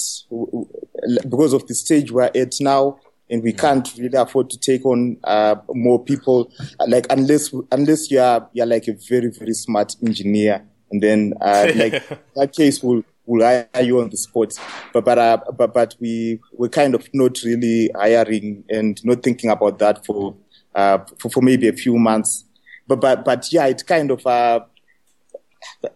because 1.29 1.53
of 1.53 1.67
the 1.67 1.75
stage 1.75 2.11
we're 2.11 2.31
at 2.35 2.55
now, 2.61 2.99
and 3.31 3.43
we 3.43 3.53
can't 3.53 3.95
really 3.97 4.19
afford 4.19 4.51
to 4.51 4.59
take 4.59 4.85
on 4.85 5.17
uh, 5.25 5.57
more 5.73 6.03
people. 6.03 6.53
Like 6.87 7.07
unless 7.11 7.55
unless 7.71 8.11
you 8.11 8.21
are 8.21 8.49
you're 8.53 8.67
like 8.67 8.89
a 8.89 8.93
very 9.09 9.31
very 9.31 9.55
smart 9.55 9.97
engineer, 10.05 10.67
and 10.91 11.03
then 11.03 11.35
uh, 11.41 11.71
like 11.77 12.03
that 12.35 12.53
case 12.53 12.83
will 12.83 13.05
will 13.27 13.45
hire 13.45 13.69
you 13.83 14.01
on 14.01 14.11
the 14.11 14.17
spot. 14.17 14.53
But 14.93 15.05
but 15.05 15.19
uh, 15.19 15.39
but 15.57 15.73
but 15.73 15.95
we 16.01 16.41
we're 16.53 16.69
kind 16.69 16.95
of 16.95 17.09
not 17.15 17.43
really 17.43 17.91
hiring 17.95 18.65
and 18.69 19.03
not 19.05 19.23
thinking 19.23 19.51
about 19.51 19.79
that 19.79 20.05
for 20.05 20.37
uh, 20.75 20.99
for, 21.19 21.31
for 21.31 21.43
maybe 21.43 21.69
a 21.69 21.73
few 21.73 21.97
months. 21.97 22.45
But 22.87 23.01
but 23.01 23.25
but 23.25 23.53
yeah, 23.53 23.67
it 23.67 23.87
kind 23.87 24.11
of 24.11 24.27
uh, 24.27 24.61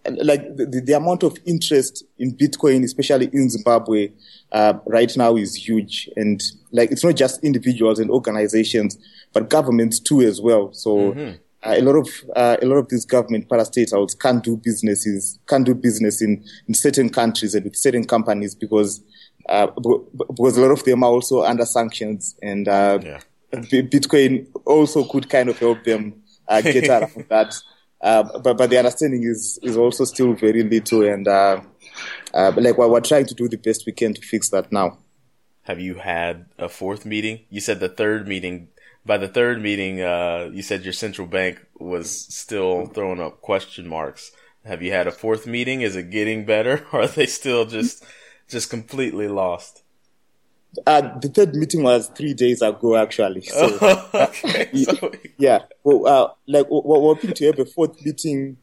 like 0.07 0.57
the, 0.57 0.83
the 0.85 0.93
amount 0.93 1.23
of 1.23 1.37
interest 1.45 2.05
in 2.19 2.37
Bitcoin, 2.37 2.85
especially 2.85 3.31
in 3.33 3.51
Zimbabwe, 3.51 4.11
uh, 4.53 4.75
right 4.87 5.15
now 5.17 5.37
is 5.37 5.55
huge. 5.55 6.09
And 6.17 6.43
like, 6.73 6.91
it's 6.91 7.05
not 7.05 7.17
just 7.17 7.43
individuals 7.43 7.99
and 7.99 8.11
organizations, 8.11 8.99
but 9.33 9.49
governments 9.49 9.99
too 9.99 10.21
as 10.23 10.41
well. 10.41 10.73
So 10.73 11.13
mm-hmm. 11.13 11.37
uh, 11.63 11.75
a 11.77 11.83
lot 11.83 11.97
of, 11.97 12.09
uh, 12.37 12.57
a 12.63 12.67
lot 12.67 12.77
of 12.77 12.89
these 12.89 13.05
government 13.05 13.49
parastatals 13.49 14.19
can't 14.19 14.43
do 14.43 14.57
businesses, 14.57 15.39
can't 15.49 15.67
do 15.67 15.75
business 15.75 16.23
in, 16.23 16.45
in 16.69 16.75
certain 16.75 17.11
countries 17.11 17.55
and 17.55 17.65
with 17.65 17.77
certain 17.77 18.05
companies 18.05 18.55
because, 18.55 19.03
uh, 19.49 19.67
because 19.67 20.57
a 20.57 20.63
lot 20.63 20.71
of 20.71 20.85
them 20.85 21.03
are 21.03 21.11
also 21.11 21.43
under 21.43 21.65
sanctions 21.65 22.37
and, 22.43 22.69
uh, 22.69 22.99
yeah. 23.03 23.21
Bitcoin 23.53 24.49
also 24.65 25.05
could 25.05 25.31
kind 25.31 25.49
of 25.49 25.57
help 25.61 25.85
them 25.85 26.21
uh, 26.49 26.61
get 26.61 26.89
out 26.91 27.05
of 27.05 27.29
that. 27.29 27.55
Uh, 28.05 28.23
but 28.41 28.59
but 28.59 28.69
the 28.69 28.77
understanding 28.77 29.23
is 29.25 29.59
is 29.63 29.79
also 29.79 30.05
still 30.05 30.35
very 30.35 30.63
little, 30.63 31.03
and 31.03 31.27
uh, 31.27 31.59
uh, 32.35 32.53
like 32.55 32.77
we're, 32.77 32.87
we're 32.87 33.01
trying 33.01 33.25
to 33.25 33.35
do 33.35 33.49
the 33.49 33.57
best 33.57 33.87
we 33.87 33.93
can 33.93 34.13
to 34.13 34.21
fix 34.21 34.51
that 34.51 34.71
now. 34.71 34.99
Have 35.63 35.81
you 35.81 35.95
had 35.95 36.45
a 36.59 36.69
fourth 36.69 37.07
meeting? 37.07 37.47
You 37.49 37.63
said 37.63 37.81
the 37.81 37.89
third 37.89 38.29
meeting. 38.29 38.69
By 39.07 39.17
the 39.17 39.29
third 39.29 39.63
meeting, 39.63 40.03
uh, 40.03 40.51
you 40.53 40.63
said 40.63 40.85
your 40.85 40.93
central 40.93 41.27
bank 41.27 41.65
was 41.79 42.11
still 42.35 42.87
throwing 42.87 43.21
up 43.21 43.41
question 43.41 43.89
marks. 43.89 44.33
Have 44.67 44.83
you 44.83 44.93
had 44.93 45.07
a 45.07 45.13
fourth 45.13 45.47
meeting? 45.47 45.81
Is 45.81 45.97
it 45.97 46.11
getting 46.11 46.45
better, 46.45 46.87
or 46.93 47.03
are 47.03 47.07
they 47.07 47.27
still 47.27 47.65
just 47.65 48.05
just 48.49 48.69
completely 48.69 49.29
lost? 49.29 49.84
Uh, 50.87 51.19
the 51.19 51.29
third 51.29 51.55
meeting 51.55 51.83
was 51.83 52.09
three 52.09 52.35
days 52.35 52.63
ago, 52.63 52.97
actually. 52.97 53.43
So, 53.55 53.79
okay. 54.15 54.71
uh, 54.89 55.09
yeah, 55.39 55.61
well, 55.83 56.07
uh, 56.07 56.29
like 56.47 56.67
we're 56.69 57.01
hoping 57.01 57.33
to 57.33 57.47
have 57.47 57.59
a 57.59 57.65
fourth 57.65 58.05
meeting. 58.05 58.57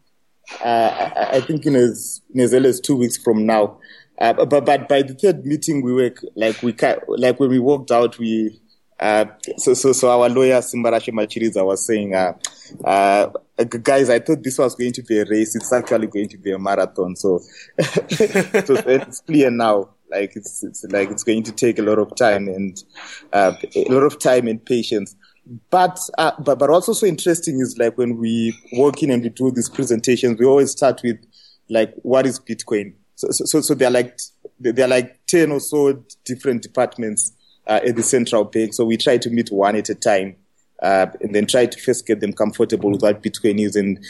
Uh, 0.63 1.29
I 1.31 1.41
think 1.41 1.65
in 1.65 1.75
as 1.75 2.21
in 2.33 2.41
as 2.41 2.53
early 2.53 2.69
as 2.69 2.79
two 2.79 2.95
weeks 2.95 3.17
from 3.17 3.45
now. 3.45 3.79
Uh, 4.19 4.33
but 4.45 4.65
but 4.65 4.89
by 4.89 5.01
the 5.01 5.13
third 5.13 5.45
meeting, 5.45 5.81
we 5.81 5.93
were 5.93 6.13
like 6.35 6.61
we 6.61 6.75
like 7.07 7.39
when 7.39 7.49
we 7.49 7.59
walked 7.59 7.91
out, 7.91 8.17
we 8.19 8.59
uh, 8.99 9.25
so 9.57 9.73
so 9.73 9.93
so 9.93 10.09
our 10.09 10.29
lawyer 10.29 10.59
Simbarashe 10.59 11.13
Machiriza 11.13 11.65
was 11.65 11.85
saying, 11.85 12.11
guys, 12.11 14.09
I 14.09 14.19
thought 14.19 14.43
this 14.43 14.57
was 14.57 14.75
going 14.75 14.93
to 14.93 15.03
be 15.03 15.19
a 15.19 15.25
race. 15.25 15.55
It's 15.55 15.71
actually 15.71 16.07
going 16.07 16.29
to 16.29 16.37
be 16.37 16.51
a 16.51 16.59
marathon. 16.59 17.15
So 17.15 17.39
so 17.79 18.75
it's 18.85 19.21
clear 19.21 19.49
now 19.49 19.89
like 20.11 20.35
it's, 20.35 20.63
it's 20.63 20.83
like 20.85 21.09
it's 21.09 21.23
going 21.23 21.43
to 21.43 21.51
take 21.51 21.79
a 21.79 21.81
lot 21.81 21.99
of 21.99 22.15
time 22.15 22.47
and 22.47 22.83
uh, 23.33 23.53
a 23.75 23.85
lot 23.85 24.03
of 24.03 24.19
time 24.19 24.47
and 24.47 24.63
patience. 24.65 25.15
But, 25.69 25.99
uh, 26.17 26.33
but 26.39 26.59
but 26.59 26.69
also 26.69 26.93
so 26.93 27.07
interesting 27.07 27.59
is 27.59 27.77
like 27.77 27.97
when 27.97 28.17
we 28.17 28.55
walk 28.73 29.01
in 29.01 29.09
and 29.09 29.23
we 29.23 29.29
do 29.29 29.51
these 29.51 29.69
presentations, 29.69 30.39
we 30.39 30.45
always 30.45 30.71
start 30.71 31.01
with 31.03 31.17
like 31.69 31.93
what 32.03 32.25
is 32.25 32.39
Bitcoin. 32.39 32.93
So 33.15 33.29
so 33.31 33.61
so 33.61 33.73
they're 33.73 33.89
like 33.89 34.19
they're 34.59 34.87
like 34.87 35.19
ten 35.27 35.51
or 35.51 35.59
so 35.59 36.03
different 36.25 36.61
departments 36.61 37.33
uh, 37.67 37.79
at 37.85 37.95
the 37.95 38.03
central 38.03 38.43
bank. 38.43 38.73
So 38.73 38.85
we 38.85 38.97
try 38.97 39.17
to 39.17 39.29
meet 39.29 39.51
one 39.51 39.75
at 39.75 39.89
a 39.89 39.95
time. 39.95 40.35
Uh, 40.81 41.05
and 41.21 41.35
then 41.35 41.45
try 41.45 41.67
to 41.67 41.79
first 41.79 42.07
get 42.07 42.21
them 42.21 42.33
comfortable 42.33 42.89
with 42.89 43.03
what 43.03 43.21
Bitcoin 43.21 43.63
is 43.63 43.75
and 43.75 44.03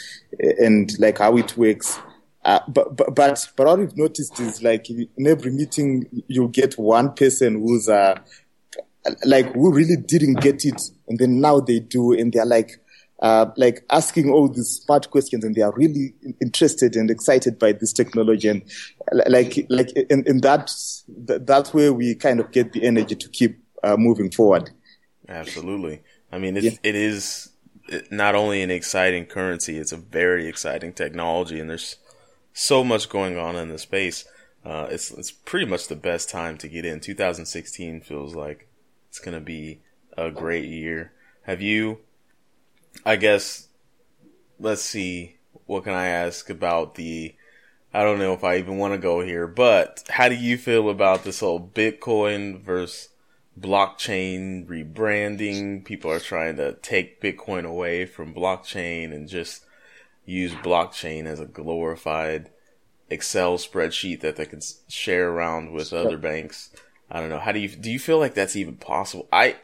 and 0.58 0.98
like 0.98 1.18
how 1.18 1.36
it 1.36 1.54
works. 1.58 1.98
Uh, 2.44 2.58
but, 2.66 2.96
but, 2.96 3.14
but, 3.14 3.48
but 3.56 3.66
what 3.66 3.78
we've 3.78 3.96
noticed 3.96 4.40
is 4.40 4.62
like 4.62 4.90
in 4.90 5.26
every 5.26 5.52
meeting, 5.52 6.24
you 6.26 6.48
get 6.48 6.74
one 6.74 7.12
person 7.14 7.54
who's, 7.54 7.88
uh, 7.88 8.18
like 9.24 9.52
who 9.54 9.72
really 9.72 9.96
didn't 9.96 10.40
get 10.40 10.64
it. 10.64 10.82
And 11.06 11.18
then 11.18 11.40
now 11.40 11.60
they 11.60 11.78
do. 11.78 12.12
And 12.12 12.32
they're 12.32 12.44
like, 12.44 12.80
uh, 13.20 13.46
like 13.56 13.84
asking 13.90 14.30
all 14.30 14.48
these 14.48 14.80
smart 14.82 15.08
questions 15.10 15.44
and 15.44 15.54
they 15.54 15.62
are 15.62 15.72
really 15.76 16.14
interested 16.40 16.96
and 16.96 17.08
excited 17.08 17.60
by 17.60 17.70
this 17.70 17.92
technology. 17.92 18.48
And 18.48 18.62
like, 19.28 19.64
like, 19.68 19.92
in, 19.92 20.24
in 20.26 20.40
that, 20.40 20.72
that's 21.06 21.72
where 21.72 21.92
we 21.92 22.16
kind 22.16 22.40
of 22.40 22.50
get 22.50 22.72
the 22.72 22.84
energy 22.84 23.14
to 23.14 23.28
keep 23.28 23.62
uh, 23.84 23.96
moving 23.96 24.32
forward. 24.32 24.70
Absolutely. 25.28 26.02
I 26.32 26.38
mean, 26.38 26.56
yeah. 26.56 26.72
it 26.82 26.96
is 26.96 27.50
not 28.10 28.34
only 28.34 28.62
an 28.62 28.72
exciting 28.72 29.26
currency, 29.26 29.78
it's 29.78 29.92
a 29.92 29.96
very 29.96 30.48
exciting 30.48 30.92
technology 30.92 31.60
and 31.60 31.70
there's, 31.70 31.98
so 32.52 32.84
much 32.84 33.08
going 33.08 33.38
on 33.38 33.56
in 33.56 33.68
the 33.68 33.78
space. 33.78 34.24
Uh, 34.64 34.86
it's 34.90 35.10
it's 35.10 35.30
pretty 35.30 35.66
much 35.66 35.88
the 35.88 35.96
best 35.96 36.28
time 36.28 36.56
to 36.58 36.68
get 36.68 36.84
in. 36.84 37.00
2016 37.00 38.00
feels 38.00 38.34
like 38.34 38.68
it's 39.08 39.18
gonna 39.18 39.40
be 39.40 39.80
a 40.16 40.30
great 40.30 40.66
year. 40.66 41.12
Have 41.42 41.60
you? 41.60 41.98
I 43.04 43.16
guess. 43.16 43.68
Let's 44.60 44.82
see. 44.82 45.36
What 45.66 45.84
can 45.84 45.94
I 45.94 46.06
ask 46.06 46.48
about 46.50 46.94
the? 46.94 47.34
I 47.94 48.02
don't 48.02 48.18
know 48.18 48.32
if 48.32 48.44
I 48.44 48.56
even 48.56 48.78
want 48.78 48.94
to 48.94 48.98
go 48.98 49.20
here, 49.20 49.46
but 49.46 50.04
how 50.08 50.28
do 50.28 50.34
you 50.34 50.56
feel 50.56 50.88
about 50.88 51.24
this 51.24 51.40
whole 51.40 51.60
Bitcoin 51.60 52.62
versus 52.62 53.10
blockchain 53.58 54.66
rebranding? 54.66 55.84
People 55.84 56.10
are 56.10 56.20
trying 56.20 56.56
to 56.56 56.74
take 56.74 57.20
Bitcoin 57.20 57.66
away 57.66 58.06
from 58.06 58.32
blockchain 58.32 59.12
and 59.12 59.28
just 59.28 59.64
use 60.24 60.52
blockchain 60.54 61.26
as 61.26 61.40
a 61.40 61.46
glorified 61.46 62.50
Excel 63.10 63.58
spreadsheet 63.58 64.20
that 64.20 64.36
they 64.36 64.46
can 64.46 64.60
share 64.88 65.30
around 65.30 65.72
with 65.72 65.92
other 65.92 66.16
banks. 66.16 66.70
I 67.10 67.20
don't 67.20 67.28
know. 67.28 67.38
How 67.38 67.52
do 67.52 67.58
you 67.58 67.68
do? 67.68 67.90
You 67.90 67.98
feel 67.98 68.18
like 68.18 68.34
that's 68.34 68.56
even 68.56 68.76
possible? 68.76 69.28
I 69.30 69.56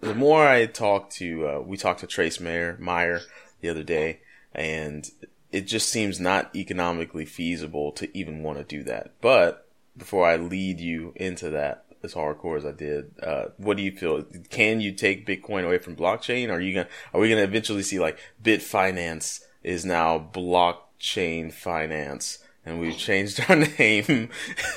the 0.00 0.14
more 0.14 0.46
I 0.46 0.66
talk 0.66 1.10
to, 1.10 1.48
uh, 1.48 1.60
we 1.60 1.76
talked 1.76 2.00
to 2.00 2.06
Trace 2.06 2.40
Mayer 2.40 2.76
Meyer 2.80 3.20
the 3.60 3.68
other 3.68 3.82
day, 3.82 4.20
and 4.52 5.08
it 5.52 5.62
just 5.62 5.88
seems 5.90 6.20
not 6.20 6.54
economically 6.54 7.24
feasible 7.24 7.92
to 7.92 8.16
even 8.16 8.42
want 8.42 8.58
to 8.58 8.64
do 8.64 8.82
that. 8.84 9.12
But 9.20 9.68
before 9.96 10.26
I 10.26 10.36
lead 10.36 10.80
you 10.80 11.12
into 11.16 11.50
that 11.50 11.84
as 12.02 12.14
hardcore 12.14 12.56
as 12.56 12.66
I 12.66 12.72
did, 12.72 13.12
uh, 13.22 13.46
what 13.56 13.76
do 13.76 13.82
you 13.82 13.92
feel? 13.92 14.24
Can 14.50 14.80
you 14.80 14.92
take 14.92 15.26
Bitcoin 15.26 15.64
away 15.64 15.78
from 15.78 15.96
blockchain? 15.96 16.50
Are 16.50 16.60
you 16.60 16.74
gonna? 16.74 16.88
Are 17.14 17.20
we 17.20 17.28
gonna 17.28 17.42
eventually 17.42 17.82
see 17.82 17.98
like 17.98 18.18
Bitfinance? 18.42 19.40
Is 19.68 19.84
now 19.84 20.30
blockchain 20.32 21.52
finance 21.52 22.38
and 22.64 22.80
we've 22.80 22.96
changed 22.96 23.38
our 23.48 23.56
name 23.56 24.30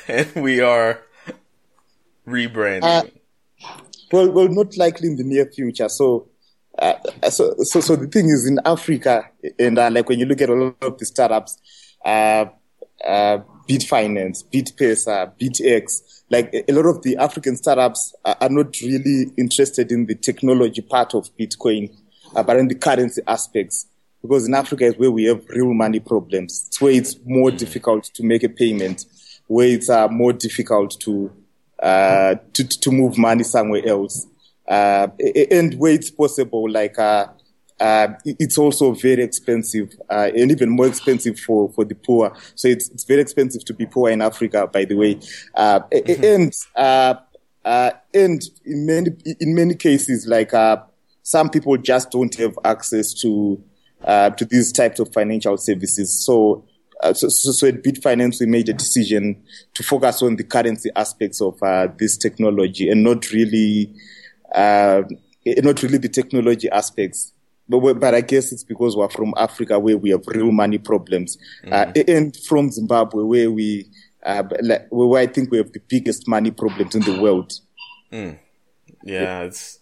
and 0.07 0.35
we 0.35 0.59
are 0.59 0.99
rebranding. 2.27 2.83
Uh, 2.83 3.03
well, 4.11 4.29
well, 4.31 4.49
not 4.49 4.75
likely 4.77 5.07
in 5.07 5.15
the 5.15 5.23
near 5.23 5.45
future. 5.45 5.87
So, 5.87 6.27
uh, 6.77 6.95
so, 7.29 7.55
so, 7.59 7.79
so 7.79 7.95
the 7.95 8.07
thing 8.07 8.25
is 8.25 8.45
in 8.45 8.59
Africa, 8.65 9.29
and 9.57 9.79
uh, 9.79 9.89
like 9.89 10.09
when 10.09 10.19
you 10.19 10.25
look 10.25 10.41
at 10.41 10.49
a 10.49 10.53
lot 10.53 10.75
of 10.81 10.97
the 10.97 11.05
startups, 11.05 11.57
uh, 12.03 12.45
uh, 13.05 13.37
Bitfinance, 13.69 14.43
Bitpesa, 14.51 15.31
BitX, 15.39 16.23
like 16.29 16.53
a 16.67 16.73
lot 16.73 16.85
of 16.85 17.01
the 17.03 17.15
African 17.15 17.55
startups 17.55 18.13
are, 18.25 18.35
are 18.41 18.49
not 18.49 18.75
really 18.81 19.31
interested 19.37 19.89
in 19.91 20.05
the 20.05 20.15
technology 20.15 20.81
part 20.81 21.15
of 21.15 21.29
Bitcoin, 21.37 21.95
uh, 22.35 22.43
but 22.43 22.57
in 22.57 22.67
the 22.67 22.75
currency 22.75 23.21
aspects 23.25 23.87
because 24.22 24.47
in 24.47 24.53
Africa 24.53 24.86
is 24.86 24.97
where 24.97 25.11
we 25.11 25.26
have 25.26 25.43
real 25.49 25.74
money 25.74 25.99
problems. 25.99 26.65
It's 26.67 26.80
where 26.82 26.93
it's 26.93 27.15
more 27.26 27.51
difficult 27.51 28.03
to 28.13 28.24
make 28.24 28.43
a 28.43 28.49
payment, 28.49 29.05
where 29.47 29.67
it's 29.67 29.89
uh, 29.89 30.07
more 30.07 30.34
difficult 30.34 30.99
to, 31.01 31.32
uh, 31.82 32.36
to, 32.53 32.67
to 32.67 32.91
move 32.91 33.17
money 33.17 33.43
somewhere 33.43 33.86
else. 33.88 34.28
Uh, 34.67 35.07
and 35.49 35.74
where 35.80 35.91
it's 35.91 36.11
possible, 36.11 36.69
like, 36.69 36.97
uh, 36.99 37.28
uh, 37.80 38.09
it's 38.24 38.57
also 38.57 38.93
very 38.93 39.24
expensive, 39.24 39.91
uh, 40.09 40.30
and 40.36 40.51
even 40.51 40.69
more 40.69 40.88
expensive 40.88 41.39
for, 41.39 41.72
for 41.74 41.84
the 41.84 41.95
poor. 41.95 42.32
So 42.55 42.67
it's, 42.67 42.89
it's 42.91 43.03
very 43.03 43.22
expensive 43.22 43.65
to 43.65 43.74
be 43.74 43.88
poor 43.88 44.11
in 44.11 44.22
Africa, 44.22 44.67
by 44.67 44.86
the 44.86 44.95
way. 44.95 45.15
Mm-hmm. 45.15 46.24
And, 46.24 46.53
and 48.13 48.43
in 48.63 48.86
many, 48.86 49.09
in 49.39 49.55
many 49.55 49.76
cases, 49.76 50.28
like, 50.28 50.51
some 51.24 51.49
people 51.49 51.76
just 51.78 52.11
don't 52.11 52.34
have 52.36 52.57
access 52.63 53.13
to, 53.22 53.61
uh, 54.03 54.29
to 54.31 54.45
these 54.45 54.71
types 54.71 54.99
of 54.99 55.11
financial 55.13 55.57
services. 55.57 56.25
So, 56.25 56.65
uh, 57.01 57.13
so, 57.13 57.29
so, 57.29 57.67
at 57.67 57.83
Bitfinance, 57.83 58.39
we 58.39 58.45
made 58.45 58.69
a 58.69 58.73
decision 58.73 59.41
to 59.73 59.83
focus 59.83 60.21
on 60.21 60.35
the 60.35 60.43
currency 60.43 60.89
aspects 60.95 61.41
of 61.41 61.61
uh, 61.63 61.87
this 61.97 62.17
technology 62.17 62.89
and 62.89 63.03
not 63.03 63.31
really, 63.31 63.93
uh, 64.53 65.01
not 65.45 65.81
really 65.81 65.97
the 65.97 66.09
technology 66.09 66.69
aspects. 66.69 67.33
But, 67.67 67.99
but 67.99 68.13
I 68.13 68.21
guess 68.21 68.51
it's 68.51 68.63
because 68.63 68.95
we're 68.95 69.09
from 69.09 69.33
Africa 69.37 69.79
where 69.79 69.97
we 69.97 70.11
have 70.11 70.27
real 70.27 70.51
money 70.51 70.77
problems, 70.77 71.37
mm. 71.63 72.09
and 72.09 72.35
from 72.35 72.69
Zimbabwe 72.69 73.23
where 73.23 73.49
we, 73.49 73.89
uh, 74.23 74.43
where 74.89 75.21
I 75.21 75.27
think 75.27 75.51
we 75.51 75.57
have 75.57 75.71
the 75.71 75.81
biggest 75.87 76.27
money 76.27 76.51
problems 76.51 76.95
in 76.95 77.01
the 77.01 77.19
world. 77.19 77.53
Mm. 78.11 78.37
Yeah, 79.03 79.43
it's 79.43 79.79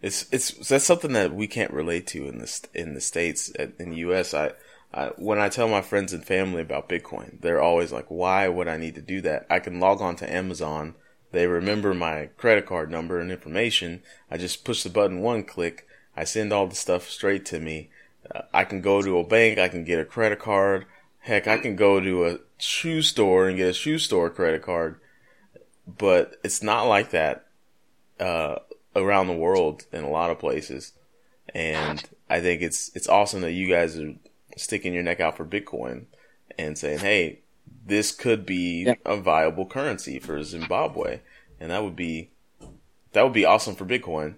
it's 0.00 0.26
it's 0.30 0.68
that's 0.68 0.84
something 0.84 1.12
that 1.12 1.34
we 1.34 1.46
can't 1.46 1.72
relate 1.72 2.06
to 2.08 2.28
in 2.28 2.38
the 2.38 2.68
in 2.74 2.94
the 2.94 3.00
states 3.00 3.50
in 3.50 3.90
the 3.90 3.96
U.S. 3.96 4.32
I, 4.32 4.52
I 4.94 5.06
when 5.16 5.38
I 5.40 5.48
tell 5.48 5.68
my 5.68 5.82
friends 5.82 6.12
and 6.12 6.24
family 6.24 6.62
about 6.62 6.88
Bitcoin, 6.88 7.40
they're 7.40 7.60
always 7.60 7.92
like, 7.92 8.06
"Why 8.08 8.48
would 8.48 8.68
I 8.68 8.76
need 8.76 8.94
to 8.94 9.02
do 9.02 9.20
that? 9.22 9.46
I 9.50 9.58
can 9.58 9.80
log 9.80 10.00
on 10.00 10.16
to 10.16 10.32
Amazon." 10.32 10.94
They 11.30 11.46
remember 11.46 11.92
my 11.92 12.30
credit 12.36 12.64
card 12.64 12.90
number 12.90 13.20
and 13.20 13.30
information. 13.30 14.02
I 14.30 14.38
just 14.38 14.64
push 14.64 14.82
the 14.82 14.88
button 14.88 15.20
one 15.20 15.44
click. 15.44 15.86
I 16.16 16.24
send 16.24 16.52
all 16.52 16.66
the 16.66 16.74
stuff 16.74 17.08
straight 17.10 17.44
to 17.46 17.60
me. 17.60 17.90
Uh, 18.34 18.42
I 18.54 18.64
can 18.64 18.80
go 18.80 19.02
to 19.02 19.18
a 19.18 19.26
bank. 19.26 19.58
I 19.58 19.68
can 19.68 19.84
get 19.84 20.00
a 20.00 20.06
credit 20.06 20.38
card. 20.38 20.86
Heck, 21.20 21.46
I 21.46 21.58
can 21.58 21.76
go 21.76 22.00
to 22.00 22.24
a 22.24 22.38
shoe 22.56 23.02
store 23.02 23.48
and 23.48 23.58
get 23.58 23.68
a 23.68 23.74
shoe 23.74 23.98
store 23.98 24.30
credit 24.30 24.62
card. 24.62 25.00
But 25.86 26.36
it's 26.42 26.62
not 26.62 26.84
like 26.84 27.10
that 27.10 27.46
uh, 28.20 28.56
around 29.02 29.26
the 29.26 29.32
world 29.34 29.84
in 29.92 30.04
a 30.04 30.10
lot 30.10 30.30
of 30.30 30.38
places. 30.38 30.92
And 31.54 32.02
I 32.28 32.40
think 32.40 32.62
it's 32.62 32.90
it's 32.94 33.08
awesome 33.08 33.40
that 33.40 33.52
you 33.52 33.68
guys 33.68 33.98
are 33.98 34.14
sticking 34.56 34.92
your 34.92 35.02
neck 35.02 35.20
out 35.20 35.36
for 35.36 35.44
Bitcoin 35.44 36.06
and 36.58 36.76
saying, 36.76 36.98
"Hey, 36.98 37.40
this 37.86 38.12
could 38.12 38.44
be 38.44 38.84
yeah. 38.84 38.94
a 39.06 39.16
viable 39.16 39.66
currency 39.66 40.18
for 40.18 40.42
Zimbabwe," 40.42 41.20
and 41.58 41.70
that 41.70 41.82
would 41.82 41.96
be 41.96 42.30
that 43.12 43.22
would 43.22 43.32
be 43.32 43.44
awesome 43.44 43.74
for 43.74 43.86
Bitcoin. 43.86 44.34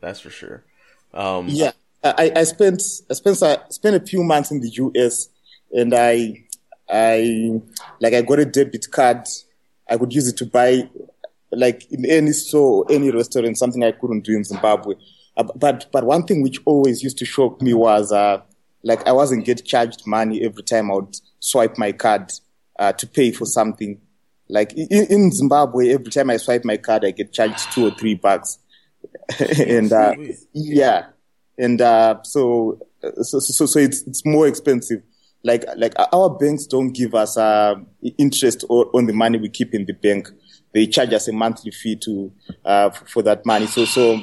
That's 0.00 0.20
for 0.20 0.30
sure. 0.30 0.64
Um, 1.12 1.48
yeah, 1.48 1.72
I, 2.02 2.32
I 2.36 2.44
spent 2.44 2.82
I 3.10 3.14
spent 3.14 3.42
I 3.42 3.58
spent 3.68 3.96
a 3.96 4.06
few 4.06 4.22
months 4.22 4.50
in 4.50 4.60
the 4.60 4.68
US, 4.68 5.28
and 5.72 5.94
I 5.94 6.44
I 6.88 7.60
like 8.00 8.14
I 8.14 8.22
got 8.22 8.38
a 8.38 8.44
debit 8.44 8.90
card. 8.90 9.26
I 9.88 9.98
could 9.98 10.14
use 10.14 10.28
it 10.28 10.36
to 10.38 10.46
buy 10.46 10.88
like 11.56 11.90
in 11.90 12.04
any 12.04 12.32
store, 12.32 12.84
any 12.90 13.10
restaurant, 13.10 13.58
something 13.58 13.82
I 13.82 13.92
couldn't 13.92 14.24
do 14.24 14.32
in 14.32 14.44
Zimbabwe. 14.44 14.94
Uh, 15.36 15.44
but 15.56 15.86
but 15.92 16.04
one 16.04 16.24
thing 16.24 16.42
which 16.42 16.60
always 16.64 17.02
used 17.02 17.18
to 17.18 17.24
shock 17.24 17.60
me 17.60 17.74
was 17.74 18.12
uh, 18.12 18.40
like 18.82 19.06
I 19.06 19.12
wasn't 19.12 19.44
get 19.44 19.64
charged 19.64 20.06
money 20.06 20.42
every 20.42 20.62
time 20.62 20.90
I 20.90 20.94
would 20.94 21.16
swipe 21.40 21.76
my 21.78 21.92
card 21.92 22.32
uh, 22.78 22.92
to 22.92 23.06
pay 23.06 23.32
for 23.32 23.46
something. 23.46 24.00
Like 24.48 24.72
in, 24.74 25.06
in, 25.08 25.32
Zimbabwe, 25.32 25.90
every 25.90 26.10
time 26.10 26.28
I 26.30 26.36
swipe 26.36 26.64
my 26.64 26.76
card, 26.76 27.04
I 27.04 27.12
get 27.12 27.32
charged 27.32 27.72
two 27.72 27.86
or 27.86 27.90
three 27.92 28.14
bucks. 28.14 28.58
and 29.58 29.92
uh, 29.92 30.14
yeah, 30.52 31.06
and 31.58 31.80
uh, 31.80 32.22
so, 32.22 32.78
so 33.22 33.38
so 33.40 33.66
so 33.66 33.78
it's 33.78 34.02
it's 34.02 34.24
more 34.24 34.46
expensive. 34.46 35.02
Like 35.42 35.64
like 35.76 35.94
our 36.12 36.30
banks 36.30 36.66
don't 36.66 36.92
give 36.92 37.14
us 37.14 37.36
uh, 37.36 37.74
interest 38.18 38.64
on 38.68 39.06
the 39.06 39.12
money 39.12 39.38
we 39.38 39.48
keep 39.48 39.74
in 39.74 39.86
the 39.86 39.92
bank 39.92 40.30
they 40.74 40.86
charge 40.86 41.12
us 41.12 41.28
a 41.28 41.32
monthly 41.32 41.70
fee 41.70 41.96
to 41.96 42.30
uh, 42.64 42.90
for 42.90 43.22
that 43.22 43.46
money. 43.46 43.66
So 43.66 43.84
so 43.84 44.20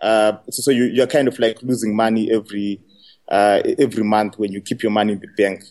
uh, 0.00 0.38
so, 0.50 0.62
so 0.62 0.70
you, 0.70 0.84
you're 0.84 1.08
kind 1.08 1.28
of 1.28 1.38
like 1.38 1.62
losing 1.62 1.94
money 1.94 2.30
every 2.30 2.80
uh, 3.28 3.60
every 3.78 4.04
month 4.04 4.38
when 4.38 4.52
you 4.52 4.60
keep 4.62 4.82
your 4.82 4.92
money 4.92 5.12
in 5.12 5.20
the 5.20 5.28
bank. 5.36 5.64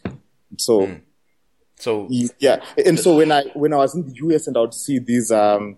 So. 0.58 0.82
Mm. 0.82 1.02
So 1.80 2.08
yeah, 2.10 2.64
and 2.84 3.00
so 3.00 3.18
when 3.18 3.32
I 3.32 3.44
when 3.54 3.72
I 3.72 3.76
was 3.76 3.94
in 3.94 4.04
the 4.04 4.16
US 4.16 4.48
and 4.48 4.58
I 4.58 4.62
would 4.62 4.74
see 4.74 4.98
these 4.98 5.32
um, 5.32 5.78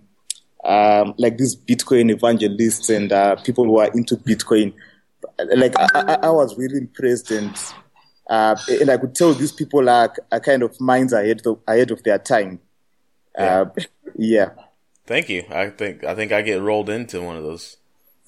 um, 0.63 1.13
like 1.17 1.37
these 1.37 1.57
Bitcoin 1.57 2.09
evangelists 2.09 2.89
and 2.89 3.11
uh, 3.11 3.35
people 3.35 3.65
who 3.65 3.79
are 3.79 3.91
into 3.93 4.15
Bitcoin, 4.15 4.73
like 5.57 5.77
I, 5.77 5.87
I, 5.95 6.13
I 6.23 6.29
was 6.29 6.57
really 6.57 6.77
impressed 6.77 7.31
and 7.31 7.53
uh, 8.29 8.55
and 8.69 8.89
I 8.89 8.95
could 8.95 9.13
tell 9.13 9.33
these 9.33 9.51
people 9.51 9.89
are, 9.89 10.13
are 10.31 10.39
kind 10.39 10.63
of 10.63 10.79
minds 10.79 11.11
ahead 11.11 11.45
of, 11.45 11.59
ahead 11.67 11.91
of 11.91 12.01
their 12.03 12.17
time. 12.17 12.61
Yeah. 13.39 13.61
Uh, 13.61 13.69
yeah. 14.15 14.49
Thank 15.07 15.29
you. 15.29 15.43
I 15.49 15.69
think 15.69 16.03
I 16.03 16.13
think 16.13 16.31
I 16.31 16.41
get 16.41 16.61
rolled 16.61 16.89
into 16.89 17.21
one 17.21 17.37
of 17.37 17.43
those. 17.43 17.77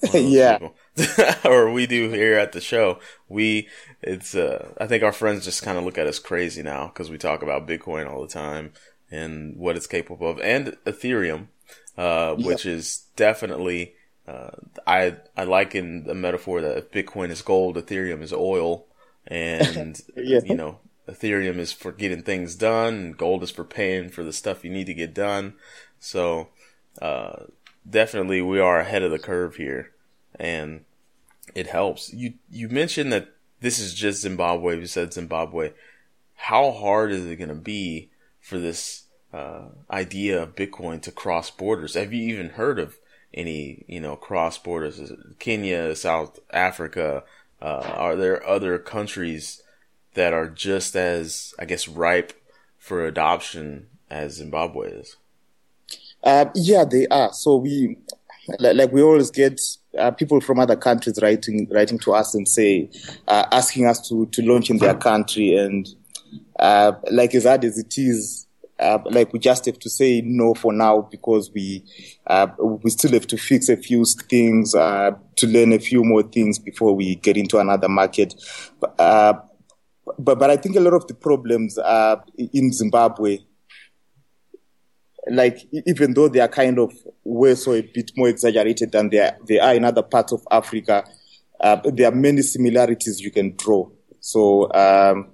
One 0.00 0.08
of 0.08 0.12
those 0.12 0.32
yeah. 0.32 1.38
or 1.44 1.70
we 1.70 1.86
do 1.86 2.10
here 2.10 2.38
at 2.38 2.52
the 2.52 2.60
show. 2.60 2.98
We 3.28 3.68
it's 4.00 4.34
uh 4.34 4.72
I 4.80 4.86
think 4.86 5.04
our 5.04 5.12
friends 5.12 5.44
just 5.44 5.62
kind 5.62 5.78
of 5.78 5.84
look 5.84 5.98
at 5.98 6.06
us 6.06 6.18
crazy 6.18 6.62
now 6.62 6.88
because 6.88 7.10
we 7.10 7.18
talk 7.18 7.42
about 7.42 7.68
Bitcoin 7.68 8.10
all 8.10 8.22
the 8.22 8.28
time 8.28 8.72
and 9.12 9.56
what 9.56 9.76
it's 9.76 9.86
capable 9.86 10.28
of, 10.28 10.40
and 10.40 10.76
Ethereum, 10.86 11.48
uh, 11.96 12.34
yeah. 12.36 12.46
which 12.46 12.66
is 12.66 13.04
definitely. 13.14 13.94
Uh, 14.26 14.50
I 14.86 15.16
I 15.36 15.44
liken 15.44 16.04
the 16.04 16.14
metaphor 16.14 16.60
that 16.62 16.78
if 16.78 16.90
Bitcoin 16.92 17.30
is 17.30 17.42
gold, 17.42 17.76
Ethereum 17.76 18.22
is 18.22 18.32
oil, 18.32 18.86
and 19.26 20.00
yeah. 20.16 20.40
you 20.44 20.54
know 20.54 20.78
Ethereum 21.08 21.58
is 21.58 21.72
for 21.72 21.92
getting 21.92 22.22
things 22.22 22.54
done, 22.54 23.12
gold 23.12 23.42
is 23.42 23.50
for 23.50 23.64
paying 23.64 24.08
for 24.08 24.22
the 24.22 24.32
stuff 24.32 24.64
you 24.64 24.70
need 24.70 24.86
to 24.86 24.94
get 24.94 25.14
done. 25.14 25.54
So, 25.98 26.48
uh, 27.00 27.44
definitely 27.88 28.40
we 28.40 28.60
are 28.60 28.78
ahead 28.78 29.02
of 29.02 29.10
the 29.10 29.18
curve 29.18 29.56
here, 29.56 29.92
and 30.38 30.84
it 31.54 31.66
helps. 31.66 32.12
You 32.12 32.34
you 32.50 32.68
mentioned 32.68 33.12
that 33.12 33.28
this 33.60 33.78
is 33.78 33.94
just 33.94 34.22
Zimbabwe. 34.22 34.78
You 34.78 34.86
said 34.86 35.12
Zimbabwe. 35.12 35.72
How 36.34 36.70
hard 36.72 37.12
is 37.12 37.26
it 37.26 37.36
going 37.36 37.48
to 37.48 37.54
be 37.54 38.10
for 38.40 38.58
this 38.58 39.04
uh, 39.32 39.66
idea 39.90 40.42
of 40.42 40.56
Bitcoin 40.56 41.00
to 41.02 41.12
cross 41.12 41.50
borders? 41.50 41.94
Have 41.94 42.12
you 42.12 42.32
even 42.32 42.50
heard 42.50 42.78
of 42.78 42.98
any 43.34 43.84
you 43.88 44.00
know 44.00 44.16
cross 44.16 44.58
borders? 44.58 45.12
Kenya, 45.38 45.96
South 45.96 46.38
Africa. 46.50 47.24
Uh, 47.60 47.92
are 47.94 48.16
there 48.16 48.44
other 48.44 48.76
countries 48.78 49.62
that 50.14 50.32
are 50.32 50.48
just 50.48 50.94
as, 50.96 51.54
I 51.58 51.64
guess, 51.64 51.88
ripe 51.88 52.32
for 52.78 53.06
adoption 53.06 53.86
as 54.10 54.34
Zimbabwe 54.34 54.90
is? 54.90 55.16
Uh, 56.22 56.46
yeah, 56.54 56.84
they 56.84 57.06
are. 57.08 57.32
So 57.32 57.56
we, 57.56 57.96
like, 58.58 58.92
we 58.92 59.02
always 59.02 59.30
get 59.30 59.60
uh, 59.98 60.10
people 60.10 60.40
from 60.40 60.58
other 60.58 60.76
countries 60.76 61.18
writing 61.22 61.68
writing 61.70 61.98
to 62.00 62.12
us 62.12 62.34
and 62.34 62.46
say, 62.46 62.90
uh, 63.28 63.46
asking 63.52 63.86
us 63.86 64.08
to 64.08 64.26
to 64.26 64.42
launch 64.42 64.70
in 64.70 64.78
their 64.78 64.94
country, 64.94 65.54
and 65.56 65.88
uh, 66.58 66.92
like 67.10 67.34
as 67.34 67.44
hard 67.44 67.64
as 67.64 67.78
it 67.78 67.98
is, 67.98 68.46
uh, 68.78 68.98
like 69.06 69.32
we 69.32 69.38
just 69.38 69.64
have 69.66 69.78
to 69.78 69.90
say 69.90 70.20
no 70.24 70.54
for 70.54 70.72
now 70.72 71.02
because 71.10 71.50
we 71.52 71.84
uh, 72.26 72.46
we 72.58 72.90
still 72.90 73.12
have 73.12 73.26
to 73.26 73.36
fix 73.36 73.68
a 73.68 73.76
few 73.76 74.04
things, 74.04 74.72
to 74.72 75.46
learn 75.46 75.72
a 75.72 75.78
few 75.78 76.04
more 76.04 76.22
things 76.22 76.58
before 76.58 76.94
we 76.94 77.16
get 77.16 77.36
into 77.36 77.58
another 77.58 77.88
market. 77.88 78.34
But, 78.80 79.48
but 80.18 80.38
but 80.38 80.50
I 80.50 80.56
think 80.56 80.76
a 80.76 80.80
lot 80.80 80.94
of 80.94 81.06
the 81.06 81.14
problems 81.14 81.78
are 81.78 82.24
in 82.36 82.72
Zimbabwe. 82.72 83.38
Like 85.30 85.58
even 85.86 86.14
though 86.14 86.28
they 86.28 86.40
are 86.40 86.48
kind 86.48 86.78
of 86.78 86.92
worse 87.24 87.66
or 87.66 87.76
a 87.76 87.82
bit 87.82 88.10
more 88.16 88.28
exaggerated 88.28 88.90
than 88.90 89.08
they 89.10 89.20
are, 89.20 89.36
they 89.46 89.60
are 89.60 89.74
in 89.74 89.84
other 89.84 90.02
parts 90.02 90.32
of 90.32 90.42
Africa, 90.50 91.04
uh, 91.60 91.80
there 91.84 92.08
are 92.08 92.14
many 92.14 92.42
similarities 92.42 93.20
you 93.20 93.30
can 93.30 93.54
draw. 93.56 93.88
So, 94.18 94.72
um, 94.72 95.30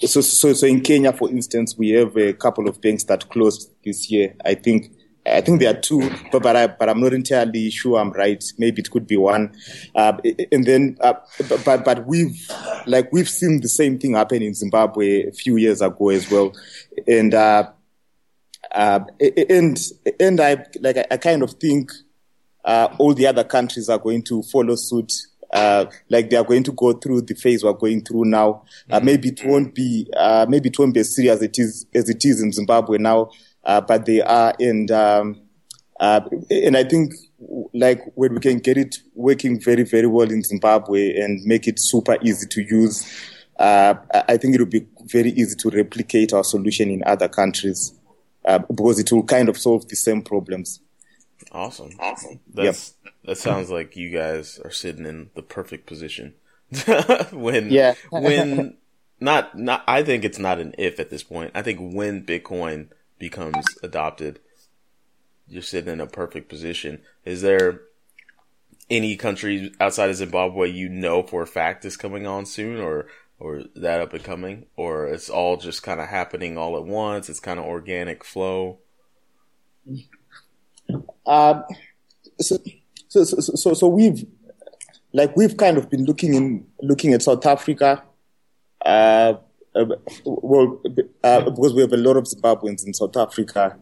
so 0.00 0.20
so 0.20 0.52
so 0.52 0.66
in 0.66 0.80
Kenya, 0.80 1.12
for 1.12 1.28
instance, 1.28 1.76
we 1.76 1.90
have 1.90 2.16
a 2.16 2.32
couple 2.34 2.68
of 2.68 2.80
banks 2.80 3.04
that 3.04 3.28
closed 3.28 3.70
this 3.84 4.10
year. 4.10 4.34
I 4.44 4.54
think 4.54 4.92
I 5.26 5.40
think 5.40 5.60
there 5.60 5.70
are 5.70 5.80
two, 5.80 6.10
but 6.30 6.42
but, 6.42 6.56
I, 6.56 6.66
but 6.68 6.88
I'm 6.88 7.00
not 7.00 7.12
entirely 7.12 7.70
sure 7.70 7.98
I'm 7.98 8.12
right. 8.12 8.42
Maybe 8.58 8.80
it 8.80 8.90
could 8.90 9.06
be 9.06 9.16
one. 9.16 9.54
Uh, 9.94 10.18
and 10.52 10.64
then, 10.64 10.96
uh, 11.00 11.14
but 11.64 11.84
but 11.84 12.06
we've 12.06 12.48
like 12.86 13.12
we've 13.12 13.28
seen 13.28 13.60
the 13.60 13.68
same 13.68 13.98
thing 13.98 14.14
happen 14.14 14.42
in 14.42 14.54
Zimbabwe 14.54 15.26
a 15.28 15.32
few 15.32 15.56
years 15.56 15.82
ago 15.82 16.10
as 16.10 16.30
well, 16.30 16.52
and 17.06 17.34
uh, 17.34 17.70
uh 18.72 19.00
and 19.50 19.78
and 20.20 20.40
I 20.40 20.64
like 20.80 20.98
I, 21.10 21.16
kind 21.16 21.42
of 21.42 21.52
think 21.54 21.90
uh, 22.64 22.88
all 22.98 23.14
the 23.14 23.26
other 23.26 23.44
countries 23.44 23.88
are 23.88 23.98
going 23.98 24.22
to 24.24 24.42
follow 24.42 24.76
suit. 24.76 25.12
Uh, 25.52 25.86
like 26.10 26.28
they 26.28 26.36
are 26.36 26.44
going 26.44 26.64
to 26.64 26.72
go 26.72 26.92
through 26.92 27.22
the 27.22 27.34
phase 27.34 27.62
we're 27.62 27.72
going 27.72 28.02
through 28.02 28.24
now. 28.24 28.64
Uh, 28.90 28.96
mm-hmm. 28.96 29.06
maybe 29.06 29.28
it 29.28 29.40
won't 29.44 29.74
be, 29.74 30.10
uh, 30.16 30.44
maybe 30.48 30.68
it 30.68 30.78
won't 30.78 30.92
be 30.92 30.98
as 30.98 31.14
serious 31.14 31.36
as 31.36 31.42
it 31.42 31.58
is, 31.58 31.86
as 31.94 32.08
it 32.10 32.24
is 32.24 32.42
in 32.42 32.52
Zimbabwe 32.52 32.98
now 32.98 33.30
but 33.80 34.06
they 34.06 34.22
are, 34.22 34.54
and 34.60 34.90
um, 34.90 35.40
uh, 36.00 36.20
and 36.50 36.76
I 36.76 36.84
think 36.84 37.14
like 37.74 38.00
when 38.14 38.34
we 38.34 38.40
can 38.40 38.58
get 38.58 38.78
it 38.78 38.96
working 39.14 39.60
very 39.60 39.82
very 39.82 40.06
well 40.06 40.30
in 40.30 40.42
Zimbabwe 40.42 41.16
and 41.20 41.44
make 41.44 41.66
it 41.66 41.78
super 41.78 42.16
easy 42.22 42.46
to 42.46 42.62
use, 42.62 43.04
uh, 43.58 43.94
I 44.28 44.36
think 44.36 44.54
it 44.54 44.60
will 44.60 44.66
be 44.66 44.86
very 45.04 45.30
easy 45.30 45.56
to 45.56 45.70
replicate 45.70 46.32
our 46.32 46.44
solution 46.44 46.90
in 46.90 47.02
other 47.04 47.28
countries 47.28 47.92
uh, 48.44 48.58
because 48.58 48.98
it 48.98 49.10
will 49.12 49.24
kind 49.24 49.48
of 49.48 49.58
solve 49.58 49.88
the 49.88 49.96
same 49.96 50.22
problems. 50.22 50.80
Awesome, 51.52 51.90
awesome. 51.98 52.40
That's 52.52 52.94
yep. 53.04 53.14
that 53.24 53.38
sounds 53.38 53.70
like 53.70 53.96
you 53.96 54.10
guys 54.10 54.60
are 54.64 54.70
sitting 54.70 55.06
in 55.06 55.30
the 55.34 55.42
perfect 55.42 55.86
position 55.86 56.34
when 57.32 57.70
yeah 57.70 57.94
when 58.10 58.76
not 59.20 59.56
not 59.58 59.82
I 59.86 60.02
think 60.02 60.24
it's 60.24 60.38
not 60.38 60.58
an 60.58 60.74
if 60.78 61.00
at 61.00 61.10
this 61.10 61.22
point. 61.22 61.52
I 61.54 61.62
think 61.62 61.94
when 61.94 62.24
Bitcoin 62.24 62.88
becomes 63.18 63.64
adopted, 63.82 64.40
you're 65.48 65.62
sitting 65.62 65.92
in 65.92 66.00
a 66.00 66.06
perfect 66.06 66.48
position. 66.48 67.00
Is 67.24 67.42
there 67.42 67.82
any 68.90 69.16
country 69.16 69.72
outside 69.80 70.10
of 70.10 70.16
Zimbabwe 70.16 70.70
you 70.70 70.88
know 70.88 71.22
for 71.22 71.42
a 71.42 71.46
fact 71.46 71.84
is 71.84 71.96
coming 71.96 72.26
on 72.26 72.46
soon, 72.46 72.80
or 72.80 73.06
or 73.38 73.64
that 73.74 74.00
up 74.00 74.14
and 74.14 74.24
coming, 74.24 74.66
or 74.76 75.06
it's 75.06 75.28
all 75.28 75.56
just 75.56 75.82
kind 75.82 76.00
of 76.00 76.08
happening 76.08 76.56
all 76.56 76.76
at 76.76 76.84
once? 76.84 77.28
It's 77.28 77.40
kind 77.40 77.58
of 77.58 77.66
organic 77.66 78.24
flow. 78.24 78.78
Um, 81.26 81.64
so, 82.40 82.58
so, 83.08 83.24
so, 83.24 83.40
so, 83.40 83.74
so 83.74 83.88
we've 83.88 84.24
like 85.12 85.36
we've 85.36 85.56
kind 85.56 85.78
of 85.78 85.90
been 85.90 86.04
looking 86.04 86.34
in 86.34 86.66
looking 86.80 87.12
at 87.12 87.22
South 87.22 87.44
Africa. 87.44 88.02
Uh, 88.84 88.88
uh, 88.88 89.38
well, 90.24 90.80
uh, 91.22 91.40
because 91.42 91.74
we 91.74 91.82
have 91.82 91.92
a 91.92 91.96
lot 91.96 92.16
of 92.16 92.24
Zimbabweans 92.24 92.86
in 92.86 92.94
South 92.94 93.16
Africa. 93.16 93.76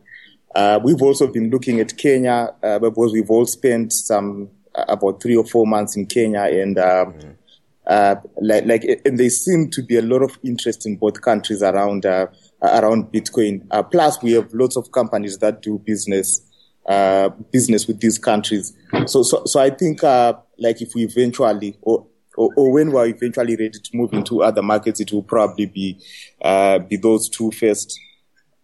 Uh, 0.55 0.79
we've 0.83 1.03
also 1.03 1.27
been 1.27 1.51
looking 1.51 1.81
at 1.81 1.97
Kenya 1.97 2.55
uh, 2.63 2.79
because 2.79 3.13
we've 3.13 3.31
all 3.31 3.47
spent 3.47 3.93
some 3.93 4.51
uh, 4.75 4.85
about 4.89 5.23
three 5.23 5.37
or 5.37 5.45
four 5.45 5.67
months 5.67 5.97
in 5.97 6.07
Kenya, 6.07 6.43
and 6.43 6.77
mm-hmm. 6.77 8.27
like, 8.41 8.65
like, 8.67 9.01
and 9.05 9.19
there 9.19 9.31
seem 9.31 9.71
to 9.71 9.83
be 9.83 9.97
a 9.97 10.03
lot 10.03 10.23
of 10.23 10.39
interest 10.45 10.87
in 10.87 10.97
both 10.97 11.21
countries 11.21 11.63
around 11.63 12.05
around 12.05 13.13
Bitcoin. 13.13 13.63
plus, 13.91 14.23
we 14.23 14.33
have 14.33 14.53
lots 14.55 14.77
of 14.77 14.91
companies 14.93 15.39
that 15.39 15.63
do 15.63 15.79
business 15.79 16.41
business 17.51 17.87
with 17.87 18.01
these 18.01 18.19
countries. 18.19 18.77
So, 19.07 19.23
so, 19.23 19.45
so 19.47 19.59
I 19.59 19.71
think 19.71 20.03
like 20.03 20.81
if 20.83 20.95
we 20.95 21.05
eventually 21.05 21.77
or 21.83 22.07
or, 22.37 22.51
or, 22.57 22.73
when 22.73 22.91
we're 22.91 23.07
eventually 23.07 23.57
ready 23.57 23.79
to 23.79 23.97
move 23.97 24.13
into 24.13 24.43
other 24.43 24.63
markets, 24.63 25.01
it 25.01 25.13
will 25.13 25.23
probably 25.23 25.67
be 25.67 25.99
uh, 26.43 26.79
be 26.79 26.97
those 26.97 27.29
two 27.29 27.51
first. 27.53 27.99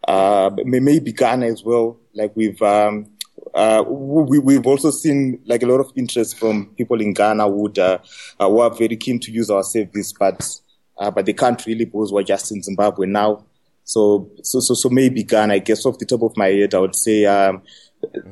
Uh, 0.06 0.50
maybe 0.64 1.12
Ghana 1.12 1.46
as 1.46 1.62
well. 1.62 1.98
Like 2.14 2.34
we've 2.34 2.60
um, 2.62 3.06
uh, 3.54 3.84
we, 3.86 4.38
we've 4.38 4.66
also 4.66 4.90
seen 4.90 5.40
like 5.46 5.62
a 5.62 5.66
lot 5.66 5.80
of 5.80 5.92
interest 5.96 6.38
from 6.38 6.66
people 6.76 7.00
in 7.00 7.12
Ghana 7.12 7.44
who 7.48 7.62
would 7.62 7.78
uh, 7.78 7.98
uh, 8.38 8.58
are 8.58 8.70
very 8.70 8.96
keen 8.96 9.18
to 9.20 9.32
use 9.32 9.50
our 9.50 9.62
service, 9.62 10.12
but 10.12 10.60
uh, 10.98 11.10
but 11.10 11.26
they 11.26 11.32
can't 11.32 11.64
really 11.66 11.84
because 11.84 12.12
we're 12.12 12.22
just 12.22 12.52
in 12.52 12.62
Zimbabwe 12.62 13.06
now. 13.06 13.44
So 13.84 14.30
so 14.42 14.60
so 14.60 14.74
so 14.74 14.88
maybe 14.88 15.22
Ghana. 15.22 15.54
I 15.54 15.58
guess 15.58 15.84
off 15.86 15.98
the 15.98 16.06
top 16.06 16.22
of 16.22 16.36
my 16.36 16.48
head, 16.48 16.74
I 16.74 16.78
would 16.78 16.94
say 16.94 17.24
um, 17.26 17.62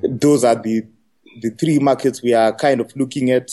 those 0.02 0.44
are 0.44 0.54
the 0.54 0.82
the 1.40 1.50
three 1.50 1.78
markets 1.78 2.22
we 2.22 2.34
are 2.34 2.54
kind 2.54 2.80
of 2.80 2.94
looking 2.96 3.30
at. 3.30 3.50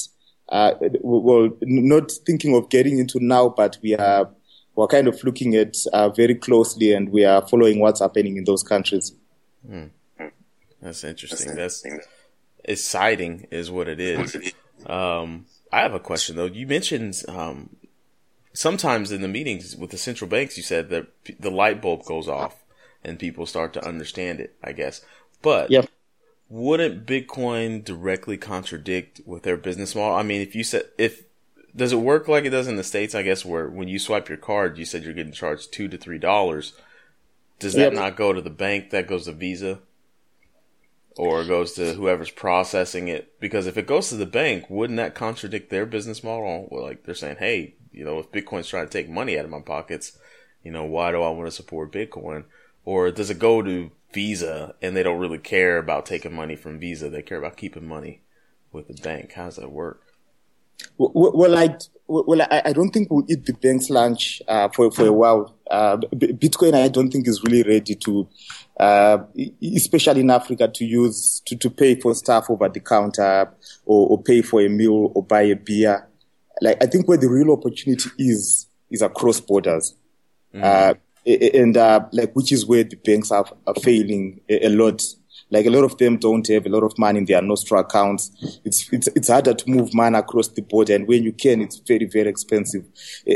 Uh, 0.49 0.73
well, 1.01 1.49
not 1.61 2.11
thinking 2.25 2.55
of 2.55 2.69
getting 2.69 2.99
into 2.99 3.19
now, 3.19 3.49
but 3.49 3.77
we 3.81 3.95
are 3.95 4.29
we're 4.75 4.87
kind 4.87 5.07
of 5.07 5.23
looking 5.23 5.55
at 5.55 5.75
uh, 5.93 6.09
very 6.09 6.35
closely, 6.35 6.93
and 6.93 7.09
we 7.09 7.25
are 7.25 7.45
following 7.47 7.79
what's 7.79 8.01
happening 8.01 8.37
in 8.37 8.43
those 8.43 8.61
countries. 8.61 9.13
Hmm. 9.65 9.85
That's 10.81 11.03
interesting. 11.03 11.55
That's 11.55 11.83
exciting, 12.63 13.47
is 13.51 13.71
what 13.71 13.87
it 13.87 13.99
is. 13.99 14.53
Um, 14.85 15.45
I 15.71 15.79
have 15.79 15.93
a 15.93 15.99
question 15.99 16.35
though. 16.35 16.45
You 16.45 16.67
mentioned 16.67 17.23
um, 17.27 17.75
sometimes 18.53 19.11
in 19.11 19.21
the 19.21 19.27
meetings 19.27 19.75
with 19.75 19.89
the 19.89 19.97
central 19.97 20.29
banks, 20.29 20.57
you 20.57 20.63
said 20.63 20.89
that 20.89 21.07
the 21.39 21.49
light 21.49 21.81
bulb 21.81 22.05
goes 22.05 22.27
off 22.27 22.63
and 23.03 23.17
people 23.17 23.47
start 23.47 23.73
to 23.73 23.87
understand 23.87 24.41
it. 24.41 24.55
I 24.63 24.73
guess, 24.73 25.01
but 25.41 25.71
yep 25.71 25.89
wouldn't 26.49 27.05
Bitcoin 27.05 27.83
directly 27.83 28.37
contradict 28.37 29.21
with 29.25 29.43
their 29.43 29.57
business 29.57 29.95
model? 29.95 30.15
I 30.15 30.23
mean, 30.23 30.41
if 30.41 30.55
you 30.55 30.63
said 30.63 30.83
if 30.97 31.23
does 31.75 31.91
it 31.91 31.97
work 31.97 32.27
like 32.27 32.45
it 32.45 32.51
does 32.51 32.67
in 32.67 32.77
the 32.77 32.83
states? 32.83 33.15
I 33.15 33.23
guess 33.23 33.43
where 33.43 33.67
when 33.67 33.87
you 33.87 33.99
swipe 33.99 34.29
your 34.29 34.37
card, 34.37 34.77
you 34.77 34.85
said 34.85 35.03
you're 35.03 35.13
getting 35.13 35.33
charged 35.33 35.73
two 35.73 35.87
to 35.87 35.97
three 35.97 36.19
dollars. 36.19 36.73
Does 37.59 37.73
that 37.73 37.93
not 37.93 38.17
go 38.17 38.33
to 38.33 38.41
the 38.41 38.49
bank? 38.49 38.89
That 38.89 39.07
goes 39.07 39.25
to 39.25 39.31
Visa, 39.31 39.79
or 41.17 41.45
goes 41.45 41.73
to 41.73 41.93
whoever's 41.93 42.29
processing 42.29 43.07
it? 43.07 43.39
Because 43.39 43.65
if 43.65 43.77
it 43.77 43.87
goes 43.87 44.09
to 44.09 44.15
the 44.15 44.25
bank, 44.25 44.69
wouldn't 44.69 44.97
that 44.97 45.15
contradict 45.15 45.69
their 45.69 45.85
business 45.85 46.23
model? 46.23 46.67
Well, 46.69 46.83
like 46.83 47.05
they're 47.05 47.15
saying, 47.15 47.37
hey, 47.39 47.75
you 47.91 48.03
know, 48.03 48.19
if 48.19 48.31
Bitcoin's 48.31 48.67
trying 48.67 48.87
to 48.87 48.91
take 48.91 49.09
money 49.09 49.39
out 49.39 49.45
of 49.45 49.51
my 49.51 49.61
pockets, 49.61 50.17
you 50.63 50.71
know, 50.71 50.83
why 50.83 51.11
do 51.11 51.21
I 51.21 51.29
want 51.29 51.47
to 51.47 51.51
support 51.51 51.93
Bitcoin? 51.93 52.43
Or 52.83 53.09
does 53.09 53.29
it 53.29 53.39
go 53.39 53.61
to 53.61 53.89
Visa 54.15 54.73
and 54.81 54.95
they 54.95 55.03
don't 55.03 55.19
really 55.19 55.37
care 55.37 55.77
about 55.77 56.05
taking 56.05 56.33
money 56.33 56.55
from 56.55 56.79
Visa. 56.79 57.09
They 57.09 57.21
care 57.21 57.37
about 57.37 57.57
keeping 57.57 57.87
money 57.87 58.21
with 58.71 58.87
the 58.87 58.95
bank. 58.95 59.33
How 59.33 59.45
does 59.45 59.57
that 59.57 59.71
work? 59.71 60.01
Well, 60.97 61.11
well 61.13 61.57
I 61.57 61.77
well 62.07 62.41
I, 62.41 62.61
I 62.65 62.73
don't 62.73 62.91
think 62.91 63.11
we'll 63.11 63.25
eat 63.29 63.45
the 63.45 63.53
bank's 63.53 63.89
lunch 63.89 64.41
uh, 64.47 64.69
for 64.69 64.89
for 64.91 65.05
a 65.05 65.13
while. 65.13 65.55
Uh, 65.69 65.97
Bitcoin, 65.97 66.73
I 66.73 66.87
don't 66.87 67.11
think 67.11 67.27
is 67.27 67.43
really 67.43 67.63
ready 67.63 67.95
to, 67.95 68.27
uh, 68.79 69.17
especially 69.75 70.21
in 70.21 70.29
Africa, 70.29 70.67
to 70.67 70.85
use 70.85 71.41
to, 71.45 71.55
to 71.57 71.69
pay 71.69 71.95
for 71.95 72.13
stuff 72.15 72.49
over 72.49 72.69
the 72.69 72.79
counter 72.79 73.51
or, 73.85 74.09
or 74.09 74.23
pay 74.23 74.41
for 74.41 74.61
a 74.61 74.69
meal 74.69 75.11
or 75.13 75.23
buy 75.23 75.43
a 75.43 75.55
beer. 75.55 76.07
Like 76.61 76.81
I 76.81 76.87
think 76.87 77.07
where 77.07 77.17
the 77.17 77.29
real 77.29 77.51
opportunity 77.51 78.09
is 78.17 78.67
is 78.89 79.01
across 79.01 79.39
borders. 79.39 79.95
Mm 80.53 80.97
and 81.25 81.75
uh, 81.75 82.05
like 82.11 82.33
which 82.33 82.51
is 82.51 82.65
where 82.65 82.83
the 82.83 82.95
banks 82.97 83.31
are, 83.31 83.45
are 83.65 83.75
failing 83.75 84.41
a, 84.49 84.67
a, 84.67 84.69
lot. 84.69 85.01
Like 85.49 85.65
a 85.65 85.69
lot 85.69 85.83
of 85.83 85.97
them 85.97 86.17
don't 86.17 86.47
have 86.47 86.65
a 86.65 86.69
lot 86.69 86.83
of 86.83 86.97
money 86.97 87.19
in 87.19 87.25
their 87.25 87.41
Nostro 87.41 87.79
accounts. 87.79 88.31
It's 88.63 88.91
it's 88.91 89.07
it's 89.09 89.27
harder 89.27 89.53
to 89.53 89.69
move 89.69 89.93
money 89.93 90.17
across 90.17 90.49
the 90.49 90.61
border, 90.61 90.95
and 90.95 91.07
when 91.07 91.23
you 91.23 91.33
can, 91.33 91.61
it's 91.61 91.77
very 91.77 92.05
very 92.05 92.29
expensive. 92.29 92.85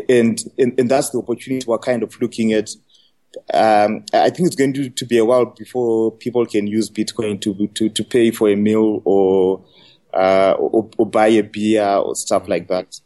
And 0.08 0.40
and, 0.58 0.80
and 0.80 0.90
that's 0.90 1.10
the 1.10 1.20
opportunity 1.20 1.66
we're 1.68 1.78
kind 1.78 2.04
of 2.04 2.20
looking 2.22 2.54
at. 2.54 2.70
Um, 3.54 4.06
I 4.12 4.32
think 4.32 4.48
it's 4.48 4.56
going 4.56 4.74
to, 4.74 4.90
to 4.90 5.06
be 5.06 5.20
a 5.20 5.26
while 5.26 5.46
before 5.46 6.12
people 6.12 6.46
can 6.48 6.66
use 6.66 6.90
Bitcoin 6.90 7.40
to 7.42 7.68
to 7.68 7.90
to 7.90 8.04
pay 8.04 8.32
for 8.32 8.50
a 8.50 8.56
meal 8.56 9.02
or 9.06 9.64
uh, 10.14 10.56
or, 10.58 10.90
or 10.98 11.06
buy 11.06 11.28
a 11.28 11.42
beer 11.42 11.86
or 11.86 12.16
stuff 12.16 12.48
like 12.48 12.68
that. 12.70 13.00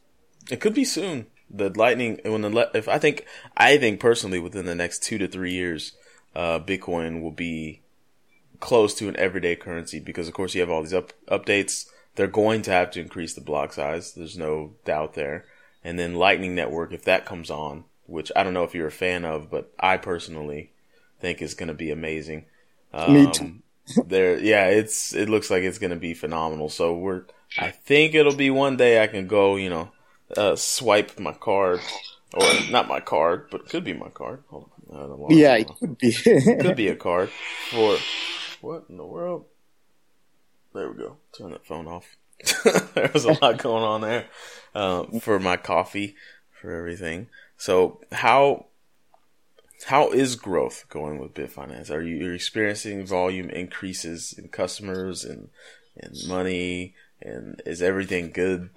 It 0.50 0.62
could 0.62 0.74
be 0.74 0.86
soon 0.86 1.28
the 1.54 1.70
lightning 1.70 2.20
when 2.24 2.42
the 2.42 2.70
if 2.74 2.90
I 2.90 2.98
think 2.98 3.26
I 3.56 3.78
think 3.78 4.00
personally 4.00 4.40
within 4.40 4.66
the 4.66 4.76
next 4.76 5.04
two 5.04 5.18
to 5.20 5.28
three 5.28 5.54
years, 5.54 5.94
uh, 6.36 6.60
Bitcoin 6.60 7.22
will 7.22 7.32
be 7.32 7.82
close 8.60 8.94
to 8.96 9.08
an 9.08 9.16
everyday 9.18 9.56
currency 9.56 10.00
because 10.00 10.28
of 10.28 10.34
course 10.34 10.56
you 10.56 10.62
have 10.62 10.70
all 10.70 10.82
these 10.82 10.94
up, 10.94 11.14
updates. 11.28 11.88
They're 12.16 12.28
going 12.28 12.62
to 12.64 12.72
have 12.72 12.92
to 12.92 13.02
increase 13.02 13.34
the 13.34 13.42
block 13.42 13.74
size. 13.74 14.14
There's 14.14 14.38
no 14.38 14.74
doubt 14.86 15.14
there. 15.14 15.46
And 15.84 16.00
then 16.00 16.16
Lightning 16.16 16.56
Network, 16.56 16.94
if 16.94 17.04
that 17.06 17.26
comes 17.26 17.50
on, 17.50 17.86
which 18.06 18.32
I 18.36 18.44
don't 18.44 18.54
know 18.54 18.64
if 18.64 18.74
you're 18.74 18.88
a 18.88 18.92
fan 18.92 19.26
of, 19.26 19.50
but 19.50 19.72
I 19.80 19.98
personally 19.98 20.72
think 21.20 21.42
is 21.42 21.56
going 21.56 21.68
to 21.68 21.74
be 21.74 21.92
amazing. 21.92 22.46
Um, 22.94 23.14
Me 23.14 23.32
too. 23.32 23.56
there, 24.06 24.40
yeah, 24.40 24.68
it's 24.68 25.14
it 25.14 25.28
looks 25.28 25.50
like 25.50 25.64
it's 25.64 25.80
going 25.80 25.92
to 25.92 25.98
be 25.98 26.14
phenomenal. 26.14 26.70
So 26.70 26.96
we're, 26.96 27.24
I 27.58 27.72
think 27.72 28.14
it'll 28.14 28.36
be 28.36 28.50
one 28.50 28.78
day 28.78 29.04
I 29.04 29.08
can 29.08 29.28
go, 29.28 29.58
you 29.58 29.70
know, 29.70 29.92
uh, 30.36 30.56
swipe 30.56 31.20
my 31.20 31.34
card, 31.34 31.82
or 32.34 32.44
not 32.70 32.88
my 32.88 33.00
card, 33.00 33.48
but 33.52 33.62
it 33.62 33.70
could 33.70 33.84
be 33.84 33.94
my 33.94 34.10
card. 34.10 34.44
yeah, 35.30 35.56
it 35.56 35.68
could 35.80 35.98
be. 35.98 36.12
could 36.14 36.76
be 36.76 36.88
a 36.88 36.96
card 36.96 37.30
for 37.70 37.98
what 38.62 38.86
in 38.90 38.98
the 38.98 39.06
world? 39.06 39.46
There 40.74 40.90
we 40.90 40.98
go. 40.98 41.18
Turn 41.38 41.52
that 41.52 41.66
phone 41.66 41.88
off. 41.88 42.18
there 42.96 43.12
was 43.14 43.26
a 43.26 43.38
lot 43.42 43.58
going 43.58 43.84
on 43.84 44.02
there 44.02 44.26
um, 44.74 45.20
for 45.20 45.40
my 45.40 45.56
coffee, 45.56 46.16
for 46.52 46.72
everything. 46.72 47.28
So 47.58 48.02
how 48.12 48.68
how 49.86 50.12
is 50.12 50.36
growth 50.36 50.86
going 50.90 51.20
with 51.20 51.34
Bitfinance? 51.34 51.92
Are 51.92 52.02
you 52.02 52.32
experiencing 52.32 53.06
volume 53.06 53.50
increases 53.50 54.34
in 54.38 54.50
customers 54.50 55.24
and 55.24 55.50
and 55.96 56.16
money? 56.28 56.96
And 57.22 57.62
is 57.66 57.82
everything 57.82 58.32
good? 58.32 58.70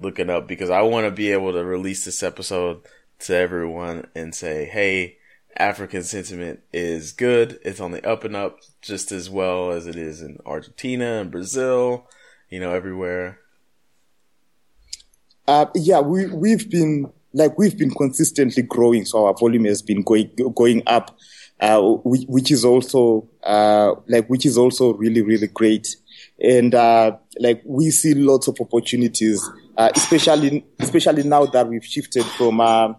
Looking 0.00 0.30
up 0.30 0.46
because 0.46 0.70
I 0.70 0.82
want 0.82 1.06
to 1.06 1.10
be 1.10 1.32
able 1.32 1.52
to 1.52 1.64
release 1.64 2.04
this 2.04 2.22
episode 2.22 2.82
to 3.20 3.34
everyone 3.34 4.06
and 4.14 4.34
say, 4.34 4.66
hey, 4.66 5.18
African 5.56 6.02
sentiment 6.02 6.60
is 6.72 7.12
good. 7.12 7.58
It's 7.64 7.80
on 7.80 7.92
the 7.92 8.06
up 8.06 8.24
and 8.24 8.34
up 8.34 8.58
just 8.82 9.12
as 9.12 9.30
well 9.30 9.70
as 9.70 9.86
it 9.86 9.96
is 9.96 10.20
in 10.20 10.38
Argentina 10.44 11.20
and 11.20 11.30
Brazil, 11.30 12.08
you 12.50 12.60
know, 12.60 12.72
everywhere. 12.72 13.38
Uh, 15.46 15.66
yeah, 15.74 16.00
we, 16.00 16.26
we've 16.26 16.68
been, 16.70 17.12
like, 17.32 17.56
we've 17.56 17.78
been 17.78 17.90
consistently 17.90 18.62
growing. 18.62 19.04
So 19.04 19.26
our 19.26 19.34
volume 19.34 19.64
has 19.66 19.82
been 19.82 20.02
going, 20.02 20.30
going 20.54 20.82
up, 20.86 21.16
uh, 21.60 21.80
which, 21.80 22.24
which 22.26 22.50
is 22.50 22.64
also, 22.64 23.28
uh, 23.44 23.94
like, 24.08 24.26
which 24.28 24.46
is 24.46 24.58
also 24.58 24.94
really, 24.94 25.22
really 25.22 25.46
great. 25.46 25.96
And, 26.40 26.74
uh, 26.74 27.16
like, 27.38 27.62
we 27.64 27.90
see 27.90 28.14
lots 28.14 28.48
of 28.48 28.56
opportunities 28.60 29.48
uh, 29.76 29.90
especially 29.94 30.64
especially 30.78 31.22
now 31.22 31.46
that 31.46 31.68
we've 31.68 31.84
shifted 31.84 32.24
from 32.24 32.60
uh, 32.60 32.94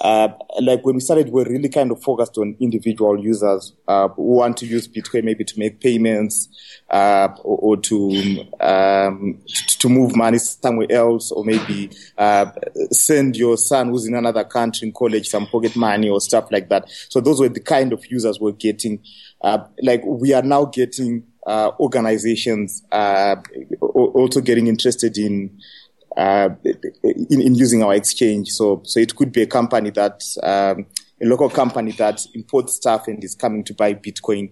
uh, 0.00 0.28
like 0.60 0.84
when 0.84 0.96
we 0.96 1.00
started, 1.00 1.30
we 1.30 1.42
are 1.42 1.48
really 1.48 1.68
kind 1.68 1.90
of 1.90 2.02
focused 2.02 2.36
on 2.38 2.56
individual 2.60 3.18
users 3.18 3.72
uh, 3.88 4.08
who 4.08 4.22
want 4.22 4.56
to 4.58 4.66
use 4.66 4.88
Bitcoin 4.88 5.24
maybe 5.24 5.44
to 5.44 5.58
make 5.58 5.80
payments 5.80 6.48
uh, 6.90 7.28
or, 7.42 7.58
or, 7.58 7.76
to 7.78 8.44
um, 8.60 9.40
to 9.78 9.88
move 9.88 10.14
money 10.14 10.38
somewhere 10.38 10.90
else, 10.90 11.32
or 11.32 11.44
maybe 11.44 11.90
uh, 12.18 12.46
send 12.90 13.36
your 13.36 13.56
son 13.56 13.88
who's 13.88 14.06
in 14.06 14.14
another 14.14 14.44
country 14.44 14.86
in 14.86 14.92
college 14.92 15.28
some 15.28 15.46
pocket 15.46 15.74
money 15.76 16.10
or 16.10 16.20
stuff 16.20 16.50
like 16.50 16.68
that. 16.68 16.90
So 17.08 17.20
those 17.20 17.40
were 17.40 17.48
the 17.48 17.60
kind 17.60 17.92
of 17.92 18.04
users 18.10 18.38
we're 18.38 18.52
getting. 18.52 19.02
like 19.82 20.02
we 20.04 20.34
are 20.34 20.42
now 20.42 20.66
getting 20.66 21.24
organizations 21.48 22.82
also 22.90 24.40
getting 24.40 24.66
interested 24.66 25.16
in 25.16 25.58
uh, 26.16 26.50
in, 27.02 27.42
in, 27.42 27.54
using 27.54 27.82
our 27.82 27.94
exchange. 27.94 28.48
So, 28.48 28.82
so 28.84 29.00
it 29.00 29.14
could 29.14 29.32
be 29.32 29.42
a 29.42 29.46
company 29.46 29.90
that, 29.90 30.22
um, 30.42 30.86
a 31.20 31.26
local 31.26 31.48
company 31.48 31.92
that 31.92 32.24
imports 32.34 32.74
stuff 32.74 33.08
and 33.08 33.22
is 33.22 33.34
coming 33.34 33.64
to 33.64 33.74
buy 33.74 33.94
Bitcoin, 33.94 34.50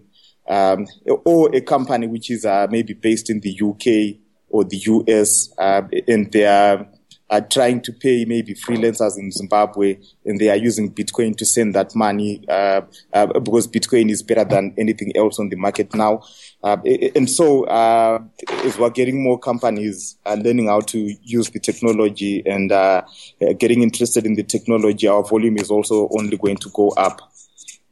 um, 0.49 0.87
or 1.25 1.55
a 1.55 1.61
company 1.61 2.07
which 2.07 2.31
is 2.31 2.45
uh, 2.45 2.67
maybe 2.71 2.95
based 2.95 3.31
in 3.31 3.41
the 3.41 3.59
UK 3.61 4.21
or 4.49 4.65
the 4.65 4.77
US, 4.77 5.53
uh, 5.59 5.83
and 6.07 6.31
they 6.33 6.47
are, 6.47 6.87
are 7.31 7.41
trying 7.41 7.81
to 7.81 7.93
pay 7.93 8.25
maybe 8.27 8.55
freelancers 8.55 9.19
in 9.19 9.33
Zimbabwe, 9.33 9.97
and 10.25 10.39
they 10.39 10.51
are 10.51 10.57
using 10.57 10.93
Bitcoin 10.93 11.37
to 11.37 11.47
send 11.47 11.75
that 11.75 11.95
money 11.95 12.45
uh, 12.49 12.83
uh, 13.13 13.27
because 13.27 13.67
Bitcoin 13.67 14.11
is 14.11 14.23
better 14.23 14.45
than 14.45 14.75
anything 14.77 15.11
else 15.17 15.39
on 15.39 15.49
the 15.49 15.57
market 15.57 15.95
now. 15.95 16.23
Uh, 16.63 16.77
and 17.15 17.29
so, 17.29 17.65
uh, 17.65 18.19
as 18.65 18.79
we're 18.79 18.91
getting 18.91 19.23
more 19.23 19.39
companies 19.39 20.17
uh, 20.27 20.35
learning 20.35 20.67
how 20.67 20.81
to 20.81 21.15
use 21.23 21.51
the 21.51 21.61
technology 21.61 22.43
and 22.47 22.73
uh, 22.73 23.03
getting 23.59 23.83
interested 23.83 24.27
in 24.27 24.35
the 24.35 24.43
technology, 24.43 25.09
our 25.09 25.25
volume 25.25 25.57
is 25.57 25.71
also 25.71 26.09
only 26.19 26.37
going 26.37 26.57
to 26.57 26.71
go 26.71 26.91
up. 26.91 27.21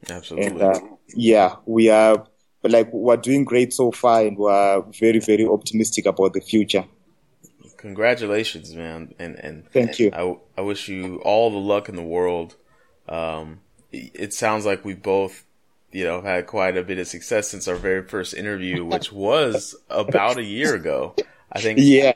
Absolutely. 0.09 0.61
And, 0.61 0.81
yeah, 1.15 1.55
we 1.65 1.89
are 1.89 2.25
like 2.63 2.91
we're 2.93 3.17
doing 3.17 3.43
great 3.43 3.73
so 3.73 3.91
far, 3.91 4.21
and 4.21 4.37
we're 4.37 4.81
very, 4.99 5.19
very 5.19 5.45
optimistic 5.45 6.05
about 6.05 6.33
the 6.33 6.41
future. 6.41 6.85
Congratulations, 7.83 8.73
man, 8.73 9.13
and 9.19 9.35
and 9.35 9.69
thank 9.69 9.99
you. 9.99 10.09
I, 10.13 10.37
I 10.57 10.61
wish 10.61 10.87
you 10.87 11.17
all 11.17 11.51
the 11.51 11.57
luck 11.57 11.89
in 11.89 11.97
the 11.97 12.01
world. 12.01 12.55
Um, 13.09 13.59
it 13.91 14.33
sounds 14.33 14.65
like 14.65 14.85
we 14.85 14.93
both, 14.93 15.43
you 15.91 16.05
know, 16.05 16.21
had 16.21 16.47
quite 16.47 16.77
a 16.77 16.83
bit 16.83 16.97
of 16.97 17.07
success 17.07 17.49
since 17.49 17.67
our 17.67 17.75
very 17.75 18.07
first 18.07 18.35
interview, 18.35 18.85
which 18.85 19.11
was 19.11 19.75
about 19.89 20.37
a 20.37 20.45
year 20.45 20.73
ago. 20.75 21.13
I 21.51 21.59
think. 21.59 21.79
Yeah. 21.81 22.13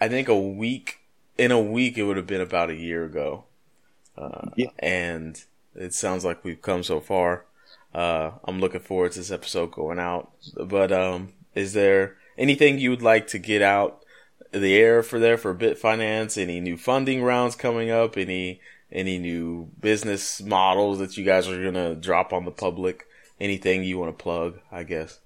I 0.00 0.06
think 0.06 0.28
a 0.28 0.38
week 0.38 1.00
in 1.36 1.50
a 1.50 1.60
week 1.60 1.98
it 1.98 2.04
would 2.04 2.16
have 2.16 2.28
been 2.28 2.40
about 2.40 2.70
a 2.70 2.76
year 2.76 3.04
ago. 3.04 3.46
Uh, 4.16 4.50
yeah. 4.54 4.70
And 4.78 5.42
it 5.74 5.92
sounds 5.92 6.24
like 6.24 6.44
we've 6.44 6.62
come 6.62 6.84
so 6.84 7.00
far. 7.00 7.46
Uh, 7.92 8.30
I'm 8.44 8.60
looking 8.60 8.78
forward 8.78 9.10
to 9.12 9.18
this 9.18 9.32
episode 9.32 9.72
going 9.72 9.98
out. 9.98 10.30
But 10.54 10.92
um, 10.92 11.32
is 11.56 11.72
there 11.72 12.14
anything 12.38 12.78
you 12.78 12.90
would 12.90 13.02
like 13.02 13.26
to 13.28 13.40
get 13.40 13.60
out 13.60 13.99
the 14.52 14.76
air 14.76 15.02
for 15.02 15.18
there 15.18 15.38
for 15.38 15.54
Bitfinance 15.54 16.40
Any 16.40 16.60
new 16.60 16.76
funding 16.76 17.22
rounds 17.22 17.56
coming 17.56 17.90
up? 17.90 18.16
Any 18.16 18.60
any 18.92 19.18
new 19.18 19.70
business 19.80 20.42
models 20.42 20.98
that 20.98 21.16
you 21.16 21.24
guys 21.24 21.48
are 21.48 21.62
gonna 21.62 21.94
drop 21.94 22.32
on 22.32 22.44
the 22.44 22.50
public? 22.50 23.06
Anything 23.40 23.84
you 23.84 23.98
want 23.98 24.16
to 24.16 24.22
plug? 24.22 24.58
I 24.70 24.82
guess. 24.82 25.20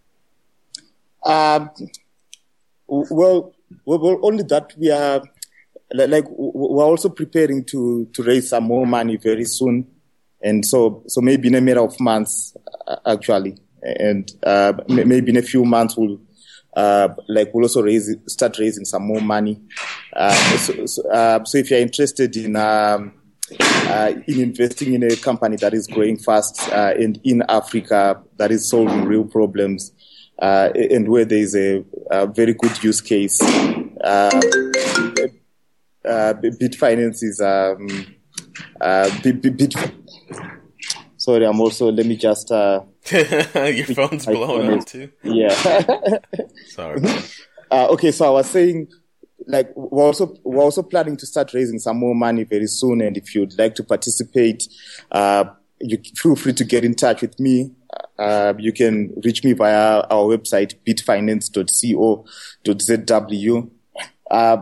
Um. 1.25 1.71
Well, 2.87 3.55
well, 3.87 4.21
only 4.23 4.45
that 4.45 4.75
we 4.77 4.91
are 4.91 5.23
like 5.95 6.25
we're 6.29 6.85
also 6.85 7.09
preparing 7.09 7.65
to 7.65 8.07
to 8.13 8.23
raise 8.23 8.51
some 8.51 8.65
more 8.65 8.87
money 8.87 9.17
very 9.17 9.45
soon 9.45 9.87
and 10.43 10.65
so 10.65 11.03
so 11.07 11.21
maybe 11.21 11.49
in 11.49 11.55
a 11.55 11.61
matter 11.61 11.81
of 11.81 11.99
months 12.01 12.57
actually 13.07 13.57
and 13.83 14.33
uh, 14.45 14.73
maybe 14.89 15.31
in 15.31 15.37
a 15.37 15.43
few 15.43 15.65
months 15.65 15.97
we'll 15.97 16.19
uh, 16.77 17.09
like 17.29 17.53
we'll 17.53 17.65
also 17.65 17.83
raise 17.83 18.15
start 18.27 18.59
raising 18.59 18.85
some 18.85 19.03
more 19.05 19.21
money 19.21 19.61
uh, 20.15 20.35
so, 20.59 20.87
so, 20.87 21.11
uh, 21.11 21.45
so, 21.45 21.59
if 21.59 21.71
you're 21.71 21.81
interested 21.81 22.37
in 22.37 22.57
um, 22.57 23.13
uh, 23.61 24.13
in 24.27 24.41
investing 24.41 24.95
in 24.95 25.03
a 25.03 25.17
company 25.17 25.57
that 25.57 25.75
is 25.75 25.87
growing 25.87 26.17
fast 26.17 26.69
and 26.73 27.21
in 27.25 27.43
Africa 27.49 28.21
that 28.37 28.51
is 28.51 28.69
solving 28.69 29.05
real 29.05 29.25
problems 29.25 29.93
and 30.39 31.09
where 31.09 31.25
there 31.25 31.39
is 31.39 31.55
a, 31.55 31.85
a, 32.11 32.27
very 32.27 32.55
good 32.55 32.83
use 32.83 33.01
case 33.01 33.41
Bitfinance 36.05 37.23
is 37.23 37.41
um, 37.41 37.89
Sorry, 41.17 41.47
I'm 41.47 41.59
also. 41.59 41.91
Let 41.91 42.05
me 42.05 42.17
just. 42.17 42.53
Your 43.13 43.87
phone's 43.87 44.27
blowing 44.27 44.79
up 44.79 44.87
too. 44.87 45.11
Yeah. 45.23 45.55
Sorry. 46.67 47.03
Uh, 47.71 47.89
okay, 47.91 48.11
so 48.11 48.27
I 48.27 48.31
was 48.31 48.49
saying, 48.49 48.89
like, 49.47 49.71
we're 49.77 50.05
also 50.05 50.35
we're 50.43 50.63
also 50.63 50.83
planning 50.83 51.17
to 51.19 51.27
start 51.27 51.53
raising 51.53 51.79
some 51.79 51.99
more 51.99 52.15
money 52.15 52.45
very 52.45 52.67
soon, 52.67 53.03
and 53.03 53.17
if 53.17 53.35
you'd 53.35 53.59
like 53.59 53.75
to 53.75 53.85
participate, 53.85 54.67
uh, 55.11 55.45
you 55.81 55.99
feel 56.17 56.37
free 56.37 56.55
to 56.55 56.65
get 56.65 56.85
in 56.85 56.95
touch 56.95 57.21
with 57.21 57.39
me. 57.39 57.73
Uh, 58.19 58.55
you 58.59 58.73
can 58.73 59.13
reach 59.23 59.45
me 59.45 59.53
via 59.53 60.01
our 60.11 60.37
website 60.37 60.75
bitfinance.co.zw. 60.87 63.71
Uh, 64.31 64.57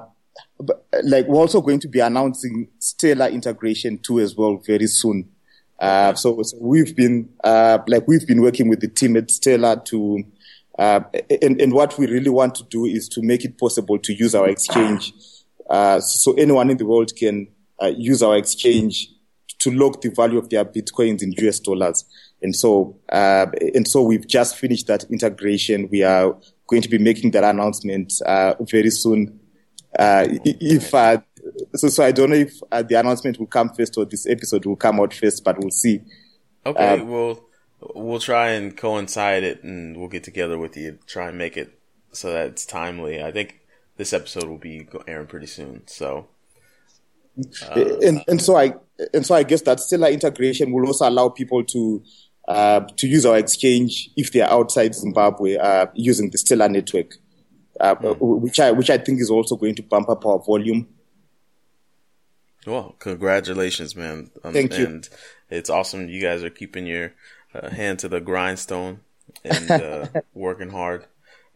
but, 0.58 0.86
like 1.04 1.26
we're 1.26 1.38
also 1.38 1.60
going 1.60 1.80
to 1.80 1.88
be 1.88 2.00
announcing 2.00 2.68
Stellar 2.78 3.28
integration 3.28 3.98
too 3.98 4.20
as 4.20 4.36
well 4.36 4.56
very 4.56 4.86
soon. 4.86 5.28
Uh, 5.82 6.14
so, 6.14 6.40
so, 6.44 6.56
we've 6.60 6.94
been 6.94 7.28
uh, 7.42 7.78
like 7.88 8.06
we've 8.06 8.24
been 8.24 8.40
working 8.40 8.68
with 8.68 8.78
the 8.78 8.86
team 8.86 9.16
at 9.16 9.28
Stellar 9.32 9.82
to, 9.86 10.22
uh, 10.78 11.00
and, 11.42 11.60
and 11.60 11.72
what 11.72 11.98
we 11.98 12.06
really 12.06 12.30
want 12.30 12.54
to 12.54 12.64
do 12.70 12.84
is 12.84 13.08
to 13.08 13.20
make 13.20 13.44
it 13.44 13.58
possible 13.58 13.98
to 13.98 14.14
use 14.14 14.32
our 14.32 14.48
exchange, 14.48 15.12
uh, 15.68 15.98
so 15.98 16.34
anyone 16.34 16.70
in 16.70 16.76
the 16.76 16.86
world 16.86 17.10
can 17.16 17.48
uh, 17.82 17.88
use 17.96 18.22
our 18.22 18.36
exchange 18.36 19.08
to 19.58 19.72
lock 19.72 20.00
the 20.02 20.10
value 20.10 20.38
of 20.38 20.50
their 20.50 20.64
bitcoins 20.64 21.20
in 21.20 21.32
US 21.44 21.58
dollars. 21.58 22.04
And 22.42 22.54
so, 22.54 22.96
uh, 23.10 23.46
and 23.74 23.86
so 23.86 24.02
we've 24.02 24.28
just 24.28 24.56
finished 24.56 24.86
that 24.86 25.02
integration. 25.10 25.88
We 25.90 26.04
are 26.04 26.36
going 26.68 26.82
to 26.82 26.88
be 26.88 26.98
making 26.98 27.32
that 27.32 27.42
announcement 27.42 28.12
very 28.70 28.90
soon. 28.90 29.40
if 29.98 30.94
so 31.74 31.88
so 31.88 32.04
I 32.04 32.12
don't 32.12 32.30
know 32.30 32.36
if 32.36 32.60
uh, 32.70 32.82
the 32.82 32.94
announcement 32.98 33.38
will 33.38 33.46
come 33.46 33.70
first 33.70 33.96
or 33.96 34.04
this 34.04 34.26
episode 34.26 34.66
will 34.66 34.76
come 34.76 35.00
out 35.00 35.14
first, 35.14 35.44
but 35.44 35.58
we'll 35.58 35.70
see. 35.70 36.00
Okay, 36.64 37.00
um, 37.00 37.08
we'll 37.08 37.44
we'll 37.94 38.20
try 38.20 38.50
and 38.50 38.76
coincide 38.76 39.42
it, 39.42 39.62
and 39.62 39.96
we'll 39.96 40.08
get 40.08 40.24
together 40.24 40.58
with 40.58 40.76
you. 40.76 40.98
Try 41.06 41.28
and 41.28 41.38
make 41.38 41.56
it 41.56 41.78
so 42.12 42.32
that 42.32 42.48
it's 42.48 42.66
timely. 42.66 43.22
I 43.22 43.32
think 43.32 43.60
this 43.96 44.12
episode 44.12 44.44
will 44.44 44.58
be 44.58 44.86
airing 45.06 45.26
pretty 45.26 45.46
soon. 45.46 45.82
So, 45.86 46.28
uh, 47.70 47.98
and 48.02 48.22
and 48.28 48.40
so 48.40 48.56
I 48.56 48.74
and 49.12 49.24
so 49.26 49.34
I 49.34 49.42
guess 49.42 49.62
that 49.62 49.80
stellar 49.80 50.08
integration 50.08 50.72
will 50.72 50.86
also 50.86 51.08
allow 51.08 51.28
people 51.28 51.64
to. 51.64 52.02
Uh, 52.48 52.80
to 52.96 53.06
use 53.06 53.24
our 53.24 53.38
exchange 53.38 54.10
if 54.16 54.32
they 54.32 54.40
are 54.40 54.50
outside 54.50 54.92
Zimbabwe 54.92 55.56
uh, 55.56 55.86
using 55.94 56.28
the 56.28 56.36
Stellar 56.36 56.68
network, 56.68 57.14
mm. 57.80 58.18
which 58.18 58.58
I 58.58 58.72
which 58.72 58.90
I 58.90 58.98
think 58.98 59.20
is 59.20 59.30
also 59.30 59.54
going 59.54 59.76
to 59.76 59.82
bump 59.84 60.08
up 60.08 60.26
our 60.26 60.40
volume. 60.40 60.88
Well, 62.66 62.94
congratulations, 62.98 63.96
man. 63.96 64.30
Um, 64.44 64.52
Thank 64.52 64.78
you. 64.78 64.86
And 64.86 65.08
it's 65.50 65.70
awesome 65.70 66.08
you 66.08 66.22
guys 66.22 66.44
are 66.44 66.50
keeping 66.50 66.86
your 66.86 67.12
uh, 67.54 67.70
hand 67.70 67.98
to 68.00 68.08
the 68.08 68.20
grindstone 68.20 69.00
and 69.44 69.70
uh, 69.70 70.06
working 70.34 70.70
hard. 70.70 71.06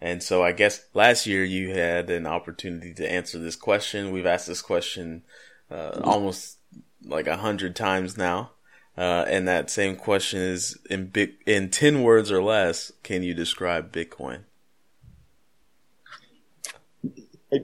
And 0.01 0.23
so 0.23 0.43
I 0.43 0.53
guess 0.53 0.85
last 0.93 1.27
year 1.27 1.45
you 1.45 1.73
had 1.75 2.11
an 2.11 2.27
opportunity 2.27 2.93
to 2.95 3.11
answer 3.11 3.39
this 3.39 3.57
question. 3.57 4.13
We've 4.13 4.27
asked 4.27 4.47
this 4.47 4.63
question 4.63 5.23
uh, 5.71 6.01
almost 6.03 6.59
like 7.05 7.27
a 7.27 7.39
hundred 7.39 7.77
times 7.77 8.19
now. 8.19 8.51
Uh, 8.99 9.25
and 9.29 9.47
that 9.47 9.71
same 9.71 9.95
question 9.95 10.41
is 10.41 10.79
in 10.89 11.07
big, 11.07 11.35
in 11.47 11.71
10 11.71 12.03
words 12.03 12.33
or 12.33 12.43
less, 12.43 12.93
can 13.03 13.23
you 13.23 13.35
describe 13.35 13.93
Bitcoin? 13.93 14.41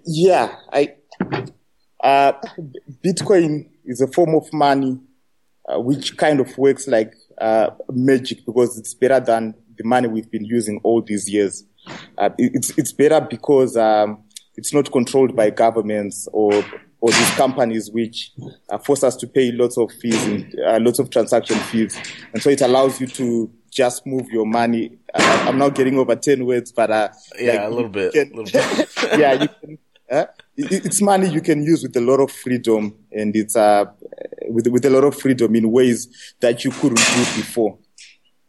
Yeah, 0.05 0.57
I, 0.73 0.95
uh, 2.03 2.33
Bitcoin 3.05 3.69
is 3.85 4.01
a 4.01 4.07
form 4.07 4.35
of 4.35 4.53
money 4.53 4.99
uh, 5.69 5.81
which 5.81 6.17
kind 6.17 6.41
of 6.41 6.57
works 6.59 6.89
like 6.89 7.15
uh, 7.41 7.71
magic 7.91 8.45
because 8.45 8.79
it's 8.79 8.95
better 8.95 9.21
than 9.21 9.55
the 9.77 9.85
money 9.85 10.09
we've 10.09 10.31
been 10.31 10.45
using 10.45 10.81
all 10.83 11.01
these 11.01 11.29
years. 11.31 11.65
Uh, 12.19 12.31
it's 12.39 12.77
it's 12.79 12.93
better 12.93 13.21
because 13.21 13.77
um, 13.77 14.23
it's 14.57 14.73
not 14.73 14.91
controlled 14.91 15.35
by 15.35 15.51
governments 15.51 16.29
or 16.33 16.53
or 17.01 17.11
these 17.11 17.31
companies 17.31 17.91
which 17.91 18.33
uh, 18.71 18.79
force 18.79 19.03
us 19.03 19.17
to 19.17 19.27
pay 19.27 19.51
lots 19.53 19.77
of 19.77 19.91
fees 19.93 20.25
and 20.25 20.55
uh, 20.67 20.79
lots 20.81 20.99
of 20.99 21.11
transaction 21.11 21.57
fees, 21.57 21.97
and 22.33 22.43
so 22.43 22.51
it 22.51 22.61
allows 22.61 23.01
you 23.01 23.07
to 23.07 23.51
just 23.71 24.07
move 24.07 24.29
your 24.31 24.47
money. 24.47 24.99
I'm 25.15 25.59
not 25.59 25.75
getting 25.75 25.99
over 25.99 26.15
ten 26.15 26.45
words, 26.47 26.73
but 26.73 26.91
yeah, 27.39 27.53
like 27.53 27.61
a 27.61 27.69
little 27.69 27.89
bit, 27.89 28.13
can, 28.13 28.31
little 28.31 28.45
bit. 28.45 28.89
yeah, 29.19 29.33
you 29.35 29.49
can 29.49 29.79
it's 30.57 31.01
money 31.01 31.29
you 31.29 31.41
can 31.41 31.63
use 31.63 31.83
with 31.83 31.97
a 31.97 32.01
lot 32.01 32.21
of 32.21 32.31
freedom 32.31 32.95
and 33.13 33.35
it's 33.35 33.57
uh, 33.57 33.87
with, 34.49 34.67
with 34.69 34.85
a 34.85 34.91
lot 34.91 35.05
of 35.05 35.19
freedom 35.19 35.55
in 35.55 35.71
ways 35.71 36.35
that 36.41 36.65
you 36.65 36.71
couldn't 36.71 36.97
do 36.97 37.25
before. 37.37 37.79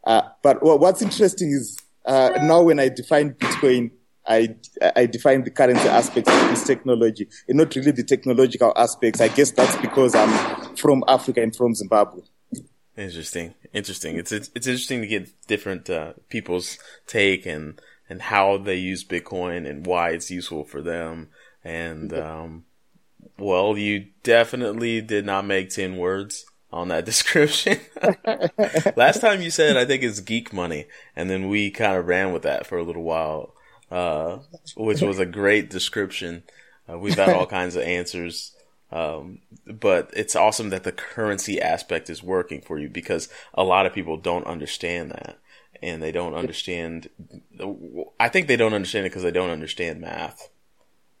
Uh, 0.04 0.22
but 0.42 0.62
what's 0.62 1.00
interesting 1.00 1.50
is 1.50 1.78
uh, 2.04 2.30
now 2.42 2.62
when 2.62 2.78
I 2.78 2.90
define 2.90 3.32
Bitcoin, 3.32 3.90
I, 4.26 4.54
I 4.96 5.06
define 5.06 5.44
the 5.44 5.50
currency 5.50 5.88
aspects 5.88 6.30
of 6.30 6.48
this 6.48 6.66
technology 6.66 7.28
and 7.48 7.58
not 7.58 7.74
really 7.74 7.90
the 7.92 8.04
technological 8.04 8.72
aspects. 8.76 9.20
I 9.20 9.28
guess 9.28 9.50
that's 9.50 9.76
because 9.76 10.14
I'm 10.14 10.76
from 10.76 11.04
Africa 11.08 11.42
and 11.42 11.54
from 11.54 11.74
Zimbabwe. 11.74 12.22
Interesting. 12.96 13.54
Interesting. 13.72 14.16
It's, 14.16 14.32
it's, 14.32 14.50
it's 14.54 14.66
interesting 14.66 15.00
to 15.00 15.06
get 15.06 15.30
different, 15.46 15.90
uh, 15.90 16.12
people's 16.28 16.78
take 17.06 17.44
and, 17.44 17.80
and 18.08 18.22
how 18.22 18.58
they 18.58 18.76
use 18.76 19.04
Bitcoin 19.04 19.68
and 19.68 19.86
why 19.86 20.10
it's 20.10 20.30
useful 20.30 20.64
for 20.64 20.80
them 20.82 21.28
and, 21.64 22.12
um, 22.12 22.64
well, 23.38 23.76
you 23.78 24.06
definitely 24.22 25.00
did 25.00 25.24
not 25.26 25.46
make 25.46 25.70
10 25.70 25.96
words 25.96 26.46
on 26.72 26.88
that 26.88 27.04
description. 27.06 27.80
Last 28.96 29.20
time 29.20 29.42
you 29.42 29.50
said, 29.50 29.76
I 29.76 29.84
think 29.84 30.02
it's 30.02 30.20
geek 30.20 30.52
money. 30.52 30.86
And 31.16 31.30
then 31.30 31.48
we 31.48 31.70
kind 31.70 31.96
of 31.96 32.06
ran 32.06 32.32
with 32.32 32.42
that 32.42 32.66
for 32.66 32.78
a 32.78 32.84
little 32.84 33.02
while. 33.02 33.54
uh, 33.90 34.38
which 34.76 35.02
was 35.02 35.18
a 35.18 35.26
great 35.26 35.70
description. 35.70 36.42
Uh, 36.90 36.98
we've 36.98 37.16
had 37.16 37.30
all 37.32 37.46
kinds 37.58 37.76
of 37.76 37.82
answers. 37.82 38.52
Um, 38.92 39.40
but 39.66 40.10
it's 40.14 40.36
awesome 40.36 40.70
that 40.70 40.84
the 40.84 40.92
currency 40.92 41.60
aspect 41.60 42.08
is 42.10 42.22
working 42.22 42.60
for 42.60 42.78
you 42.78 42.88
because 42.88 43.28
a 43.54 43.64
lot 43.64 43.86
of 43.86 43.92
people 43.92 44.16
don't 44.16 44.46
understand 44.46 45.10
that 45.10 45.38
and 45.82 46.02
they 46.02 46.12
don't 46.12 46.34
understand. 46.34 47.08
I 48.20 48.28
think 48.28 48.48
they 48.48 48.56
don't 48.56 48.74
understand 48.74 49.06
it 49.06 49.10
because 49.10 49.22
they 49.24 49.30
don't 49.32 49.50
understand 49.50 50.00
math. 50.00 50.48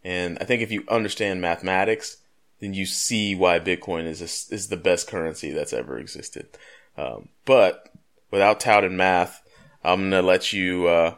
And 0.04 0.38
I 0.40 0.44
think 0.44 0.62
if 0.62 0.70
you 0.70 0.84
understand 0.88 1.40
mathematics, 1.40 2.18
then 2.60 2.74
you 2.74 2.86
see 2.86 3.34
why 3.34 3.58
Bitcoin 3.58 4.06
is 4.06 4.20
a, 4.20 4.54
is 4.54 4.68
the 4.68 4.76
best 4.76 5.08
currency 5.08 5.50
that's 5.50 5.72
ever 5.72 5.98
existed. 5.98 6.48
Um, 6.96 7.30
but 7.44 7.88
without 8.30 8.60
touting 8.60 8.96
math, 8.96 9.42
I'm 9.82 10.10
gonna 10.10 10.22
let 10.22 10.52
you 10.52 10.86
uh, 10.86 11.14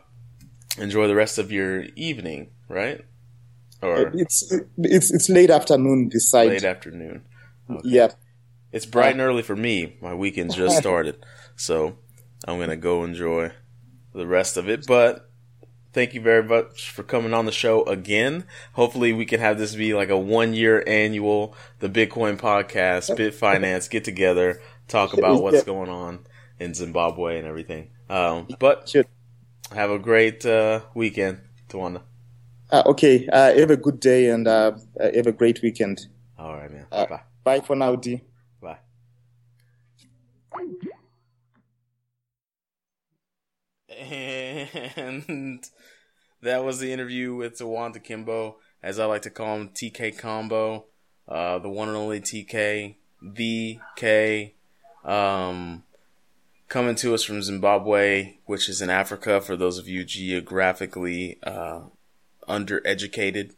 enjoy 0.79 1.07
the 1.09 1.15
rest 1.15 1.39
of 1.39 1.53
your 1.53 1.85
evening, 1.97 2.51
right? 2.69 3.05
Or 3.83 4.11
it's 4.15 4.53
it's 4.79 5.11
it's 5.13 5.29
late 5.29 5.51
afternoon 5.51 6.11
this 6.13 6.31
side. 6.31 6.49
Late 6.49 6.65
afternoon. 6.65 7.25
Okay. 7.71 7.81
Yeah. 7.85 8.09
It's 8.73 8.87
bright 8.87 9.13
and 9.13 9.21
early 9.21 9.43
for 9.43 9.57
me. 9.57 9.97
My 10.01 10.15
weekend 10.15 10.55
just 10.55 10.77
started, 10.79 11.25
so 11.57 11.99
I'm 12.47 12.59
gonna 12.59 12.77
go 12.77 13.05
enjoy 13.05 13.53
the 14.15 14.27
rest 14.27 14.57
of 14.57 14.69
it. 14.69 14.87
But 14.87 15.26
thank 15.97 16.13
you 16.13 16.21
very 16.21 16.43
much 16.43 16.91
for 16.91 17.03
coming 17.03 17.33
on 17.33 17.47
the 17.47 17.53
show 17.53 17.83
again. 17.85 18.45
Hopefully, 18.75 19.15
we 19.15 19.25
can 19.25 19.41
have 19.41 19.59
this 19.59 19.75
be 19.75 19.95
like 19.95 20.11
a 20.11 20.19
one 20.19 20.53
year 20.53 20.85
annual, 20.87 21.57
the 21.79 21.89
Bitcoin 21.89 22.39
podcast, 22.39 23.17
Bitfinance, 23.17 23.89
get 23.89 24.05
together, 24.05 24.61
talk 24.89 25.15
about 25.15 25.43
what's 25.43 25.65
going 25.65 25.89
on 25.89 26.27
in 26.61 26.75
Zimbabwe 26.75 27.39
and 27.39 27.47
everything. 27.47 27.89
Um, 28.11 28.47
but 28.61 28.95
have 29.73 29.91
a 29.91 29.99
great 29.99 30.45
uh, 30.45 30.83
weekend, 30.95 31.41
Tawanda. 31.71 32.03
Uh, 32.71 32.83
okay. 32.87 33.27
Uh, 33.33 33.55
have 33.55 33.71
a 33.71 33.77
good 33.79 33.99
day 33.99 34.29
and 34.29 34.47
uh, 34.47 34.73
uh 35.01 35.11
have 35.15 35.27
a 35.27 35.33
great 35.33 35.63
weekend. 35.63 36.07
All 36.39 36.55
right, 36.55 36.71
man. 36.71 36.87
Uh, 36.93 37.07
bye. 37.07 37.23
Bye 37.43 37.61
for 37.61 37.75
now, 37.75 37.97
D. 37.97 38.21
Bye. 38.61 38.77
And 44.97 45.65
that 46.43 46.65
was 46.65 46.79
the 46.79 46.93
interview 46.93 47.35
with 47.35 47.59
Tawanda 47.59 48.05
Kembo, 48.05 48.57
as 48.83 48.99
I 48.99 49.07
like 49.07 49.23
to 49.23 49.31
call 49.31 49.57
him, 49.57 49.69
TK 49.71 50.19
Combo, 50.19 50.85
uh, 51.29 51.59
the 51.59 51.69
one 51.69 51.89
and 51.89 51.97
only 51.97 52.21
TK, 52.21 52.97
the 53.23 53.79
K, 53.97 54.55
um, 55.05 55.83
coming 56.69 56.95
to 56.97 57.15
us 57.15 57.23
from 57.23 57.43
Zimbabwe, 57.43 58.35
which 58.45 58.69
is 58.69 58.83
in 58.83 58.91
Africa. 58.91 59.41
For 59.41 59.57
those 59.57 59.79
of 59.79 59.89
you 59.89 60.05
geographically 60.05 61.39
uh, 61.43 61.81
undereducated. 62.49 63.53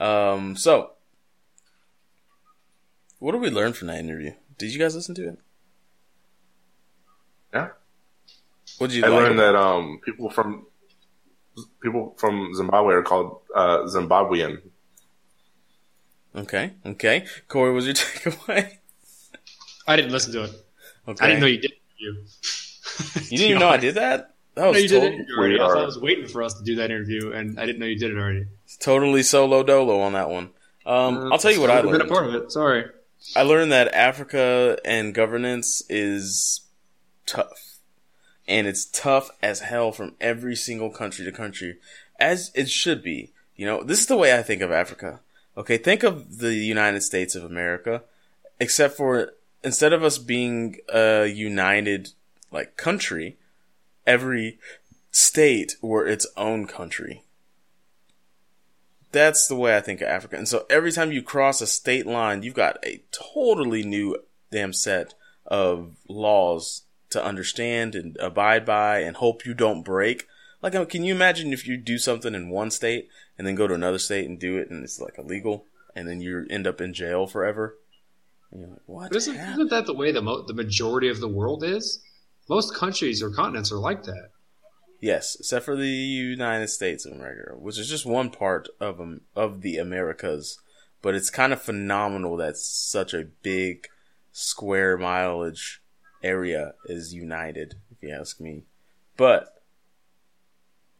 Um, 0.00 0.56
so, 0.56 0.90
what 3.18 3.32
did 3.32 3.40
we 3.40 3.50
learn 3.50 3.72
from 3.72 3.88
that 3.88 3.98
interview? 3.98 4.32
Did 4.58 4.72
you 4.72 4.78
guys 4.78 4.94
listen 4.94 5.14
to 5.16 5.28
it? 5.28 5.38
Yeah. 7.52 7.68
What 8.78 8.90
did 8.90 8.96
you? 8.96 9.04
I 9.04 9.08
like 9.08 9.20
learned 9.20 9.38
that 9.38 9.54
um, 9.54 10.00
people 10.04 10.30
from 10.30 10.66
people 11.80 12.14
from 12.18 12.54
Zimbabwe 12.54 12.94
are 12.94 13.02
called 13.02 13.40
uh, 13.54 13.80
Zimbabwean. 13.84 14.60
Okay. 16.36 16.72
Okay. 16.84 17.26
Corey, 17.48 17.72
was 17.72 17.86
your 17.86 17.94
takeaway? 17.94 18.78
I 19.86 19.96
didn't 19.96 20.12
listen 20.12 20.32
to 20.32 20.44
it. 20.44 20.50
Okay. 21.06 21.24
I 21.24 21.28
didn't 21.28 21.40
know 21.40 21.46
you 21.46 21.60
did. 21.60 21.72
You, 21.96 22.16
you 23.14 23.20
didn't 23.38 23.50
even 23.50 23.58
know 23.60 23.68
I 23.68 23.76
did 23.76 23.94
that. 23.96 24.34
That 24.54 24.68
was 24.68 24.76
no, 24.76 24.82
you 24.82 24.88
totally, 24.88 25.16
did 25.18 25.54
it 25.56 25.60
I, 25.60 25.64
I 25.64 25.84
was 25.84 25.98
waiting 25.98 26.28
for 26.28 26.42
us 26.42 26.54
to 26.54 26.64
do 26.64 26.76
that 26.76 26.90
interview, 26.90 27.32
and 27.32 27.58
I 27.58 27.66
didn't 27.66 27.80
know 27.80 27.86
you 27.86 27.98
did 27.98 28.12
it 28.12 28.18
already. 28.18 28.46
It's 28.64 28.76
totally 28.76 29.22
solo 29.24 29.64
dolo 29.64 30.00
on 30.00 30.12
that 30.12 30.30
one. 30.30 30.50
Um, 30.86 31.16
uh, 31.16 31.30
I'll 31.30 31.38
tell 31.38 31.50
you 31.50 31.60
what 31.60 31.70
I 31.70 31.80
learned. 31.80 31.98
Been 31.98 32.08
a 32.08 32.12
part 32.12 32.28
of 32.28 32.34
it. 32.34 32.52
Sorry. 32.52 32.84
I 33.34 33.42
learned 33.42 33.72
that 33.72 33.92
Africa 33.94 34.78
and 34.84 35.14
governance 35.14 35.82
is 35.88 36.60
tough, 37.26 37.73
and 38.46 38.66
it's 38.66 38.84
tough 38.84 39.30
as 39.42 39.60
hell 39.60 39.92
from 39.92 40.14
every 40.20 40.56
single 40.56 40.90
country 40.90 41.24
to 41.24 41.32
country, 41.32 41.78
as 42.18 42.50
it 42.54 42.68
should 42.68 43.02
be. 43.02 43.32
You 43.56 43.66
know, 43.66 43.82
this 43.82 44.00
is 44.00 44.06
the 44.06 44.16
way 44.16 44.36
I 44.36 44.42
think 44.42 44.62
of 44.62 44.70
Africa. 44.70 45.20
Okay, 45.56 45.78
think 45.78 46.02
of 46.02 46.38
the 46.38 46.54
United 46.54 47.02
States 47.02 47.34
of 47.34 47.44
America, 47.44 48.02
except 48.58 48.96
for 48.96 49.34
instead 49.62 49.92
of 49.92 50.02
us 50.02 50.18
being 50.18 50.76
a 50.92 51.26
united 51.26 52.10
like 52.50 52.76
country 52.76 53.36
every 54.06 54.58
state 55.10 55.76
were 55.80 56.06
its 56.06 56.26
own 56.36 56.66
country. 56.66 57.22
That's 59.12 59.46
the 59.46 59.54
way 59.54 59.76
I 59.76 59.80
think 59.80 60.00
of 60.00 60.08
Africa. 60.08 60.36
And 60.36 60.48
so 60.48 60.66
every 60.68 60.90
time 60.90 61.12
you 61.12 61.22
cross 61.22 61.60
a 61.60 61.66
state 61.66 62.06
line, 62.06 62.42
you've 62.42 62.54
got 62.54 62.84
a 62.84 63.02
totally 63.12 63.84
new 63.84 64.16
damn 64.50 64.72
set 64.72 65.14
of 65.46 65.94
laws 66.08 66.82
to 67.14 67.24
understand 67.24 67.94
and 67.94 68.16
abide 68.18 68.66
by 68.66 68.98
and 68.98 69.16
hope 69.16 69.46
you 69.46 69.54
don't 69.54 69.82
break. 69.82 70.26
Like, 70.62 70.74
uh, 70.74 70.84
can 70.84 71.04
you 71.04 71.14
imagine 71.14 71.52
if 71.52 71.66
you 71.66 71.76
do 71.76 71.98
something 71.98 72.34
in 72.34 72.50
one 72.50 72.70
state 72.70 73.08
and 73.38 73.46
then 73.46 73.54
go 73.54 73.66
to 73.66 73.74
another 73.74 73.98
state 73.98 74.28
and 74.28 74.38
do 74.38 74.58
it 74.58 74.70
and 74.70 74.84
it's 74.84 75.00
like 75.00 75.18
illegal 75.18 75.66
and 75.96 76.08
then 76.08 76.20
you 76.20 76.46
end 76.50 76.66
up 76.66 76.80
in 76.80 76.94
jail 76.94 77.26
forever? 77.26 77.78
And 78.50 78.60
you're 78.60 78.70
like, 78.70 78.82
what? 78.86 79.16
Isn't, 79.16 79.36
isn't 79.36 79.70
that 79.70 79.86
the 79.86 79.94
way 79.94 80.12
the, 80.12 80.22
mo- 80.22 80.44
the 80.46 80.54
majority 80.54 81.08
of 81.08 81.20
the 81.20 81.28
world 81.28 81.64
is? 81.64 82.02
Most 82.48 82.74
countries 82.74 83.22
or 83.22 83.30
continents 83.30 83.72
are 83.72 83.78
like 83.78 84.04
that. 84.04 84.28
Yes, 85.00 85.36
except 85.38 85.64
for 85.64 85.76
the 85.76 85.86
United 85.86 86.68
States 86.68 87.04
of 87.04 87.12
America, 87.12 87.54
which 87.58 87.78
is 87.78 87.88
just 87.88 88.06
one 88.06 88.30
part 88.30 88.68
of 88.80 89.00
um, 89.00 89.20
of 89.36 89.60
the 89.60 89.76
Americas. 89.76 90.58
But 91.02 91.14
it's 91.14 91.28
kind 91.28 91.52
of 91.52 91.60
phenomenal 91.60 92.38
that 92.38 92.56
such 92.56 93.12
a 93.12 93.28
big 93.42 93.88
square 94.32 94.96
mileage 94.96 95.82
area 96.24 96.74
is 96.86 97.14
united, 97.14 97.76
if 97.90 98.02
you 98.02 98.10
ask 98.10 98.40
me. 98.40 98.64
But 99.16 99.62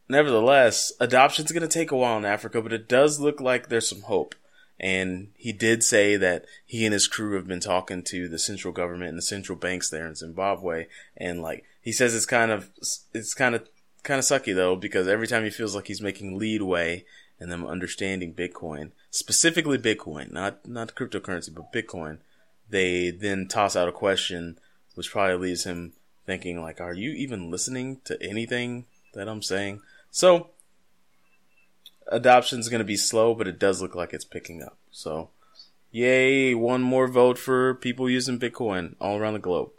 nevertheless, 0.07 0.93
adoption's 0.99 1.51
going 1.51 1.61
to 1.61 1.67
take 1.67 1.91
a 1.91 1.97
while 1.97 2.17
in 2.17 2.25
Africa, 2.25 2.61
but 2.61 2.73
it 2.73 2.87
does 2.87 3.19
look 3.19 3.41
like 3.41 3.67
there's 3.67 3.89
some 3.89 4.03
hope. 4.03 4.35
And 4.79 5.29
he 5.35 5.53
did 5.53 5.83
say 5.83 6.17
that 6.17 6.45
he 6.65 6.85
and 6.85 6.93
his 6.93 7.07
crew 7.07 7.35
have 7.35 7.47
been 7.47 7.61
talking 7.61 8.03
to 8.03 8.27
the 8.27 8.37
central 8.37 8.73
government 8.73 9.09
and 9.09 9.17
the 9.17 9.23
central 9.23 9.57
banks 9.57 9.89
there 9.89 10.05
in 10.05 10.15
Zimbabwe. 10.15 10.87
And 11.15 11.41
like, 11.41 11.63
he 11.81 11.91
says 11.91 12.13
it's 12.13 12.25
kind 12.25 12.51
of, 12.51 12.69
it's 13.13 13.33
kind 13.33 13.55
of, 13.55 13.67
kind 14.03 14.19
of 14.19 14.25
sucky 14.25 14.53
though, 14.53 14.75
because 14.75 15.07
every 15.07 15.27
time 15.27 15.43
he 15.43 15.49
feels 15.49 15.75
like 15.75 15.87
he's 15.87 16.01
making 16.01 16.37
leadway 16.37 17.05
and 17.39 17.51
them 17.51 17.65
understanding 17.65 18.33
Bitcoin, 18.33 18.91
specifically 19.11 19.77
Bitcoin, 19.77 20.31
not, 20.31 20.67
not 20.67 20.95
cryptocurrency, 20.95 21.55
but 21.55 21.71
Bitcoin, 21.71 22.17
they 22.69 23.11
then 23.11 23.47
toss 23.47 23.75
out 23.75 23.87
a 23.87 23.93
question, 23.93 24.59
which 24.95 25.11
probably 25.11 25.49
leaves 25.49 25.63
him 25.63 25.93
thinking 26.25 26.61
like, 26.61 26.81
are 26.81 26.93
you 26.93 27.11
even 27.11 27.51
listening 27.51 28.01
to 28.05 28.21
anything 28.21 28.85
that 29.13 29.29
I'm 29.29 29.41
saying? 29.41 29.81
So 30.09 30.49
adoption 32.07 32.59
is 32.59 32.69
going 32.69 32.79
to 32.79 32.85
be 32.85 32.97
slow, 32.97 33.33
but 33.33 33.47
it 33.47 33.59
does 33.59 33.81
look 33.81 33.95
like 33.95 34.13
it's 34.13 34.25
picking 34.25 34.63
up. 34.63 34.77
So, 34.91 35.29
yay, 35.91 36.53
one 36.53 36.81
more 36.81 37.07
vote 37.07 37.37
for 37.37 37.75
people 37.75 38.09
using 38.09 38.39
Bitcoin 38.39 38.95
all 38.99 39.17
around 39.17 39.33
the 39.33 39.39
globe. 39.39 39.69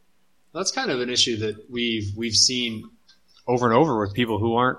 That's 0.55 0.73
kind 0.73 0.91
of 0.91 1.01
an 1.01 1.11
issue 1.11 1.37
that 1.39 1.71
we've 1.71 2.17
we've 2.17 2.35
seen 2.35 2.89
over 3.47 3.67
and 3.67 3.75
over 3.75 4.01
with 4.01 4.15
people 4.15 4.39
who 4.39 4.55
aren't 4.55 4.79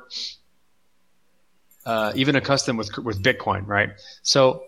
uh, 1.86 2.12
even 2.16 2.36
accustomed 2.36 2.80
with 2.80 2.98
with 2.98 3.22
Bitcoin, 3.22 3.68
right? 3.68 3.90
So, 4.24 4.64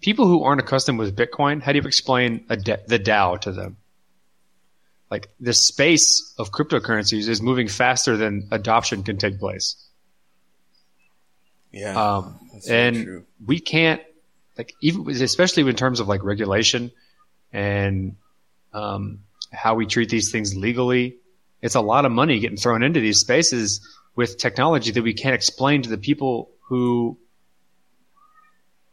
people 0.00 0.26
who 0.26 0.44
aren't 0.44 0.60
accustomed 0.60 0.98
with 0.98 1.14
Bitcoin, 1.14 1.62
how 1.62 1.72
do 1.72 1.78
you 1.78 1.86
explain 1.86 2.46
da- 2.48 2.78
the 2.86 2.98
DAO 2.98 3.40
to 3.42 3.52
them? 3.52 3.76
Like 5.10 5.28
the 5.38 5.52
space 5.52 6.34
of 6.38 6.50
cryptocurrencies 6.50 7.28
is 7.28 7.40
moving 7.40 7.68
faster 7.68 8.16
than 8.16 8.48
adoption 8.50 9.02
can 9.02 9.18
take 9.18 9.38
place. 9.38 9.76
Yeah. 11.70 11.94
Um, 11.94 12.40
and 12.68 13.24
we 13.44 13.60
can't 13.60 14.02
like 14.56 14.74
even 14.80 15.08
especially 15.08 15.68
in 15.68 15.76
terms 15.76 16.00
of 16.00 16.08
like 16.08 16.24
regulation 16.24 16.90
and 17.52 18.16
um, 18.72 19.20
how 19.52 19.74
we 19.74 19.86
treat 19.86 20.08
these 20.08 20.32
things 20.32 20.56
legally. 20.56 21.16
It's 21.62 21.74
a 21.74 21.80
lot 21.80 22.04
of 22.04 22.12
money 22.12 22.38
getting 22.40 22.56
thrown 22.56 22.82
into 22.82 23.00
these 23.00 23.20
spaces 23.20 23.86
with 24.14 24.38
technology 24.38 24.90
that 24.92 25.02
we 25.02 25.14
can't 25.14 25.34
explain 25.34 25.82
to 25.82 25.90
the 25.90 25.98
people 25.98 26.50
who, 26.68 27.18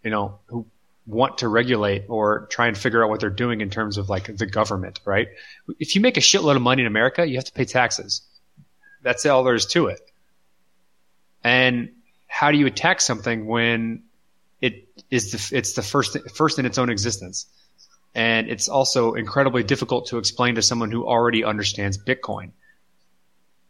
you 0.03 0.11
know, 0.11 0.39
who 0.47 0.65
want 1.05 1.39
to 1.39 1.47
regulate 1.47 2.05
or 2.07 2.47
try 2.47 2.67
and 2.67 2.77
figure 2.77 3.03
out 3.03 3.09
what 3.09 3.19
they're 3.19 3.29
doing 3.29 3.61
in 3.61 3.69
terms 3.69 3.97
of 3.97 4.09
like 4.09 4.35
the 4.37 4.45
government, 4.45 4.99
right? 5.05 5.27
If 5.79 5.95
you 5.95 6.01
make 6.01 6.17
a 6.17 6.21
shitload 6.21 6.55
of 6.55 6.61
money 6.61 6.81
in 6.81 6.87
America, 6.87 7.25
you 7.27 7.35
have 7.35 7.45
to 7.45 7.51
pay 7.53 7.65
taxes. 7.65 8.21
That's 9.01 9.25
all 9.25 9.43
there 9.43 9.55
is 9.55 9.65
to 9.67 9.87
it. 9.87 9.99
And 11.43 11.89
how 12.27 12.51
do 12.51 12.57
you 12.57 12.67
attack 12.67 13.01
something 13.01 13.45
when 13.45 14.03
it 14.61 14.87
is 15.11 15.31
the, 15.31 15.57
it's 15.57 15.73
the 15.73 15.81
first 15.83 16.17
first 16.35 16.57
in 16.57 16.65
its 16.65 16.77
own 16.77 16.89
existence, 16.89 17.47
and 18.15 18.47
it's 18.47 18.69
also 18.69 19.13
incredibly 19.13 19.61
difficult 19.63 20.07
to 20.07 20.17
explain 20.19 20.55
to 20.55 20.61
someone 20.61 20.89
who 20.89 21.05
already 21.05 21.43
understands 21.43 21.97
Bitcoin. 21.97 22.51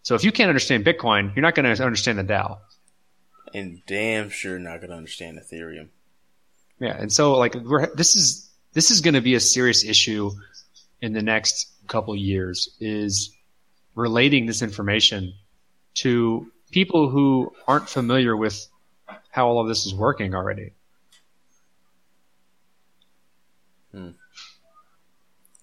So 0.04 0.14
if 0.14 0.24
you 0.24 0.32
can't 0.32 0.50
understand 0.50 0.86
Bitcoin, 0.86 1.36
you're 1.36 1.42
not 1.42 1.56
going 1.56 1.76
to 1.76 1.84
understand 1.84 2.20
the 2.20 2.24
DAO. 2.24 2.60
and 3.54 3.82
damn 3.86 4.30
sure 4.30 4.60
not 4.60 4.82
going 4.82 4.90
to 4.90 4.96
understand 4.98 5.40
Ethereum. 5.40 5.90
Yeah, 6.80 6.97
and 6.97 7.11
so 7.11 7.38
like 7.38 7.55
we're 7.55 7.93
this 7.95 8.15
is 8.15 8.49
this 8.74 8.91
is 8.91 9.01
going 9.01 9.13
to 9.13 9.21
be 9.21 9.36
a 9.36 9.39
serious 9.39 9.86
issue 9.86 10.32
in 11.01 11.13
the 11.13 11.21
next 11.21 11.71
couple 11.88 12.15
years 12.15 12.76
is 12.80 13.32
relating 13.95 14.45
this 14.45 14.61
information 14.61 15.34
to 15.95 16.51
people 16.71 17.09
who 17.09 17.53
aren't 17.67 17.88
familiar 17.88 18.36
with 18.36 18.67
how 19.30 19.47
all 19.47 19.59
of 19.59 19.67
this 19.67 19.86
is 19.86 19.93
working 19.93 20.34
already. 20.34 20.71
Hmm. 23.91 24.11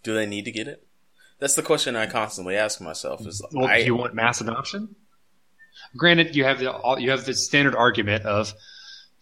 Do 0.02 0.14
they 0.14 0.26
need 0.26 0.44
to 0.44 0.52
get 0.52 0.68
it? 0.68 0.86
That's 1.40 1.54
the 1.54 1.62
question 1.62 1.96
I 1.96 2.06
constantly 2.06 2.56
ask 2.56 2.80
myself. 2.80 3.26
Is 3.26 3.42
well, 3.52 3.66
I, 3.66 3.80
do 3.80 3.86
you 3.86 3.96
want 3.96 4.14
mass 4.14 4.40
adoption? 4.40 4.94
Granted, 5.96 6.36
you 6.36 6.44
have 6.44 6.58
the 6.58 6.96
you 6.98 7.10
have 7.10 7.24
the 7.24 7.34
standard 7.34 7.74
argument 7.74 8.24
of 8.24 8.52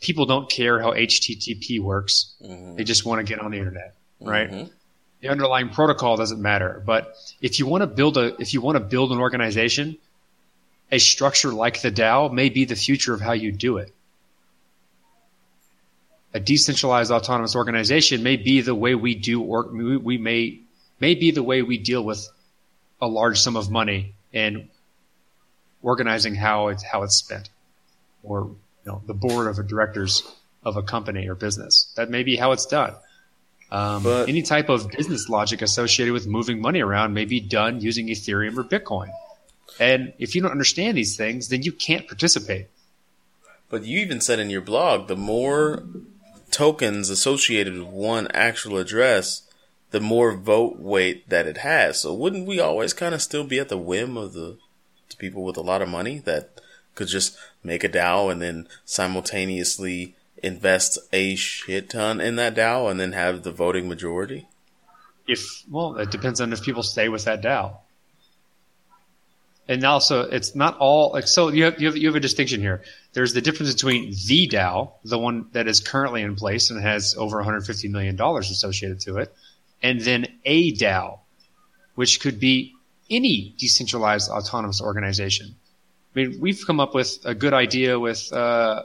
people 0.01 0.27
don't 0.27 0.51
care 0.51 0.81
how 0.81 0.93
HTTP 0.93 1.81
works; 1.81 2.35
mm-hmm. 2.43 2.77
they 2.77 2.85
just 2.85 3.05
want 3.05 3.25
to 3.25 3.31
get 3.31 3.43
on 3.43 3.51
the 3.51 3.59
internet, 3.59 3.95
right? 4.21 4.51
Mm-hmm. 4.51 4.71
The 5.21 5.29
underlying 5.29 5.71
protocol 5.71 6.17
doesn't 6.17 6.41
matter. 6.41 6.83
But 6.85 7.15
if 7.41 7.59
you 7.59 7.67
want 7.67 7.83
to 7.83 7.87
build 7.87 8.17
a 8.17 8.41
if 8.41 8.55
you 8.55 8.61
want 8.61 8.77
to 8.77 8.81
build 8.81 9.13
an 9.13 9.19
organization, 9.19 9.99
a 10.91 10.99
structure 10.99 11.53
like 11.53 11.83
the 11.83 11.91
DAO 11.91 12.33
may 12.33 12.49
be 12.49 12.65
the 12.65 12.77
future 12.77 13.15
of 13.15 13.21
how 13.21 13.33
you 13.33 13.53
do 13.53 13.79
it. 13.79 13.93
A 16.35 16.41
decentralized 16.41 17.11
autonomous 17.11 17.57
organization 17.57 18.23
may 18.23 18.37
be 18.37 18.61
the 18.61 18.75
way 18.75 18.95
we 18.95 19.15
do 19.15 19.43
or 19.43 19.69
we 19.73 20.19
may 20.19 20.61
may 21.01 21.15
be 21.15 21.31
the 21.31 21.43
way 21.43 21.63
we 21.63 21.79
deal 21.79 22.05
with 22.05 22.29
a 23.01 23.07
large 23.07 23.41
sum 23.41 23.57
of 23.57 23.71
money 23.71 24.15
and 24.33 24.69
organizing 25.83 26.35
how 26.35 26.69
it's 26.69 26.83
how 26.83 27.03
it's 27.03 27.17
spent, 27.17 27.51
or 28.23 28.51
know, 28.89 29.03
the 29.07 29.15
board 29.15 29.47
of 29.47 29.67
directors 29.69 30.23
of 30.65 30.77
a 30.77 30.83
company 30.83 31.29
or 31.29 31.35
business. 31.35 31.93
That 31.97 32.11
may 32.11 32.23
be 32.23 32.37
how 32.37 32.53
it's 32.53 32.67
done. 32.67 32.95
Um, 33.71 34.03
but, 34.03 34.29
any 34.29 34.43
type 34.43 34.69
of 34.69 34.91
business 34.91 35.29
logic 35.29 35.63
associated 35.63 36.13
with 36.13 36.27
moving 36.27 36.61
money 36.61 36.81
around 36.81 37.15
may 37.15 37.27
be 37.27 37.41
done 37.41 37.81
using 37.81 38.09
Ethereum 38.09 38.57
or 38.57 38.65
Bitcoin. 38.65 39.11
And 39.79 40.13
if 40.19 40.35
you 40.35 40.43
don't 40.43 40.51
understand 40.51 40.97
these 40.97 41.17
things, 41.17 41.49
then 41.49 41.63
you 41.63 41.73
can't 41.73 42.07
participate. 42.07 42.69
But 43.69 43.85
you 43.85 44.01
even 44.01 44.21
said 44.21 44.39
in 44.39 44.51
your 44.51 44.63
blog, 44.63 45.09
the 45.09 45.17
more 45.17 45.85
tokens 46.51 47.11
associated 47.11 47.75
with 47.75 47.87
one 47.87 48.29
actual 48.33 48.79
address, 48.79 49.43
the 49.91 50.01
more 50.01 50.33
vote 50.35 50.79
weight 50.79 51.29
that 51.29 51.47
it 51.47 51.59
has. 51.59 52.01
So 52.01 52.15
wouldn't 52.15 52.47
we 52.47 52.61
always 52.61 52.93
kind 52.93 53.15
of 53.15 53.23
still 53.23 53.45
be 53.45 53.59
at 53.59 53.69
the 53.69 53.79
whim 53.79 54.17
of 54.17 54.33
the, 54.33 54.57
the 55.11 55.17
people 55.17 55.45
with 55.45 55.57
a 55.57 55.63
lot 55.63 55.83
of 55.83 55.89
money 55.89 56.19
that 56.21 56.61
could 56.95 57.09
just 57.09 57.37
make 57.63 57.85
a 57.85 57.89
DAO 57.89 58.31
and 58.31 58.41
then 58.41 58.69
simultaneously 58.85 60.15
invest 60.43 60.99
a 61.13 61.35
shit 61.35 61.91
ton 61.91 62.21
in 62.21 62.37
that 62.37 62.55
DAO 62.55 62.91
and 62.91 62.99
then 62.99 63.13
have 63.13 63.43
the 63.43 63.53
voting 63.53 63.89
majority? 63.89 64.47
If 65.27 65.63
well, 65.71 65.97
it 65.97 66.11
depends 66.11 66.41
on 66.41 66.53
if 66.53 66.63
people 66.63 66.83
stay 66.83 67.09
with 67.09 67.25
that 67.25 67.43
DAO. 67.43 67.77
And 69.71 69.85
also, 69.85 70.23
it's 70.23 70.55
not 70.55 70.79
all 70.79 71.11
like 71.13 71.29
so. 71.29 71.49
You 71.51 71.65
have, 71.65 71.79
you 71.79 71.89
have 71.89 71.97
you 71.97 72.09
have 72.09 72.17
a 72.17 72.21
distinction 72.21 72.63
here. 72.63 72.83
There's 73.13 73.35
the 73.35 73.43
difference 73.43 73.75
between 73.75 74.15
the 74.27 74.49
DAO, 74.49 74.93
the 75.05 75.19
one 75.19 75.47
that 75.53 75.69
is 75.69 75.81
currently 75.81 76.23
in 76.23 76.37
place 76.37 76.71
and 76.71 76.81
has 76.81 77.15
over 77.19 77.37
150 77.37 77.89
million 77.89 78.17
dollars 78.17 78.51
associated 78.51 79.01
to 79.01 79.19
it, 79.19 79.35
and 79.83 80.01
then 80.01 80.27
a 80.47 80.73
DAO, 80.73 81.19
which 81.97 82.21
could 82.21 82.41
be 82.41 82.75
any 83.11 83.55
decentralized 83.59 84.31
autonomous 84.31 84.81
organization. 84.81 85.55
I 86.19 86.23
mean, 86.27 86.41
we've 86.41 86.67
come 86.67 86.81
up 86.81 86.97
with 86.97 87.21
a 87.25 87.33
good 87.33 87.55
idea 87.55 87.97
with 87.97 88.33
uh, 88.33 88.83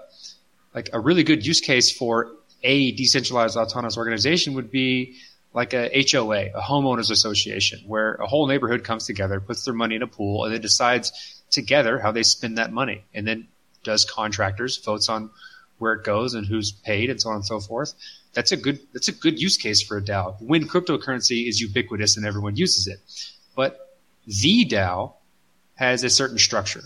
like 0.75 0.91
a 0.93 0.99
really 0.99 1.23
good 1.23 1.43
use 1.43 1.61
case 1.61 1.91
for 1.91 2.31
a 2.61 2.91
decentralized 2.91 3.57
autonomous 3.57 3.97
organization 3.97 4.53
would 4.53 4.69
be 4.69 5.15
like 5.51 5.73
a 5.73 5.89
HOA, 6.11 6.51
a 6.53 6.61
homeowners 6.61 7.09
association, 7.09 7.79
where 7.87 8.13
a 8.15 8.27
whole 8.27 8.45
neighborhood 8.45 8.83
comes 8.83 9.07
together, 9.07 9.39
puts 9.39 9.65
their 9.65 9.73
money 9.73 9.95
in 9.95 10.03
a 10.03 10.07
pool, 10.07 10.45
and 10.45 10.53
then 10.53 10.61
decides 10.61 11.41
together 11.49 11.97
how 11.97 12.11
they 12.11 12.21
spend 12.21 12.59
that 12.59 12.71
money, 12.71 13.03
and 13.15 13.27
then 13.27 13.47
does 13.83 14.05
contractors, 14.05 14.77
votes 14.77 15.09
on 15.09 15.31
where 15.79 15.93
it 15.93 16.03
goes 16.03 16.35
and 16.35 16.45
who's 16.45 16.71
paid, 16.71 17.09
and 17.09 17.19
so 17.19 17.29
on 17.29 17.37
and 17.37 17.45
so 17.45 17.59
forth. 17.59 17.95
That's 18.33 18.51
a 18.51 18.57
good 18.57 18.79
that's 18.93 19.07
a 19.07 19.11
good 19.11 19.41
use 19.41 19.57
case 19.57 19.81
for 19.81 19.97
a 19.97 20.03
DAO. 20.03 20.39
When 20.39 20.67
cryptocurrency 20.67 21.47
is 21.47 21.59
ubiquitous 21.59 22.15
and 22.15 22.27
everyone 22.27 22.57
uses 22.57 22.85
it, 22.85 22.99
but 23.55 23.97
the 24.27 24.65
DAO 24.65 25.13
has 25.75 26.03
a 26.03 26.09
certain 26.11 26.37
structure, 26.37 26.83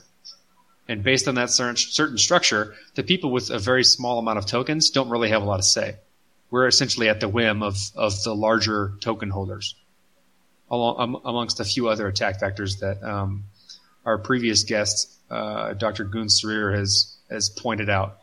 and 0.88 1.04
based 1.04 1.28
on 1.28 1.36
that 1.36 1.50
certain 1.50 2.18
structure, 2.18 2.76
the 2.96 3.04
people 3.04 3.32
with 3.32 3.50
a 3.50 3.60
very 3.60 3.84
small 3.84 4.20
amount 4.20 4.38
of 4.38 4.46
tokens 4.46 4.90
don't 4.90 5.10
really 5.10 5.30
have 5.30 5.42
a 5.42 5.46
lot 5.46 5.60
of 5.60 5.66
say. 5.66 5.98
We're 6.50 6.68
essentially 6.68 7.10
at 7.10 7.20
the 7.20 7.28
whim 7.28 7.62
of 7.62 7.78
of 7.96 8.24
the 8.24 8.34
larger 8.34 8.94
token 9.02 9.30
holders, 9.30 9.76
along, 10.72 11.22
amongst 11.26 11.60
a 11.60 11.66
few 11.66 11.90
other 11.90 12.08
attack 12.08 12.40
vectors 12.40 12.80
that 12.80 13.04
um, 13.04 13.44
our 14.06 14.18
previous 14.18 14.64
guest, 14.64 15.12
uh, 15.30 15.74
Dr. 15.74 16.06
Gün 16.06 16.30
Sirer, 16.30 16.74
has 16.78 17.18
has 17.30 17.50
pointed 17.50 17.90
out. 17.90 18.20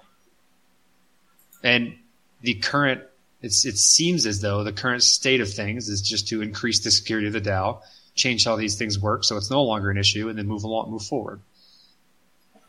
And 1.62 1.96
the 2.40 2.54
current 2.54 3.02
it's, 3.44 3.66
it 3.66 3.76
seems 3.76 4.24
as 4.24 4.40
though 4.40 4.64
the 4.64 4.72
current 4.72 5.02
state 5.02 5.42
of 5.42 5.52
things 5.52 5.90
is 5.90 6.00
just 6.00 6.28
to 6.28 6.40
increase 6.40 6.82
the 6.82 6.90
security 6.90 7.26
of 7.26 7.34
the 7.34 7.42
DAO, 7.42 7.82
change 8.14 8.46
how 8.46 8.56
these 8.56 8.76
things 8.76 8.98
work, 8.98 9.22
so 9.22 9.36
it's 9.36 9.50
no 9.50 9.62
longer 9.62 9.90
an 9.90 9.98
issue, 9.98 10.30
and 10.30 10.38
then 10.38 10.46
move 10.46 10.64
along, 10.64 10.90
move 10.90 11.02
forward. 11.02 11.42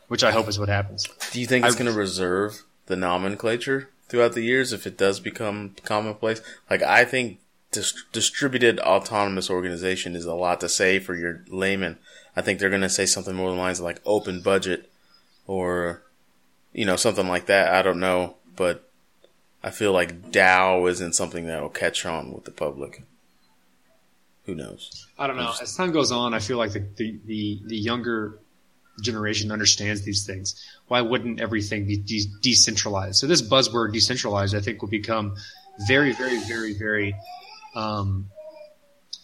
Which 0.08 0.22
I 0.22 0.30
hope 0.30 0.48
is 0.48 0.58
what 0.58 0.68
happens. 0.68 1.08
Do 1.32 1.40
you 1.40 1.46
think 1.46 1.64
it's 1.64 1.74
going 1.74 1.90
to 1.90 1.98
reserve 1.98 2.62
the 2.86 2.96
nomenclature 2.96 3.90
throughout 4.08 4.34
the 4.34 4.42
years 4.42 4.72
if 4.72 4.86
it 4.86 4.96
does 4.96 5.18
become 5.20 5.74
commonplace? 5.84 6.40
Like 6.70 6.82
I 6.82 7.04
think 7.04 7.40
dis- 7.72 8.04
distributed 8.12 8.78
autonomous 8.80 9.50
organization 9.50 10.14
is 10.14 10.24
a 10.24 10.34
lot 10.34 10.60
to 10.60 10.68
say 10.68 10.98
for 10.98 11.14
your 11.14 11.44
layman. 11.48 11.98
I 12.36 12.42
think 12.42 12.58
they're 12.58 12.70
going 12.70 12.82
to 12.82 12.88
say 12.88 13.06
something 13.06 13.34
more 13.34 13.46
along 13.46 13.56
the 13.56 13.62
lines 13.62 13.78
of 13.80 13.84
like 13.84 14.00
open 14.04 14.42
budget 14.42 14.90
or 15.46 16.02
you 16.72 16.84
know 16.84 16.96
something 16.96 17.26
like 17.26 17.46
that. 17.46 17.74
I 17.74 17.82
don't 17.82 18.00
know, 18.00 18.36
but 18.54 18.88
I 19.62 19.70
feel 19.70 19.92
like 19.92 20.30
DAO 20.30 20.88
isn't 20.90 21.14
something 21.14 21.46
that 21.46 21.60
will 21.60 21.68
catch 21.68 22.06
on 22.06 22.32
with 22.32 22.44
the 22.44 22.52
public. 22.52 23.02
Who 24.44 24.54
knows? 24.54 25.08
I 25.18 25.26
don't 25.26 25.36
know. 25.36 25.52
As 25.60 25.74
time 25.74 25.90
goes 25.90 26.12
on, 26.12 26.32
I 26.32 26.38
feel 26.38 26.56
like 26.56 26.72
the, 26.72 26.84
the, 26.94 27.18
the, 27.24 27.60
the 27.66 27.76
younger 27.76 28.38
generation 29.00 29.52
understands 29.52 30.02
these 30.02 30.24
things. 30.26 30.54
Why 30.88 31.00
wouldn't 31.00 31.40
everything 31.40 31.86
be 31.86 31.96
de- 31.96 32.30
decentralized? 32.40 33.16
So 33.16 33.26
this 33.26 33.42
buzzword 33.42 33.92
decentralized, 33.92 34.54
I 34.54 34.60
think, 34.60 34.82
will 34.82 34.88
become 34.88 35.36
very, 35.86 36.12
very, 36.12 36.38
very, 36.40 36.72
very 36.74 37.14
um, 37.74 38.30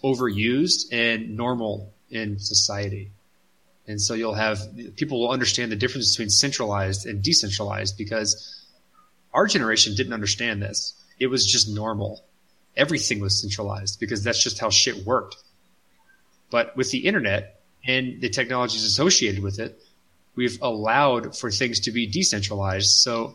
overused 0.05 0.93
and 0.93 1.37
normal 1.37 1.93
in 2.11 2.39
society. 2.39 3.13
And 3.87 4.01
so 4.01 4.15
you'll 4.15 4.35
have 4.35 4.61
people 4.97 5.21
will 5.21 5.31
understand 5.31 5.73
the 5.73 5.77
difference 5.77 6.15
between 6.15 6.31
centralized 6.31 7.07
and 7.07 7.23
decentralized 7.23 7.99
because 7.99 8.65
our 9.35 9.47
generation 9.47 9.95
didn't 9.95 10.13
understand 10.13 10.63
this. 10.63 10.95
It 11.19 11.27
was 11.29 11.47
just 11.47 11.69
normal. 11.69 12.25
Everything 12.77 13.21
was 13.21 13.41
centralized 13.41 13.99
because 13.99 14.23
that's 14.23 14.43
just 14.43 14.59
how 14.59 14.71
shit 14.71 15.05
worked. 15.05 15.37
But 16.51 16.77
with 16.77 16.91
the 16.91 17.07
internet 17.07 17.62
and 17.87 18.21
the 18.21 18.29
technologies 18.29 18.85
associated 18.85 19.43
with 19.43 19.59
it, 19.59 19.81
we've 20.35 20.61
allowed 20.63 21.37
for 21.37 21.51
things 21.51 21.81
to 21.81 21.93
be 21.93 22.07
decentralized. 22.07 22.91
So 22.91 23.35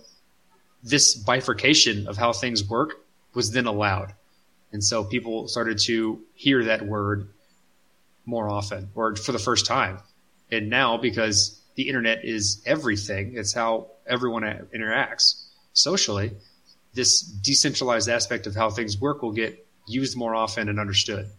this 0.84 1.16
bifurcation 1.16 2.08
of 2.08 2.18
how 2.18 2.34
things 2.34 2.68
work 2.68 2.94
was 3.34 3.52
then 3.52 3.66
allowed. 3.66 4.14
And 4.72 4.84
so 4.84 5.04
people 5.04 5.48
started 5.48 5.80
to 5.86 6.22
hear 6.34 6.66
that 6.66 6.86
word 6.86 7.30
more 8.26 8.50
often 8.50 8.90
or 8.96 9.16
for 9.16 9.32
the 9.32 9.40
first 9.40 9.66
time. 9.66 10.00
And 10.52 10.70
now, 10.70 10.98
because 10.98 11.60
the 11.76 11.88
internet 11.88 12.26
is 12.26 12.62
everything, 12.66 13.34
it's 13.36 13.54
how 13.54 13.88
everyone 14.06 14.44
interacts 14.44 15.46
socially, 15.74 16.32
this 16.94 17.22
decentralized 17.22 18.10
aspect 18.10 18.48
of 18.48 18.56
how 18.56 18.70
things 18.70 19.00
work 19.00 19.22
will 19.22 19.32
get 19.32 19.66
used 19.88 20.18
more 20.18 20.36
often 20.36 20.70
and 20.70 20.80
understood. 20.80 21.30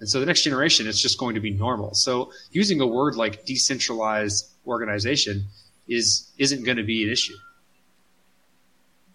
And 0.00 0.08
so 0.08 0.18
the 0.18 0.26
next 0.26 0.42
generation, 0.42 0.88
it's 0.88 1.00
just 1.00 1.18
going 1.18 1.34
to 1.34 1.40
be 1.40 1.50
normal. 1.50 1.94
So 1.94 2.32
using 2.50 2.80
a 2.80 2.86
word 2.86 3.16
like 3.16 3.44
decentralized 3.44 4.48
organization 4.66 5.44
is 5.88 6.30
isn't 6.38 6.64
going 6.64 6.78
to 6.78 6.82
be 6.82 7.04
an 7.04 7.10
issue. 7.10 7.36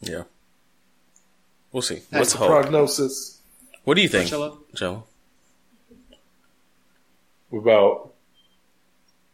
Yeah, 0.01 0.23
we'll 1.71 1.81
see. 1.81 2.01
What's 2.11 2.33
the 2.33 2.45
prognosis? 2.45 3.41
What 3.83 3.95
do 3.95 4.01
you 4.01 4.09
think, 4.09 4.29
Joe? 4.73 5.03
About 7.51 8.13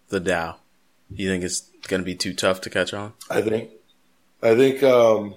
the 0.09 0.21
DAO. 0.21 0.55
You 1.13 1.29
think 1.29 1.43
it's 1.43 1.61
going 1.87 2.01
to 2.01 2.05
be 2.05 2.15
too 2.15 2.33
tough 2.33 2.61
to 2.61 2.69
catch 2.69 2.93
on? 2.93 3.13
I 3.29 3.41
think 3.41 3.71
I 4.41 4.55
think 4.55 4.83
um, 4.83 5.35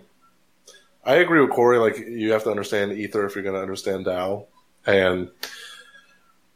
I 1.04 1.16
agree 1.16 1.40
with 1.40 1.50
Corey. 1.50 1.78
Like 1.78 1.98
you 1.98 2.32
have 2.32 2.44
to 2.44 2.50
understand 2.50 2.92
Ether 2.92 3.26
if 3.26 3.34
you're 3.34 3.44
going 3.44 3.56
to 3.56 3.62
understand 3.62 4.06
DAO, 4.06 4.46
and 4.86 5.30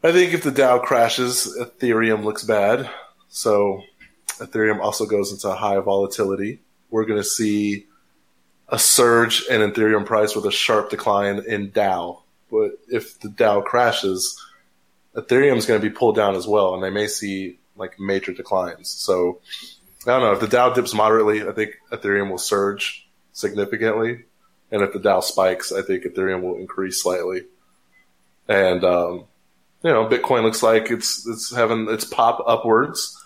I 0.03 0.13
think 0.13 0.33
if 0.33 0.45
the 0.45 0.51
DAO 0.51 0.83
crashes, 0.83 1.57
Ethereum 1.59 2.23
looks 2.25 2.45
bad. 2.45 2.89
So 3.29 3.83
Ethereum 4.39 4.81
also 4.81 5.07
goes 5.07 5.33
into 5.33 5.53
high 5.53 5.79
volatility, 5.81 6.61
we're 6.91 7.05
going 7.05 7.21
to 7.21 7.25
see 7.25 7.87
a 8.69 8.79
surge 8.79 9.45
in 9.49 9.61
Ethereum 9.61 10.07
price 10.07 10.35
with 10.35 10.47
a 10.47 10.53
sharp 10.53 10.91
decline 10.91 11.43
in 11.47 11.71
DAO. 11.71 12.23
But 12.51 12.79
if 12.89 13.19
the 13.21 13.29
DAO 13.29 13.65
crashes, 13.65 14.41
Ethereum 15.15 15.57
is 15.57 15.67
going 15.67 15.81
to 15.81 15.87
be 15.87 15.95
pulled 15.95 16.17
down 16.17 16.35
as 16.35 16.47
well, 16.47 16.75
and 16.75 16.83
they 16.83 16.91
may 16.91 17.07
see 17.07 17.59
like 17.77 17.99
major 17.99 18.33
declines. 18.33 18.89
So 18.89 19.41
I 20.07 20.11
don't 20.11 20.23
know 20.23 20.33
if 20.33 20.41
the 20.41 20.57
DAO 20.57 20.75
dips 20.75 20.95
moderately, 20.95 21.47
I 21.47 21.53
think 21.53 21.73
Ethereum 21.91 22.31
will 22.31 22.39
surge 22.39 23.09
significantly, 23.33 24.25
and 24.71 24.83
if 24.83 24.93
the 24.93 25.01
DAO 25.01 25.23
spikes, 25.23 25.73
I 25.73 25.83
think 25.83 26.05
Ethereum 26.05 26.43
will 26.43 26.57
increase 26.57 27.03
slightly. 27.03 27.43
And 28.49 28.85
um, 28.85 29.25
you 29.83 29.91
know, 29.91 30.07
Bitcoin 30.07 30.43
looks 30.43 30.63
like 30.63 30.91
it's 30.91 31.27
it's 31.27 31.55
having 31.55 31.89
its 31.89 32.05
pop 32.05 32.43
upwards, 32.47 33.17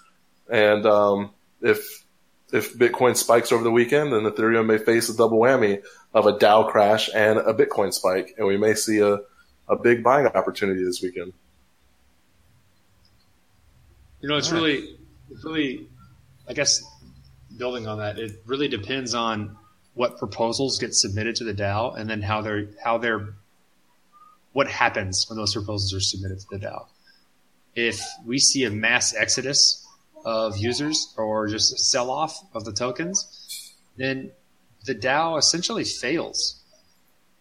and 0.51 0.85
um, 0.87 1.31
if 1.61 2.05
if 2.53 2.75
Bitcoin 2.75 3.17
spikes 3.17 3.51
over 3.53 3.65
the 3.65 3.71
weekend, 3.71 4.13
then 4.13 4.23
Ethereum 4.23 4.67
may 4.67 4.79
face 4.79 5.09
a 5.09 5.17
double 5.17 5.39
whammy 5.39 5.83
of 6.13 6.27
a 6.27 6.35
DAO 6.35 6.71
crash 6.71 7.09
and 7.15 7.39
a 7.39 7.55
Bitcoin 7.55 7.93
spike, 7.93 8.35
and 8.37 8.47
we 8.47 8.59
may 8.59 8.75
see 8.75 8.99
a, 8.99 9.21
a 9.69 9.77
big 9.83 10.05
buying 10.05 10.27
opportunity 10.27 10.85
this 10.85 11.01
weekend. 11.03 11.33
You 14.21 14.29
know, 14.29 14.37
it's 14.37 14.53
really, 14.53 14.99
it's 15.31 15.45
really, 15.45 15.89
I 16.47 16.53
guess, 16.53 16.85
building 17.57 17.89
on 17.89 17.99
that, 17.99 18.19
it 18.19 18.43
really 18.47 18.69
depends 18.69 19.15
on 19.15 19.57
what 19.95 20.19
proposals 20.19 20.79
get 20.79 20.95
submitted 20.95 21.37
to 21.37 21.45
the 21.45 21.55
DAO, 21.55 21.99
and 21.99 22.09
then 22.09 22.21
how 22.21 22.43
they're 22.43 22.69
how 22.83 22.99
they're 22.99 23.35
what 24.53 24.69
happens 24.69 25.27
when 25.29 25.37
those 25.39 25.55
proposals 25.55 25.95
are 25.95 26.01
submitted 26.01 26.41
to 26.41 26.47
the 26.51 26.59
DAO. 26.59 26.87
If 27.75 28.01
we 28.25 28.39
see 28.39 28.65
a 28.65 28.71
mass 28.71 29.15
exodus 29.15 29.87
of 30.25 30.57
users 30.57 31.15
or 31.17 31.49
just 31.49 31.73
a 31.73 31.79
sell 31.79 32.11
off 32.11 32.39
of 32.55 32.65
the 32.65 32.73
tokens, 32.73 33.75
then 33.97 34.31
the 34.85 34.95
DAO 34.95 35.39
essentially 35.39 35.85
fails 35.85 36.61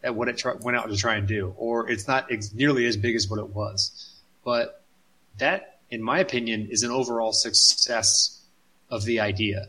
at 0.03 0.15
what 0.15 0.29
it 0.29 0.43
went 0.61 0.77
out 0.77 0.89
to 0.89 0.95
try 0.95 1.15
and 1.15 1.27
do, 1.27 1.53
or 1.57 1.89
it's 1.89 2.07
not 2.07 2.31
ex- 2.31 2.53
nearly 2.53 2.85
as 2.85 2.97
big 2.97 3.15
as 3.15 3.29
what 3.29 3.39
it 3.39 3.49
was. 3.49 4.19
But 4.43 4.83
that, 5.37 5.79
in 5.89 6.01
my 6.01 6.19
opinion, 6.19 6.67
is 6.71 6.83
an 6.83 6.91
overall 6.91 7.33
success 7.33 8.41
of 8.89 9.05
the 9.05 9.19
idea. 9.19 9.67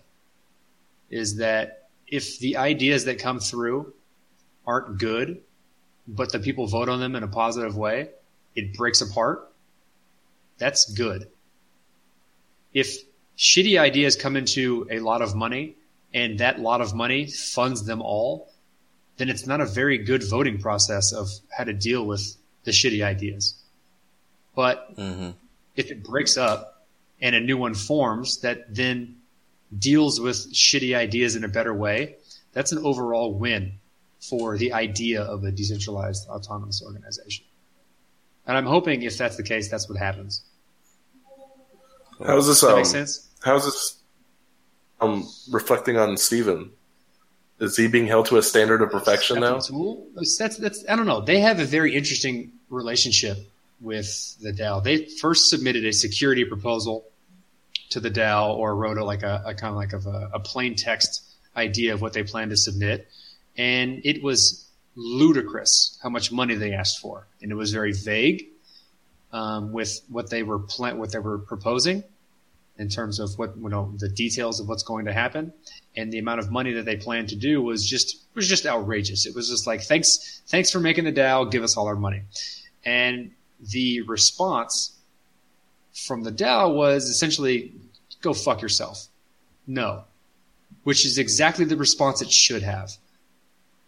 Is 1.10 1.36
that 1.36 1.90
if 2.06 2.38
the 2.38 2.56
ideas 2.56 3.04
that 3.04 3.18
come 3.18 3.40
through 3.40 3.92
aren't 4.66 4.98
good, 4.98 5.42
but 6.06 6.32
the 6.32 6.38
people 6.38 6.66
vote 6.66 6.88
on 6.88 7.00
them 7.00 7.14
in 7.14 7.22
a 7.22 7.28
positive 7.28 7.76
way, 7.76 8.10
it 8.54 8.74
breaks 8.74 9.00
apart. 9.00 9.50
That's 10.58 10.90
good. 10.92 11.28
If 12.74 12.98
shitty 13.36 13.78
ideas 13.78 14.16
come 14.16 14.36
into 14.36 14.86
a 14.90 15.00
lot 15.00 15.22
of 15.22 15.34
money 15.34 15.76
and 16.14 16.38
that 16.38 16.60
lot 16.60 16.80
of 16.80 16.94
money 16.94 17.26
funds 17.26 17.84
them 17.84 18.02
all, 18.02 18.50
then 19.16 19.28
it's 19.28 19.46
not 19.46 19.60
a 19.60 19.66
very 19.66 19.98
good 19.98 20.22
voting 20.28 20.58
process 20.58 21.12
of 21.12 21.28
how 21.56 21.64
to 21.64 21.72
deal 21.72 22.04
with 22.06 22.36
the 22.64 22.70
shitty 22.70 23.04
ideas. 23.04 23.54
But 24.54 24.96
Mm-hmm. 24.96 25.30
if 25.76 25.90
it 25.90 26.04
breaks 26.04 26.36
up 26.36 26.84
and 27.20 27.34
a 27.34 27.40
new 27.40 27.56
one 27.56 27.74
forms 27.74 28.40
that 28.40 28.74
then 28.74 29.16
deals 29.76 30.20
with 30.20 30.52
shitty 30.52 30.94
ideas 30.94 31.36
in 31.36 31.44
a 31.44 31.48
better 31.48 31.72
way, 31.72 32.16
that's 32.52 32.72
an 32.72 32.78
overall 32.84 33.32
win 33.32 33.74
for 34.28 34.56
the 34.56 34.72
idea 34.72 35.22
of 35.22 35.44
a 35.44 35.50
decentralized 35.50 36.28
autonomous 36.28 36.82
organization. 36.82 37.44
And 38.46 38.56
I'm 38.56 38.66
hoping 38.66 39.02
if 39.02 39.18
that's 39.18 39.36
the 39.36 39.42
case, 39.42 39.68
that's 39.68 39.88
what 39.88 39.98
happens. 39.98 40.42
How's 42.24 42.46
this? 42.46 42.60
Does 42.60 42.68
that 42.68 42.70
Um, 42.70 42.76
make 42.76 42.86
sense? 42.86 43.28
How's 43.42 43.64
this? 43.64 43.96
Um, 45.00 45.28
reflecting 45.50 45.96
on 45.96 46.16
Steven. 46.16 46.70
Is 47.58 47.76
he 47.76 47.88
being 47.88 48.06
held 48.06 48.26
to 48.26 48.38
a 48.38 48.42
standard 48.42 48.82
of 48.82 48.90
perfection 48.90 49.40
now? 49.40 49.58
Tool? 49.58 50.06
That's, 50.14 50.56
that's, 50.56 50.84
I 50.88 50.96
don't 50.96 51.06
know. 51.06 51.20
They 51.20 51.40
have 51.40 51.58
a 51.58 51.64
very 51.64 51.94
interesting 51.94 52.52
relationship 52.70 53.38
with 53.80 54.36
the 54.40 54.52
DAO. 54.52 54.82
They 54.82 55.06
first 55.06 55.48
submitted 55.48 55.84
a 55.84 55.92
security 55.92 56.44
proposal 56.44 57.04
to 57.90 58.00
the 58.00 58.10
DAO 58.10 58.56
or 58.56 58.74
wrote 58.76 58.98
a, 58.98 59.04
like 59.04 59.22
a, 59.22 59.42
a 59.46 59.54
kind 59.54 59.70
of 59.70 59.76
like 59.76 59.92
of 59.92 60.06
a, 60.06 60.30
a 60.34 60.40
plain 60.40 60.76
text 60.76 61.22
idea 61.56 61.94
of 61.94 62.00
what 62.00 62.12
they 62.12 62.22
plan 62.22 62.48
to 62.50 62.56
submit. 62.56 63.08
And 63.56 64.00
it 64.04 64.22
was 64.22 64.68
ludicrous 64.94 65.98
how 66.02 66.08
much 66.08 66.32
money 66.32 66.54
they 66.54 66.72
asked 66.72 67.00
for. 67.00 67.26
And 67.40 67.50
it 67.50 67.54
was 67.54 67.72
very 67.72 67.92
vague 67.92 68.46
um, 69.32 69.72
with 69.72 70.00
what 70.08 70.30
they 70.30 70.42
were 70.42 70.58
plan- 70.58 70.98
what 70.98 71.12
they 71.12 71.18
were 71.18 71.38
proposing 71.38 72.04
in 72.78 72.88
terms 72.88 73.18
of 73.18 73.38
what 73.38 73.56
you 73.56 73.68
know 73.68 73.92
the 73.98 74.08
details 74.08 74.60
of 74.60 74.68
what's 74.68 74.82
going 74.82 75.04
to 75.04 75.12
happen 75.12 75.52
and 75.96 76.12
the 76.12 76.18
amount 76.18 76.40
of 76.40 76.50
money 76.50 76.72
that 76.72 76.84
they 76.84 76.96
planned 76.96 77.28
to 77.28 77.36
do 77.36 77.62
was 77.62 77.86
just 77.86 78.24
was 78.34 78.48
just 78.48 78.66
outrageous. 78.66 79.26
It 79.26 79.34
was 79.34 79.48
just 79.48 79.66
like 79.66 79.82
thanks 79.82 80.42
thanks 80.46 80.70
for 80.70 80.80
making 80.80 81.04
the 81.04 81.12
DAO, 81.12 81.50
give 81.50 81.62
us 81.62 81.76
all 81.76 81.86
our 81.86 81.96
money. 81.96 82.22
And 82.84 83.32
the 83.60 84.02
response 84.02 84.96
from 85.92 86.22
the 86.22 86.32
DAO 86.32 86.74
was 86.74 87.04
essentially 87.08 87.72
go 88.20 88.32
fuck 88.32 88.62
yourself. 88.62 89.06
No. 89.66 90.04
Which 90.84 91.06
is 91.06 91.18
exactly 91.18 91.64
the 91.64 91.76
response 91.76 92.22
it 92.22 92.30
should 92.30 92.62
have 92.62 92.96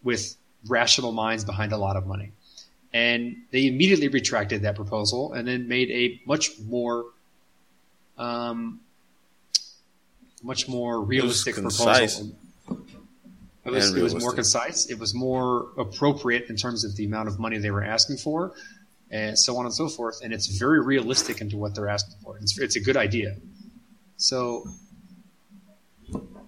with 0.05 0.37
rational 0.69 1.13
minds 1.13 1.45
behind 1.45 1.73
a 1.73 1.77
lot 1.77 1.97
of 1.97 2.07
money. 2.07 2.33
And 2.93 3.37
they 3.51 3.67
immediately 3.67 4.09
retracted 4.09 4.63
that 4.63 4.77
proposal 4.77 5.33
and 5.33 5.49
then 5.49 5.67
made 5.67 5.91
a 5.91 6.21
much 6.27 6.53
more 6.61 7.07
um, 8.17 8.81
much 10.43 10.69
more 10.69 11.01
realistic 11.01 11.55
proposal. 11.57 12.37
It 13.65 13.71
was, 13.71 13.97
it 13.97 14.03
was 14.03 14.15
more 14.15 14.33
concise. 14.33 14.91
It 14.91 14.99
was 14.99 15.15
more 15.15 15.71
appropriate 15.79 16.51
in 16.51 16.57
terms 16.57 16.85
of 16.85 16.95
the 16.97 17.07
amount 17.07 17.29
of 17.29 17.39
money 17.41 17.57
they 17.57 17.71
were 17.71 17.83
asking 17.83 18.19
for, 18.19 18.53
and 19.11 19.39
so 19.39 19.57
on 19.57 19.65
and 19.65 19.75
so 19.75 19.89
forth. 19.89 20.21
And 20.23 20.35
it's 20.35 20.59
very 20.59 20.83
realistic 20.83 21.41
into 21.41 21.57
what 21.57 21.75
they're 21.75 21.89
asking 21.89 22.17
for. 22.23 22.37
It's, 22.39 22.59
it's 22.59 22.77
a 22.77 22.81
good 22.81 22.99
idea. 22.99 23.37
So 24.19 24.65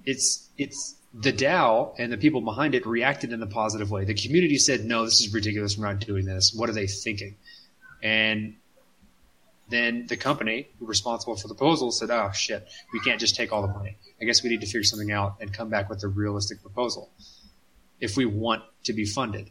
it's 0.04 0.50
it's 0.58 0.95
the 1.18 1.32
DAO 1.32 1.94
and 1.98 2.12
the 2.12 2.18
people 2.18 2.42
behind 2.42 2.74
it 2.74 2.86
reacted 2.86 3.32
in 3.32 3.42
a 3.42 3.46
positive 3.46 3.90
way. 3.90 4.04
The 4.04 4.14
community 4.14 4.58
said, 4.58 4.84
"No, 4.84 5.04
this 5.04 5.20
is 5.20 5.32
ridiculous. 5.32 5.78
We're 5.78 5.86
not 5.86 6.00
doing 6.00 6.26
this. 6.26 6.52
What 6.54 6.68
are 6.68 6.74
they 6.74 6.86
thinking?" 6.86 7.36
And 8.02 8.56
then 9.68 10.06
the 10.06 10.16
company 10.16 10.68
responsible 10.78 11.36
for 11.36 11.48
the 11.48 11.54
proposal 11.54 11.90
said, 11.90 12.10
"Oh 12.10 12.30
shit, 12.32 12.68
we 12.92 13.00
can't 13.00 13.18
just 13.18 13.34
take 13.34 13.52
all 13.52 13.62
the 13.62 13.68
money. 13.68 13.96
I 14.20 14.24
guess 14.24 14.42
we 14.42 14.50
need 14.50 14.60
to 14.60 14.66
figure 14.66 14.84
something 14.84 15.10
out 15.10 15.36
and 15.40 15.52
come 15.52 15.70
back 15.70 15.88
with 15.88 16.02
a 16.04 16.08
realistic 16.08 16.60
proposal 16.60 17.10
if 17.98 18.16
we 18.16 18.26
want 18.26 18.62
to 18.84 18.92
be 18.92 19.06
funded." 19.06 19.50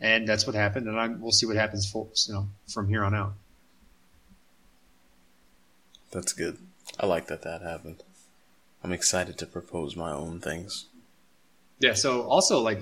And 0.00 0.28
that's 0.28 0.46
what 0.46 0.56
happened, 0.56 0.88
and 0.88 0.98
I'm, 0.98 1.20
we'll 1.20 1.32
see 1.32 1.46
what 1.46 1.56
happens 1.56 1.88
for, 1.88 2.08
you 2.26 2.34
know, 2.34 2.48
from 2.66 2.88
here 2.88 3.04
on 3.04 3.14
out. 3.14 3.34
That's 6.10 6.32
good. 6.32 6.58
I 6.98 7.06
like 7.06 7.28
that 7.28 7.42
that 7.42 7.62
happened. 7.62 8.02
I'm 8.82 8.92
excited 8.92 9.38
to 9.38 9.46
propose 9.46 9.96
my 9.96 10.10
own 10.10 10.40
things. 10.40 10.86
Yeah. 11.84 11.92
So 11.92 12.22
also, 12.22 12.60
like 12.60 12.80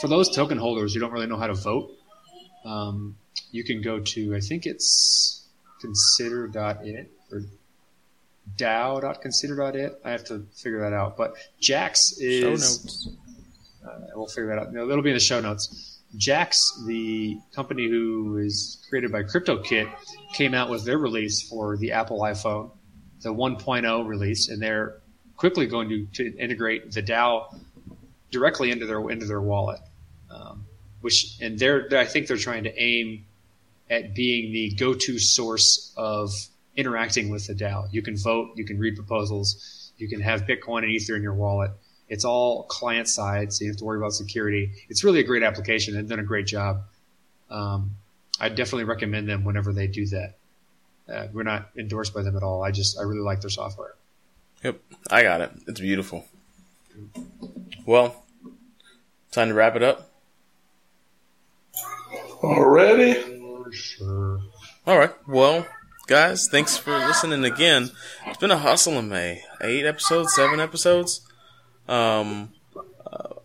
for 0.00 0.08
those 0.08 0.34
token 0.34 0.56
holders 0.56 0.94
who 0.94 1.00
don't 1.00 1.12
really 1.12 1.26
know 1.26 1.36
how 1.36 1.48
to 1.48 1.54
vote, 1.54 1.90
um, 2.64 3.16
you 3.50 3.62
can 3.62 3.82
go 3.82 4.00
to 4.00 4.34
I 4.34 4.40
think 4.40 4.64
it's 4.64 5.46
consider.it 5.80 7.10
or 7.30 7.42
DAO.consider.it. 8.56 10.00
I 10.02 10.10
have 10.10 10.24
to 10.24 10.46
figure 10.56 10.80
that 10.80 10.94
out. 10.94 11.18
But 11.18 11.34
Jaxx 11.60 12.14
is 12.18 12.40
Show 12.40 12.52
is 12.52 12.84
notes. 12.84 13.08
uh, 13.86 13.98
we'll 14.14 14.26
figure 14.26 14.48
that 14.48 14.58
out. 14.58 14.72
No, 14.72 14.88
it'll 14.88 15.02
be 15.02 15.10
in 15.10 15.16
the 15.16 15.20
show 15.20 15.40
notes. 15.40 15.98
Jaxx, 16.16 16.86
the 16.86 17.38
company 17.54 17.86
who 17.86 18.38
is 18.38 18.82
created 18.88 19.12
by 19.12 19.24
KryptoKit, 19.24 19.92
came 20.32 20.54
out 20.54 20.70
with 20.70 20.86
their 20.86 20.96
release 20.96 21.42
for 21.42 21.76
the 21.76 21.92
Apple 21.92 22.20
iPhone, 22.20 22.70
the 23.20 23.28
1.0 23.28 24.06
release, 24.06 24.48
and 24.48 24.62
they're 24.62 25.02
quickly 25.36 25.66
going 25.66 25.90
to, 25.90 26.06
to 26.14 26.36
integrate 26.38 26.92
the 26.92 27.02
DAO 27.02 27.54
directly 28.30 28.70
into 28.70 28.86
their 28.86 29.10
into 29.10 29.26
their 29.26 29.40
wallet. 29.40 29.80
Um, 30.30 30.66
which 31.00 31.38
and 31.40 31.58
they're 31.58 31.88
I 31.92 32.04
think 32.04 32.26
they're 32.26 32.36
trying 32.36 32.64
to 32.64 32.82
aim 32.82 33.24
at 33.90 34.14
being 34.14 34.52
the 34.52 34.70
go-to 34.70 35.18
source 35.18 35.92
of 35.96 36.30
interacting 36.76 37.30
with 37.30 37.46
the 37.46 37.54
DAO. 37.54 37.88
You 37.90 38.02
can 38.02 38.16
vote, 38.16 38.52
you 38.54 38.64
can 38.64 38.78
read 38.78 38.96
proposals, 38.96 39.92
you 39.96 40.08
can 40.08 40.20
have 40.20 40.42
Bitcoin 40.42 40.82
and 40.82 40.90
Ether 40.90 41.16
in 41.16 41.22
your 41.22 41.34
wallet. 41.34 41.70
It's 42.08 42.24
all 42.24 42.64
client 42.64 43.08
side, 43.08 43.52
so 43.52 43.64
you 43.64 43.70
have 43.70 43.78
to 43.78 43.84
worry 43.84 43.98
about 43.98 44.12
security. 44.12 44.70
It's 44.88 45.04
really 45.04 45.20
a 45.20 45.24
great 45.24 45.42
application. 45.42 45.94
They've 45.94 46.08
done 46.08 46.20
a 46.20 46.24
great 46.24 46.46
job. 46.46 46.82
Um, 47.50 47.96
I 48.40 48.48
definitely 48.48 48.84
recommend 48.84 49.28
them 49.28 49.44
whenever 49.44 49.72
they 49.72 49.88
do 49.88 50.06
that. 50.06 50.34
Uh, 51.08 51.26
we're 51.32 51.42
not 51.42 51.70
endorsed 51.76 52.14
by 52.14 52.22
them 52.22 52.36
at 52.36 52.42
all. 52.42 52.62
I 52.62 52.70
just 52.70 52.98
I 52.98 53.02
really 53.02 53.20
like 53.20 53.40
their 53.40 53.50
software. 53.50 53.94
Yep, 54.62 54.80
I 55.10 55.22
got 55.22 55.40
it. 55.40 55.50
It's 55.66 55.80
beautiful. 55.80 56.26
Well, 57.88 58.22
time 59.32 59.48
to 59.48 59.54
wrap 59.54 59.74
it 59.74 59.82
up. 59.82 60.10
Already? 62.44 63.14
Sure. 63.72 64.40
All 64.86 64.98
right. 64.98 65.14
Well, 65.26 65.66
guys, 66.06 66.48
thanks 66.50 66.76
for 66.76 66.90
listening 66.90 67.46
again. 67.46 67.90
It's 68.26 68.36
been 68.36 68.50
a 68.50 68.58
hustle 68.58 68.98
in 68.98 69.08
May. 69.08 69.42
Eight 69.62 69.86
episodes, 69.86 70.34
seven 70.34 70.60
episodes. 70.60 71.22
Um, 71.88 72.52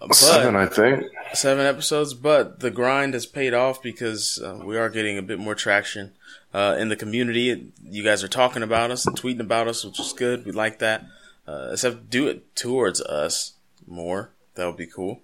but, 0.02 0.14
Seven, 0.14 0.58
I 0.58 0.66
think. 0.66 1.06
seven 1.34 1.66
episodes, 1.66 2.14
but 2.14 2.60
the 2.60 2.70
grind 2.70 3.14
has 3.14 3.26
paid 3.26 3.54
off 3.54 3.82
because 3.82 4.42
uh, 4.44 4.60
we 4.62 4.78
are 4.78 4.90
getting 4.90 5.18
a 5.18 5.22
bit 5.22 5.40
more 5.40 5.56
traction 5.56 6.12
uh, 6.54 6.76
in 6.78 6.90
the 6.90 6.98
community. 6.98 7.72
You 7.82 8.04
guys 8.04 8.26
are 8.26 8.28
talking 8.28 8.62
about 8.62 8.92
us 8.92 9.06
and 9.06 9.18
tweeting 9.18 9.40
about 9.40 9.70
us, 9.70 9.86
which 9.86 10.02
is 10.02 10.12
good. 10.12 10.46
We 10.46 10.52
like 10.52 10.80
that. 10.80 11.06
Uh, 11.48 11.70
except 11.72 12.10
do 12.10 12.28
it 12.28 12.58
towards 12.58 13.00
us 13.00 13.54
more. 13.94 14.34
That 14.56 14.66
would 14.66 14.78
be 14.78 14.88
cool. 14.88 15.22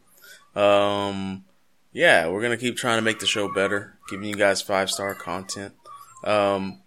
Um, 0.56 1.46
yeah, 1.92 2.28
we're 2.28 2.42
gonna 2.42 2.58
keep 2.58 2.78
trying 2.78 2.98
to 2.98 3.02
make 3.02 3.20
the 3.20 3.26
show 3.26 3.52
better, 3.52 3.98
giving 4.10 4.28
you 4.28 4.36
guys 4.36 4.62
five 4.62 4.90
star 4.90 5.14
content. 5.16 5.74
Um, 6.24 6.82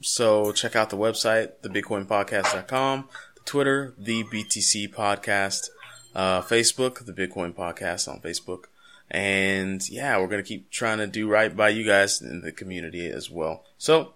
so 0.00 0.52
check 0.52 0.74
out 0.74 0.90
the 0.90 0.96
website, 0.96 1.52
thebitcoinpodcast.com, 1.62 3.08
the 3.34 3.40
Twitter, 3.44 3.94
the 3.98 4.24
BTC 4.24 4.92
podcast, 4.92 5.68
uh, 6.14 6.40
Facebook, 6.42 7.04
the 7.04 7.12
Bitcoin 7.12 7.54
podcast 7.54 8.08
on 8.08 8.20
Facebook. 8.20 8.64
And 9.10 9.86
yeah, 9.88 10.18
we're 10.18 10.28
going 10.28 10.42
to 10.42 10.48
keep 10.48 10.70
trying 10.70 10.98
to 10.98 11.06
do 11.06 11.28
right 11.28 11.54
by 11.54 11.70
you 11.70 11.84
guys 11.84 12.22
in 12.22 12.42
the 12.42 12.52
community 12.52 13.08
as 13.08 13.28
well. 13.28 13.64
So 13.76 14.14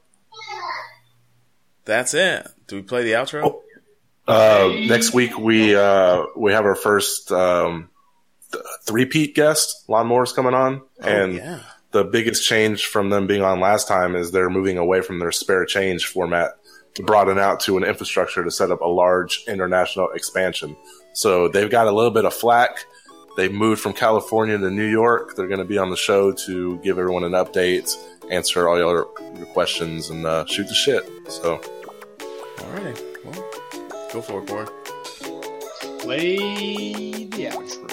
that's 1.84 2.14
it. 2.14 2.46
Do 2.68 2.76
we 2.76 2.82
play 2.82 3.02
the 3.02 3.12
outro? 3.12 3.60
Uh, 4.26 4.70
next 4.86 5.12
week 5.12 5.38
we 5.38 5.74
uh, 5.76 6.24
we 6.36 6.52
have 6.52 6.64
our 6.64 6.74
first 6.74 7.30
um, 7.30 7.90
th- 8.52 8.64
three-peat 8.86 9.34
guest. 9.34 9.84
Lawnmower's 9.88 10.32
coming 10.32 10.54
on, 10.54 10.82
and 11.00 11.32
Oh, 11.32 11.44
yeah. 11.44 11.60
the 11.90 12.04
biggest 12.04 12.46
change 12.46 12.86
from 12.86 13.10
them 13.10 13.26
being 13.26 13.42
on 13.42 13.60
last 13.60 13.86
time 13.86 14.16
is 14.16 14.30
they're 14.30 14.48
moving 14.50 14.78
away 14.78 15.02
from 15.02 15.18
their 15.18 15.32
spare 15.32 15.66
change 15.66 16.06
format 16.06 16.52
to 16.94 17.02
broaden 17.02 17.38
out 17.38 17.60
to 17.60 17.76
an 17.76 17.84
infrastructure 17.84 18.42
to 18.44 18.50
set 18.50 18.70
up 18.70 18.80
a 18.80 18.86
large 18.88 19.44
international 19.46 20.08
expansion. 20.14 20.76
So 21.12 21.48
they've 21.48 21.70
got 21.70 21.86
a 21.86 21.92
little 21.92 22.10
bit 22.12 22.24
of 22.24 22.32
flack. 22.32 22.86
They 23.36 23.48
moved 23.48 23.80
from 23.82 23.92
California 23.94 24.56
to 24.56 24.70
New 24.70 24.86
York. 24.88 25.34
They're 25.36 25.48
going 25.48 25.58
to 25.58 25.64
be 25.64 25.76
on 25.76 25.90
the 25.90 25.96
show 25.96 26.30
to 26.32 26.78
give 26.78 26.98
everyone 26.98 27.24
an 27.24 27.32
update, 27.32 27.92
answer 28.30 28.68
all 28.68 28.78
your, 28.78 29.08
your 29.36 29.46
questions, 29.46 30.08
and 30.08 30.24
uh, 30.24 30.46
shoot 30.46 30.68
the 30.68 30.74
shit. 30.74 31.04
So 31.28 31.58
Alrighty. 32.58 32.94
Well, 33.02 33.13
go 34.14 34.22
for 34.22 34.42
it, 34.42 34.46
Corey. 34.46 34.66
Play 35.98 36.36
the 37.24 37.46
outro. 37.46 37.83